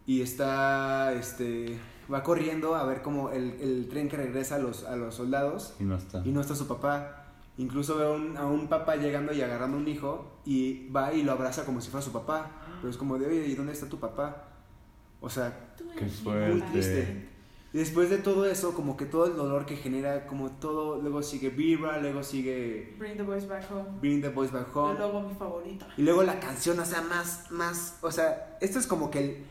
y 0.07 0.21
está, 0.21 1.13
este, 1.13 1.77
va 2.11 2.23
corriendo 2.23 2.75
a 2.75 2.85
ver 2.85 3.01
como 3.01 3.29
el, 3.29 3.57
el 3.61 3.87
tren 3.89 4.09
que 4.09 4.17
regresa 4.17 4.55
a 4.55 4.59
los, 4.59 4.83
a 4.85 4.95
los 4.95 5.15
soldados 5.15 5.73
Y 5.79 5.83
no 5.83 5.95
está. 5.95 6.21
y 6.25 6.31
no 6.31 6.41
está 6.41 6.55
su 6.55 6.67
papá. 6.67 7.17
Incluso 7.57 7.97
ve 7.97 8.05
a 8.05 8.09
un, 8.09 8.37
a 8.37 8.45
un 8.45 8.67
papá 8.67 8.95
llegando 8.95 9.33
y 9.33 9.41
agarrando 9.41 9.77
a 9.77 9.79
un 9.79 9.87
hijo 9.87 10.31
y 10.45 10.89
va 10.89 11.13
y 11.13 11.23
lo 11.23 11.31
abraza 11.33 11.65
como 11.65 11.81
si 11.81 11.89
fuera 11.89 12.03
su 12.03 12.11
papá. 12.11 12.51
Pero 12.79 12.89
es 12.89 12.97
como 12.97 13.17
de, 13.19 13.27
oye, 13.27 13.45
¿y 13.47 13.55
dónde 13.55 13.73
está 13.73 13.87
tu 13.87 13.99
papá? 13.99 14.45
O 15.19 15.29
sea, 15.29 15.73
Qué 15.97 16.05
papá. 16.23 16.71
triste. 16.71 17.29
y 17.73 17.77
después 17.77 18.09
de 18.09 18.17
todo 18.17 18.45
eso, 18.47 18.73
como 18.73 18.97
que 18.97 19.05
todo 19.05 19.27
el 19.27 19.35
dolor 19.35 19.65
que 19.67 19.75
genera, 19.75 20.25
como 20.25 20.49
todo, 20.49 20.99
luego 20.99 21.21
sigue 21.21 21.49
Vibra, 21.49 21.99
luego 21.99 22.23
sigue 22.23 22.95
Bring 22.97 23.17
the 23.17 23.23
boys 23.23 23.47
back 23.47 23.69
home. 23.71 23.85
Bring 23.99 24.21
the 24.21 24.29
Boys 24.29 24.51
Back 24.51 24.69
Y 24.73 24.77
Home. 24.79 24.97
luego 24.97 25.21
mi 25.21 25.35
favorita. 25.35 25.87
Y 25.97 26.01
luego 26.01 26.23
la 26.23 26.39
canción, 26.39 26.79
o 26.79 26.85
sea, 26.85 27.01
más, 27.03 27.51
más, 27.51 27.99
o 28.01 28.09
sea, 28.11 28.57
esto 28.61 28.79
es 28.79 28.87
como 28.87 29.11
que 29.11 29.19
el, 29.19 29.43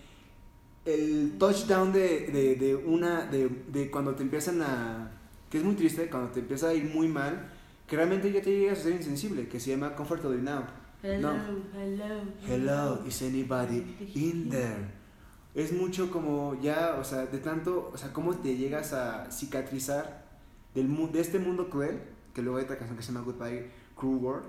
el 0.85 1.37
touchdown 1.39 1.93
de, 1.93 2.27
de, 2.29 2.55
de 2.57 2.75
una, 2.75 3.27
de, 3.27 3.49
de 3.69 3.91
cuando 3.91 4.15
te 4.15 4.23
empiezan 4.23 4.63
a, 4.63 5.11
que 5.51 5.59
es 5.59 5.65
muy 5.65 5.75
triste, 5.75 6.09
cuando 6.09 6.31
te 6.31 6.41
empieza 6.41 6.69
a 6.69 6.75
ir 6.75 6.85
muy 6.85 7.09
mal, 7.09 7.51
que 7.87 7.97
realmente 7.97 8.31
ya 8.33 8.41
te 8.41 8.51
llegas 8.51 8.79
a 8.81 8.83
ser 8.85 8.93
insensible, 8.93 9.49
que 9.49 9.61
se 9.61 9.71
llama 9.71 9.95
Comfortably 9.95 10.41
Now. 10.41 10.63
Hello, 11.03 11.33
No. 11.33 11.39
hello. 11.75 12.21
Hello, 12.47 13.01
is 13.07 13.23
anybody 13.23 13.97
in 14.15 14.49
there? 14.51 15.01
Es 15.55 15.73
mucho 15.73 16.11
como 16.11 16.61
ya, 16.61 16.97
o 17.01 17.05
sea, 17.05 17.27
de 17.27 17.39
tanto, 17.39 17.91
o 17.93 17.99
sea, 17.99 18.13
cómo 18.13 18.37
te 18.37 18.57
llegas 18.57 18.93
a 18.93 19.31
cicatrizar 19.33 20.25
del 20.75 20.89
de 21.11 21.21
este 21.21 21.39
mundo 21.39 21.69
cruel, 21.69 22.01
que 22.33 22.43
luego 22.43 22.59
hay 22.59 22.65
otra 22.65 22.77
canción 22.77 22.97
que 22.97 23.03
se 23.03 23.13
llama 23.13 23.25
Goodbye 23.25 23.71
Cruel 23.97 24.17
World. 24.19 24.47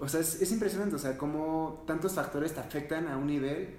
O 0.00 0.08
sea, 0.08 0.20
es, 0.20 0.42
es 0.42 0.50
impresionante, 0.50 0.96
o 0.96 0.98
sea, 0.98 1.16
cómo 1.16 1.84
tantos 1.86 2.14
factores 2.14 2.52
te 2.54 2.60
afectan 2.60 3.06
a 3.06 3.16
un 3.16 3.26
nivel 3.28 3.76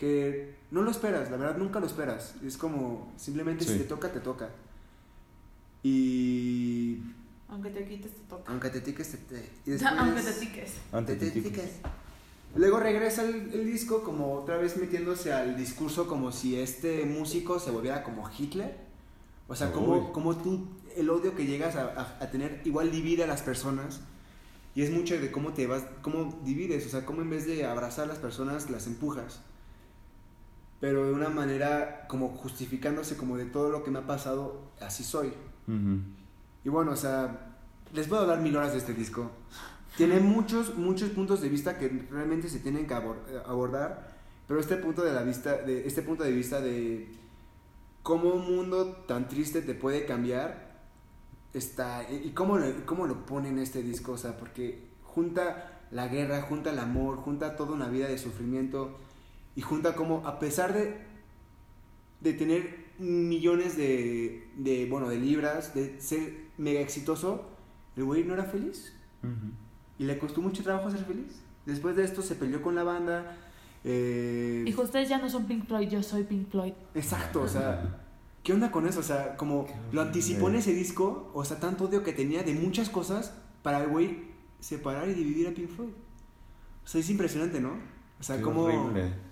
que 0.00 0.54
no 0.70 0.80
lo 0.80 0.90
esperas, 0.90 1.30
la 1.30 1.36
verdad 1.36 1.58
nunca 1.58 1.78
lo 1.78 1.86
esperas. 1.86 2.34
Es 2.42 2.56
como, 2.56 3.12
simplemente 3.18 3.64
Sí. 3.66 3.72
si 3.74 3.78
te 3.80 3.84
toca, 3.84 4.10
te 4.10 4.20
toca. 4.20 4.48
Y 5.82 6.98
Aunque 7.48 7.70
te 7.70 7.84
quites, 7.84 8.12
te 8.12 8.20
toca. 8.28 8.50
aunque 8.50 8.70
te 8.70 8.80
tiques, 8.80 9.10
te, 9.10 9.16
te- 9.18 9.50
y 9.66 9.84
Aunque 9.84 10.22
te 10.22 10.32
tiques. 10.32 10.72
Antes 10.92 11.18
te- 11.18 11.30
tiques. 11.30 11.70
Luego 12.56 12.80
regresa 12.80 13.22
el, 13.24 13.52
el 13.52 13.66
disco 13.66 14.02
como 14.02 14.34
otra 14.34 14.56
vez 14.56 14.76
metiéndose 14.76 15.32
al 15.32 15.56
discurso 15.56 16.06
como 16.08 16.32
si 16.32 16.56
este 16.58 17.04
músico 17.04 17.58
se 17.60 17.70
volviera 17.70 18.02
como 18.02 18.28
Hitler. 18.36 18.76
O 19.48 19.54
sea, 19.54 19.72
como, 19.72 20.12
como 20.12 20.36
tú, 20.36 20.66
el 20.96 21.10
odio 21.10 21.34
que 21.34 21.46
llegas 21.46 21.76
a, 21.76 21.84
a- 21.92 22.18
a 22.24 22.30
tener 22.30 22.62
igual 22.64 22.90
divide 22.90 23.24
a 23.24 23.26
las 23.26 23.42
personas. 23.42 24.00
Y 24.74 24.82
es 24.82 24.90
mucho 24.92 25.20
de 25.20 25.30
cómo 25.32 25.52
te 25.52 25.66
vas, 25.66 25.82
cómo 26.02 26.40
divides, 26.44 26.86
o 26.86 26.88
sea, 26.88 27.04
cómo 27.04 27.22
en 27.22 27.30
vez 27.30 27.44
de 27.46 27.66
abrazar 27.66 28.04
a 28.04 28.08
las 28.08 28.18
personas 28.18 28.70
las 28.70 28.86
empujas. 28.86 29.40
Pero 30.80 31.06
de 31.06 31.12
una 31.12 31.28
manera 31.28 32.06
como 32.08 32.28
justificándose 32.28 33.16
como 33.16 33.36
de 33.36 33.44
todo 33.44 33.70
lo 33.70 33.84
que 33.84 33.90
me 33.90 33.98
ha 33.98 34.06
pasado, 34.06 34.70
así 34.80 35.04
soy. 35.04 35.28
Ujú. 35.68 36.00
Y 36.64 36.68
bueno, 36.68 36.92
o 36.92 36.96
sea, 36.96 37.54
les 37.92 38.08
puedo 38.08 38.26
dar 38.26 38.40
mil 38.40 38.56
horas 38.56 38.72
de 38.72 38.78
este 38.78 38.94
disco. 38.94 39.30
Tiene 39.96 40.20
muchos, 40.20 40.76
muchos 40.76 41.10
puntos 41.10 41.40
de 41.40 41.48
vista 41.48 41.78
que 41.78 42.06
realmente 42.10 42.48
se 42.48 42.60
tienen 42.60 42.86
que 42.86 42.94
eh, 42.94 43.42
abordar, 43.46 44.08
pero 44.46 44.60
este 44.60 44.76
punto 44.76 45.02
de 45.02 45.12
la 45.12 45.22
vista, 45.22 45.56
de 45.58 45.86
este 45.86 46.02
punto 46.02 46.24
de 46.24 46.32
vista 46.32 46.60
de 46.60 47.08
cómo 48.02 48.30
un 48.30 48.56
mundo 48.56 48.86
tan 49.06 49.28
triste 49.28 49.62
te 49.62 49.74
puede 49.74 50.06
cambiar, 50.06 50.70
está 51.52 52.06
y 52.10 52.28
y 52.28 52.30
cómo 52.30 52.56
lo, 52.56 52.86
cómo 52.86 53.06
lo 53.06 53.26
pone 53.26 53.48
en 53.48 53.58
este 53.58 53.82
disco, 53.82 54.12
o 54.12 54.18
sea, 54.18 54.36
porque 54.36 54.88
junta 55.02 55.80
la 55.90 56.08
guerra, 56.08 56.42
junta 56.42 56.70
el 56.70 56.78
amor, 56.78 57.16
junta 57.16 57.56
toda 57.56 57.72
una 57.72 57.88
vida 57.88 58.06
de 58.06 58.16
sufrimiento 58.16 58.98
y 59.60 59.62
junta 59.62 59.94
como 59.94 60.26
a 60.26 60.38
pesar 60.38 60.72
de 60.72 60.96
de 62.22 62.32
tener 62.32 62.86
millones 62.98 63.76
de, 63.76 64.48
de 64.56 64.86
bueno, 64.88 65.06
de 65.10 65.18
libras, 65.18 65.74
de 65.74 66.00
ser 66.00 66.46
mega 66.56 66.80
exitoso, 66.80 67.44
el 67.94 68.04
güey 68.04 68.24
no 68.24 68.32
era 68.32 68.44
feliz. 68.44 68.94
Ujú. 69.22 69.52
Y 69.98 70.04
le 70.04 70.18
costó 70.18 70.40
mucho 70.40 70.62
trabajo 70.62 70.90
ser 70.90 71.04
feliz. 71.04 71.42
Después 71.66 71.94
de 71.94 72.04
esto 72.04 72.22
se 72.22 72.36
peleó 72.36 72.62
con 72.62 72.74
la 72.74 72.84
banda. 72.84 73.36
eh, 73.84 74.62
Dijo, 74.64 74.80
ustedes 74.82 75.10
ya 75.10 75.18
no 75.18 75.28
son 75.28 75.44
Pink 75.44 75.66
Floyd, 75.66 75.88
yo 75.90 76.02
soy 76.02 76.24
Pink 76.24 76.48
Floyd. 76.50 76.72
Exacto, 76.94 77.42
o 77.42 77.48
sea, 77.48 78.00
¿qué 78.42 78.54
onda 78.54 78.70
con 78.70 78.86
eso? 78.86 79.00
O 79.00 79.02
sea, 79.02 79.36
como 79.36 79.66
Qué 79.66 79.74
lo 79.92 80.00
anticipó 80.00 80.48
en 80.48 80.56
ese 80.56 80.72
disco, 80.72 81.30
o 81.34 81.44
sea, 81.44 81.58
tanto 81.60 81.84
odio 81.84 82.02
que 82.02 82.14
tenía 82.14 82.42
de 82.42 82.54
muchas 82.54 82.88
cosas 82.88 83.34
para 83.62 83.82
el 83.82 83.90
güey 83.90 84.24
separar 84.60 85.06
y 85.08 85.14
dividir 85.14 85.48
a 85.48 85.52
Pink 85.52 85.68
Floyd. 85.68 85.92
O 86.84 86.88
sea, 86.88 87.00
es 87.00 87.10
impresionante, 87.10 87.60
¿no? 87.60 87.72
O 88.18 88.22
sea, 88.22 88.36
Qué 88.36 88.42
como... 88.42 88.62
horrible. 88.62 89.29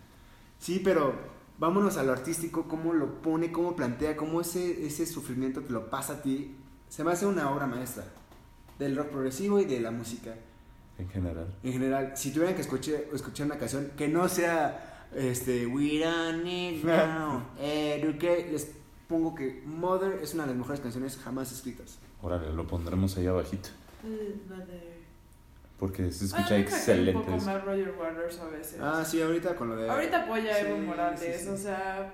Sí, 0.59 0.81
pero 0.83 1.15
vámonos 1.59 1.97
a 1.97 2.03
lo 2.03 2.13
artístico, 2.13 2.67
cómo 2.69 2.93
lo 2.93 3.21
pone, 3.23 3.51
cómo 3.53 3.75
plantea, 3.77 4.17
cómo 4.17 4.41
ese, 4.41 4.87
ese 4.87 5.07
sufrimiento 5.07 5.61
te 5.63 5.73
lo 5.73 5.89
pasa 5.91 6.15
a 6.15 6.23
ti. 6.23 6.55
Se 6.89 7.05
me 7.05 7.13
hace 7.13 7.27
una 7.27 7.51
obra 7.51 7.67
maestra 7.67 8.05
del 8.79 8.97
rock 8.97 9.09
progresivo 9.09 9.59
y 9.61 9.65
de 9.65 9.81
la 9.81 9.91
música 9.91 10.35
En 10.99 11.09
general. 11.09 11.47
en 11.63 11.73
general. 11.73 12.13
Si 12.17 12.33
tuvieran 12.33 12.55
que 12.55 12.63
escuchar, 12.63 12.97
escuchar 13.13 13.47
una 13.47 13.59
canción 13.59 13.91
que 13.97 14.09
no 14.09 14.29
sea 14.29 15.07
este, 15.15 15.67
We 15.67 16.01
Don't 16.01 16.45
Need 16.45 16.85
No 16.85 17.43
Educate, 17.59 18.49
les 18.53 18.71
pongo 19.09 19.35
que 19.35 19.63
Mother 19.67 20.21
es 20.23 20.35
una 20.35 20.45
de 20.45 20.51
las 20.51 20.59
mejores 20.59 20.81
canciones 20.81 21.17
jamás 21.17 21.51
escritas. 21.53 21.99
Órale, 22.23 22.53
lo 22.53 22.67
pondremos 22.67 23.17
ahí 23.17 23.27
abajito. 23.27 23.69
Porque 25.79 26.11
se 26.11 26.25
escucha 26.25 26.45
Ah, 26.45 26.49
cae 26.49 26.61
excelente. 26.61 27.17
Un 27.17 27.25
poco 27.25 27.45
más 27.45 27.65
Roger 27.65 27.95
Waters 27.99 28.39
a 28.41 28.47
veces. 28.49 28.79
Ah, 28.81 29.05
sí, 29.05 29.23
ahorita 29.23 29.55
con 29.55 29.69
lo 29.69 29.77
de. 29.77 29.89
Ahorita 29.89 30.25
apoya 30.25 30.53
a 30.55 30.59
Evo 30.61 30.79
Morales, 30.79 31.21
sí, 31.21 31.45
sí. 31.45 31.49
o 31.49 31.57
sea, 31.57 32.13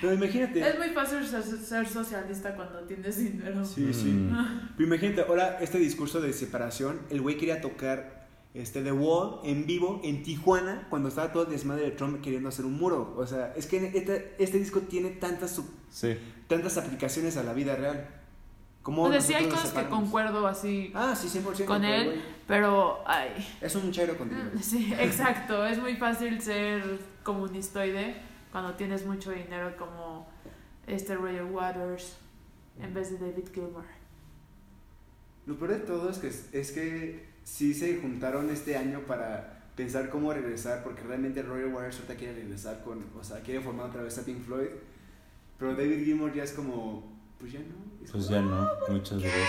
Pero 0.00 0.12
imagínate. 0.14 0.60
es 0.68 0.76
muy 0.78 0.88
fácil 0.88 1.24
ser, 1.24 1.42
ser 1.44 1.86
socialista 1.88 2.54
cuando 2.56 2.80
tienes 2.80 3.16
dinero. 3.16 3.64
Sí, 3.64 3.94
sí. 3.94 4.06
Mm. 4.10 4.70
Pero 4.76 4.86
imagínate, 4.88 5.20
ahora 5.22 5.58
este 5.60 5.78
discurso 5.78 6.20
de 6.20 6.32
separación, 6.32 7.00
el 7.10 7.20
güey 7.20 7.36
quería 7.36 7.60
tocar 7.60 8.26
este, 8.54 8.82
The 8.82 8.90
Wall 8.92 9.38
en 9.44 9.66
vivo 9.66 10.00
en 10.02 10.24
Tijuana 10.24 10.86
cuando 10.90 11.08
estaba 11.08 11.32
todo 11.32 11.44
el 11.44 11.50
desmadre 11.50 11.84
de 11.84 11.90
Trump 11.92 12.20
queriendo 12.22 12.48
hacer 12.48 12.64
un 12.64 12.74
muro. 12.76 13.14
O 13.16 13.24
sea, 13.26 13.52
es 13.56 13.66
que 13.66 13.92
este, 13.94 14.34
este 14.40 14.58
disco 14.58 14.80
tiene 14.80 15.10
tantas, 15.10 15.52
sub- 15.52 15.70
Sí. 15.90 16.16
tantas 16.48 16.76
aplicaciones 16.76 17.36
a 17.36 17.44
la 17.44 17.52
vida 17.52 17.76
real. 17.76 18.13
Como 18.84 19.02
O 19.04 19.10
sea, 19.10 19.20
sí 19.20 19.34
hay 19.34 19.48
cosas 19.48 19.72
que 19.72 19.88
concuerdo 19.88 20.46
así 20.46 20.92
Ah, 20.94 21.16
sí, 21.16 21.26
100%. 21.28 21.64
con 21.64 21.84
él, 21.84 22.22
pero 22.46 23.02
ay, 23.06 23.30
Es 23.60 23.74
un 23.74 23.90
chairo 23.90 24.16
contigo. 24.16 24.42
sí, 24.60 24.94
exacto, 25.00 25.66
es 25.66 25.78
muy 25.80 25.96
fácil 25.96 26.40
ser 26.40 27.00
comunistoide 27.24 28.14
cuando 28.52 28.74
tienes 28.74 29.04
mucho 29.06 29.32
dinero 29.32 29.74
como 29.78 30.28
este 30.86 31.16
Roger 31.16 31.44
Waters 31.44 32.18
en 32.80 32.92
vez 32.94 33.10
de 33.10 33.26
David 33.26 33.48
Gilmour. 33.52 33.84
Lo 35.46 35.56
peor 35.58 35.70
de 35.72 35.80
todo 35.80 36.10
es 36.10 36.18
que, 36.18 36.28
es 36.28 36.72
que 36.72 37.26
sí 37.42 37.72
se 37.74 37.98
juntaron 38.00 38.50
este 38.50 38.76
año 38.76 39.00
para 39.00 39.62
pensar 39.76 40.08
cómo 40.10 40.32
regresar, 40.32 40.82
porque 40.84 41.00
realmente 41.02 41.42
Roger 41.42 41.68
Waters 41.68 41.96
ahorita 41.96 42.16
quiere 42.16 42.34
regresar 42.34 42.82
con, 42.84 43.02
o 43.18 43.24
sea, 43.24 43.40
quiere 43.40 43.60
formar 43.60 43.86
otra 43.86 44.02
vez 44.02 44.16
a 44.18 44.24
Pink 44.24 44.42
Floyd, 44.44 44.68
pero 45.58 45.74
David 45.74 46.04
Gilmour 46.04 46.32
ya 46.34 46.44
es 46.44 46.52
como, 46.52 47.13
pues 47.44 47.52
ya 47.52 47.60
no. 47.60 48.04
Es 48.04 48.10
Pues 48.10 48.26
como, 48.26 48.36
ya 48.36 48.42
no. 48.42 48.68
Muchas 48.88 49.18
gracias. 49.20 49.48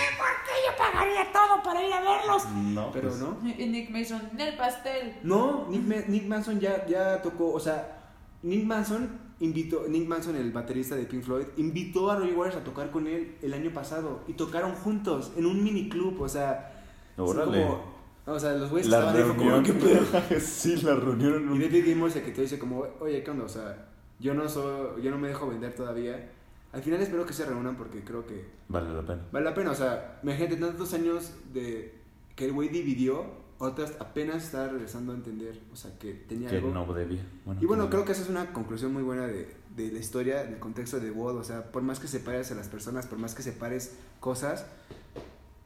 Pagaría 0.78 1.32
todo 1.32 1.62
para 1.62 1.86
ir 1.86 1.92
a 1.92 2.00
verlos. 2.00 2.44
No. 2.54 2.90
Pero 2.92 3.08
pues, 3.08 3.20
no. 3.20 3.38
Y 3.58 3.66
Nick 3.66 3.90
Mason, 3.90 4.20
en 4.32 4.40
el 4.40 4.56
pastel. 4.56 5.14
No, 5.22 5.66
Nick, 5.68 5.82
Ma- 5.82 6.04
Nick 6.08 6.26
Manson 6.26 6.60
ya, 6.60 6.86
ya 6.86 7.22
tocó, 7.22 7.52
o 7.52 7.60
sea, 7.60 8.12
Nick 8.42 8.64
Manson 8.64 9.08
invitó, 9.40 9.86
Nick 9.88 10.06
Manson, 10.06 10.36
el 10.36 10.52
baterista 10.52 10.94
de 10.96 11.04
Pink 11.04 11.22
Floyd, 11.22 11.46
invitó 11.56 12.10
a 12.10 12.16
Roger 12.16 12.34
Waters 12.36 12.56
a 12.56 12.64
tocar 12.64 12.90
con 12.90 13.06
él 13.06 13.36
el 13.42 13.54
año 13.54 13.70
pasado 13.72 14.20
y 14.28 14.34
tocaron 14.34 14.74
juntos 14.74 15.32
en 15.36 15.46
un 15.46 15.62
mini 15.64 15.88
club, 15.88 16.20
o 16.20 16.28
sea, 16.28 16.82
Órale. 17.16 17.62
como- 17.64 17.96
o 18.26 18.40
sea, 18.40 18.52
los 18.54 18.70
güeyes 18.70 18.86
estaban 18.88 19.14
fue 19.14 19.22
como, 19.36 19.50
reunión. 19.50 19.62
¿qué 19.64 19.72
pedo? 19.72 20.40
sí, 20.40 20.76
la 20.82 20.94
reunión 20.94 21.34
en 21.34 21.42
Y 21.44 21.52
un... 21.52 21.60
David 21.60 21.84
Gilmour 21.84 22.08
es 22.10 22.16
el 22.16 22.22
que 22.24 22.32
te 22.32 22.42
dice 22.42 22.58
como, 22.58 22.84
oye, 23.00 23.22
¿qué 23.22 23.30
onda? 23.30 23.44
O 23.44 23.48
sea, 23.48 23.86
yo 24.18 24.34
no 24.34 24.48
soy, 24.48 25.00
yo 25.02 25.10
no 25.10 25.18
me 25.18 25.28
dejo 25.28 25.46
vender 25.48 25.74
todavía. 25.74 26.32
Al 26.76 26.82
final 26.82 27.00
espero 27.00 27.24
que 27.26 27.32
se 27.32 27.44
reúnan 27.46 27.76
porque 27.76 28.04
creo 28.04 28.26
que 28.26 28.44
Vale 28.68 28.92
la 28.92 29.00
pena. 29.02 29.22
vale 29.32 29.44
la 29.46 29.54
pena. 29.54 29.70
O 29.70 29.74
sea, 29.74 30.20
imagínate 30.22 30.56
tantos 30.56 30.92
años 30.92 31.32
de 31.52 31.94
que 32.36 32.44
el 32.44 32.52
güey 32.52 32.68
dividió, 32.68 33.24
otras 33.58 33.94
apenas 33.98 34.44
está 34.44 34.68
regresando 34.68 35.12
a 35.12 35.14
entender, 35.14 35.58
o 35.72 35.76
sea, 35.76 35.98
que 35.98 36.12
tenía 36.12 36.50
Que 36.50 36.56
algo. 36.56 36.70
no 36.74 36.92
debía. 36.92 37.24
Y 37.60 37.64
bueno, 37.64 37.84
que- 37.84 37.90
creo 37.92 38.04
que 38.04 38.12
esa 38.12 38.22
es 38.22 38.28
una 38.28 38.52
conclusión 38.52 38.92
muy 38.92 39.02
buena 39.02 39.26
de, 39.26 39.56
de 39.74 39.90
la 39.90 39.98
historia, 39.98 40.44
del 40.44 40.58
contexto 40.58 41.00
de 41.00 41.10
WOD. 41.10 41.36
O 41.38 41.44
sea, 41.44 41.72
por 41.72 41.82
más 41.82 41.98
que 41.98 42.08
separes 42.08 42.52
a 42.52 42.54
las 42.54 42.68
personas, 42.68 43.06
por 43.06 43.18
más 43.18 43.34
que 43.34 43.42
separes 43.42 43.96
cosas, 44.20 44.66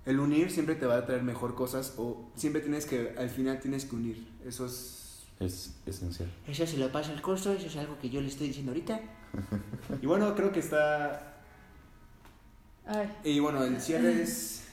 el 0.07 0.21
unir 0.21 0.51
siempre 0.53 0.77
te 0.77 0.87
va 0.87 0.97
a 0.97 1.07
traer 1.07 1.23
mejor 1.25 1.55
cosas 1.57 1.95
o 1.99 2.31
siempre 2.37 2.63
tienes 2.63 2.87
que, 2.87 3.15
al 3.19 3.29
final 3.31 3.59
tienes 3.61 3.85
que 3.85 3.97
unir. 3.97 4.29
Eso 4.47 4.67
es... 4.67 5.27
Es 5.41 5.75
esencial. 5.87 6.31
Eso 6.47 6.67
se 6.67 6.77
lo 6.77 6.93
pasa 6.93 7.13
al 7.13 7.23
curso, 7.23 7.53
eso 7.53 7.67
es 7.67 7.77
algo 7.77 7.99
que 7.99 8.11
yo 8.11 8.21
le 8.21 8.29
estoy 8.29 8.47
diciendo 8.49 8.73
ahorita. 8.73 9.01
Y 10.03 10.07
bueno, 10.07 10.35
creo 10.35 10.53
que 10.53 10.61
está... 10.61 11.35
Ay. 12.87 13.11
Y 13.25 13.39
bueno, 13.41 13.63
el 13.65 13.81
cierre 13.81 14.23
es 14.23 14.65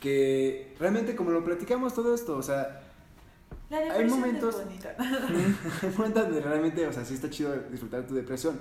que 0.00 0.74
realmente 0.78 1.16
como 1.16 1.30
lo 1.30 1.44
platicamos 1.44 1.94
todo 1.94 2.14
esto, 2.14 2.36
o 2.36 2.42
sea, 2.42 2.82
La 3.70 3.78
Hay 3.78 4.06
momentos- 4.06 4.56
hay 5.82 5.90
momentos 5.96 6.22
donde 6.24 6.40
realmente, 6.40 6.86
o 6.86 6.92
sea, 6.92 7.04
sí 7.04 7.14
está 7.14 7.28
chido 7.30 7.54
disfrutar 7.70 8.06
tu 8.06 8.14
depresión. 8.14 8.60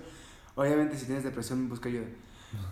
Obviamente 0.56 0.98
si 0.98 1.06
tienes 1.06 1.24
depresión, 1.24 1.70
busca 1.70 1.88
ayuda. 1.90 2.08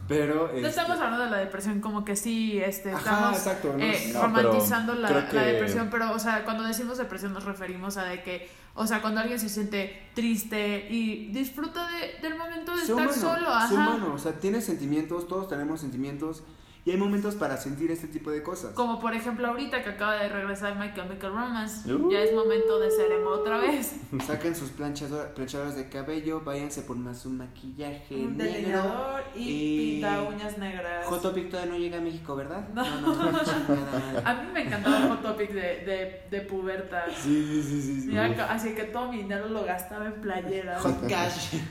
Pero... 0.07 0.47
No 0.49 0.57
este, 0.57 0.67
estamos 0.67 0.99
hablando 0.99 1.26
de 1.26 1.32
la 1.32 1.38
depresión 1.38 1.82
como 1.82 2.05
que 2.05 2.15
sí, 2.15 2.59
este, 2.59 2.91
Ajá, 2.91 2.99
estamos 2.99 3.38
exacto. 3.38 3.73
¿no? 3.76 3.84
eh, 3.84 4.11
No, 4.13 4.21
romantizando 4.21 4.93
la, 4.93 5.09
la 5.09 5.30
que- 5.30 5.38
depresión, 5.38 5.89
pero, 5.89 6.11
o 6.11 6.19
sea, 6.19 6.43
cuando 6.45 6.63
decimos 6.63 6.97
depresión 6.97 7.34
nos 7.34 7.43
referimos 7.43 7.97
a 7.97 8.03
de 8.03 8.21
que, 8.21 8.49
o 8.76 8.86
sea, 8.86 9.01
cuando 9.01 9.21
alguien 9.21 9.39
se 9.39 9.49
siente 9.49 10.09
triste 10.13 10.88
y 10.91 11.32
disfruta 11.32 11.89
de, 11.89 12.19
del 12.28 12.38
momento 12.38 12.76
de 12.76 12.82
estar 12.84 12.95
humano, 12.95 13.13
solo, 13.13 13.49
ajá. 13.49 13.73
humano, 13.73 14.13
o 14.13 14.17
sea, 14.19 14.34
tienes 14.34 14.63
sentimientos, 14.65 15.28
todos 15.28 15.47
tenemos 15.49 15.82
sentimientos 15.82 16.43
y 16.86 16.91
hay 16.91 16.97
momentos 16.97 17.33
para 17.33 17.57
sentir 17.57 17.89
este 17.89 18.07
tipo 18.07 18.29
de 18.29 18.43
cosas. 18.43 18.73
Como 18.73 18.99
por 18.99 19.15
ejemplo 19.15 19.47
ahorita 19.47 19.83
que 19.83 19.89
acaba 19.89 20.13
de 20.17 20.29
regresar 20.29 20.77
My 20.77 20.93
Chemical 20.93 21.31
Romance, 21.33 21.91
Uh. 21.91 22.11
ya 22.11 22.19
es 22.21 22.31
momento 22.33 22.79
de 22.79 22.91
ser 22.91 23.11
emo 23.11 23.29
otra 23.31 23.57
vez. 23.57 23.95
Saquen 24.27 24.55
sus 24.55 24.69
planchador- 24.71 25.33
planchadoras 25.33 25.75
de 25.75 25.89
cabello, 25.89 26.41
váyanse 26.45 26.83
por 26.83 26.95
más 26.95 27.25
un 27.25 27.38
maquillaje 27.38 28.15
Un 28.15 28.38
negro. 28.38 29.17
y, 29.36 29.39
y- 29.41 29.91
pinta 30.01 30.21
uñas 30.21 30.57
negras. 30.59 31.07
Hot 31.07 31.21
Topic 31.23 31.49
todavía 31.49 31.71
no 31.73 31.77
llega 31.79 31.97
a 31.97 32.01
México, 32.01 32.36
¿verdad? 32.36 32.67
No. 32.75 32.83
no, 33.01 33.15
no, 33.15 33.31
madre. 33.31 34.21
A 34.23 34.33
mí 34.36 34.49
me 34.53 34.61
encantaba 34.67 35.07
Hot 35.07 35.21
Topic 35.23 35.49
de, 35.51 35.61
de, 35.61 36.21
de 36.29 36.41
puberta. 36.45 37.05
Sí, 37.17 37.47
sí, 37.51 37.63
sí, 37.63 37.81
sí. 37.81 38.01
sí. 38.11 38.17
Así 38.17 38.75
que 38.75 38.83
todo 38.83 39.11
mi 39.11 39.17
dinero 39.23 39.49
lo 39.49 39.65
gastaba 39.65 40.05
en 40.05 40.21
playeras. 40.21 40.81
Hot 40.83 41.07
Cash. 41.09 41.55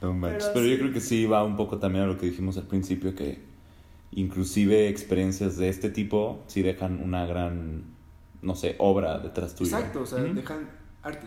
No 0.00 0.14
manches. 0.14 0.44
Pero 0.44 0.54
Pero, 0.54 0.64
sí. 0.64 0.70
yo 0.72 0.78
creo 0.78 0.92
que 0.94 1.00
sí 1.00 1.26
va 1.26 1.44
un 1.44 1.56
poco 1.58 1.78
también 1.78 2.04
a 2.04 2.06
lo 2.06 2.16
que 2.16 2.24
dijimos 2.24 2.56
al 2.56 2.66
principio, 2.66 3.14
que 3.14 3.49
inclusive 4.12 4.88
experiencias 4.88 5.56
de 5.56 5.68
este 5.68 5.90
tipo 5.90 6.42
sí 6.46 6.62
dejan 6.62 7.02
una 7.02 7.26
gran, 7.26 7.84
no 8.42 8.54
sé, 8.54 8.76
obra 8.78 9.18
detrás 9.18 9.54
tuyo. 9.54 9.74
Exacto, 9.76 10.02
o 10.02 10.06
sea, 10.06 10.20
dejan 10.22 10.70
arte. 11.02 11.26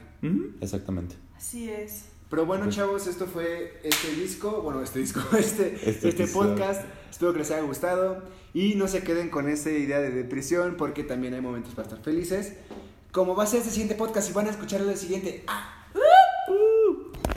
Exactamente. 0.61 1.15
Así 1.35 1.69
es. 1.69 2.05
Pero 2.29 2.45
bueno, 2.45 2.63
Pues- 2.65 2.75
chavos, 2.75 3.07
esto 3.07 3.27
fue 3.27 3.79
este 3.83 4.11
disco, 4.15 4.61
bueno, 4.63 4.81
este 4.81 4.99
disco, 4.99 5.21
este, 5.37 5.75
Este 5.87 6.09
este, 6.09 6.27
podcast. 6.27 6.83
Espero 7.11 7.31
que 7.31 7.39
les 7.39 7.51
haya 7.51 7.61
gustado 7.61 8.23
y 8.55 8.73
no 8.75 8.87
se 8.87 9.03
queden 9.03 9.29
con 9.29 9.47
esa 9.49 9.69
idea 9.71 9.99
de 9.99 10.09
depresión 10.09 10.75
porque 10.77 11.03
también 11.03 11.35
hay 11.35 11.41
momentos 11.41 11.75
para 11.75 11.87
estar 11.87 12.03
felices. 12.03 12.53
Como 13.11 13.35
va 13.35 13.43
a 13.43 13.47
ser 13.47 13.59
este 13.59 13.71
siguiente 13.71 13.93
podcast 13.93 14.31
y 14.31 14.33
van 14.33 14.47
a 14.47 14.49
escuchar 14.49 14.81
el 14.81 14.97
siguiente. 14.97 15.43
¡Ah! 15.47 15.85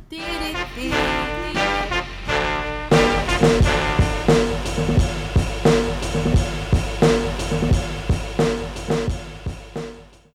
Tiri, 0.09 0.23
tiri. 0.75 0.93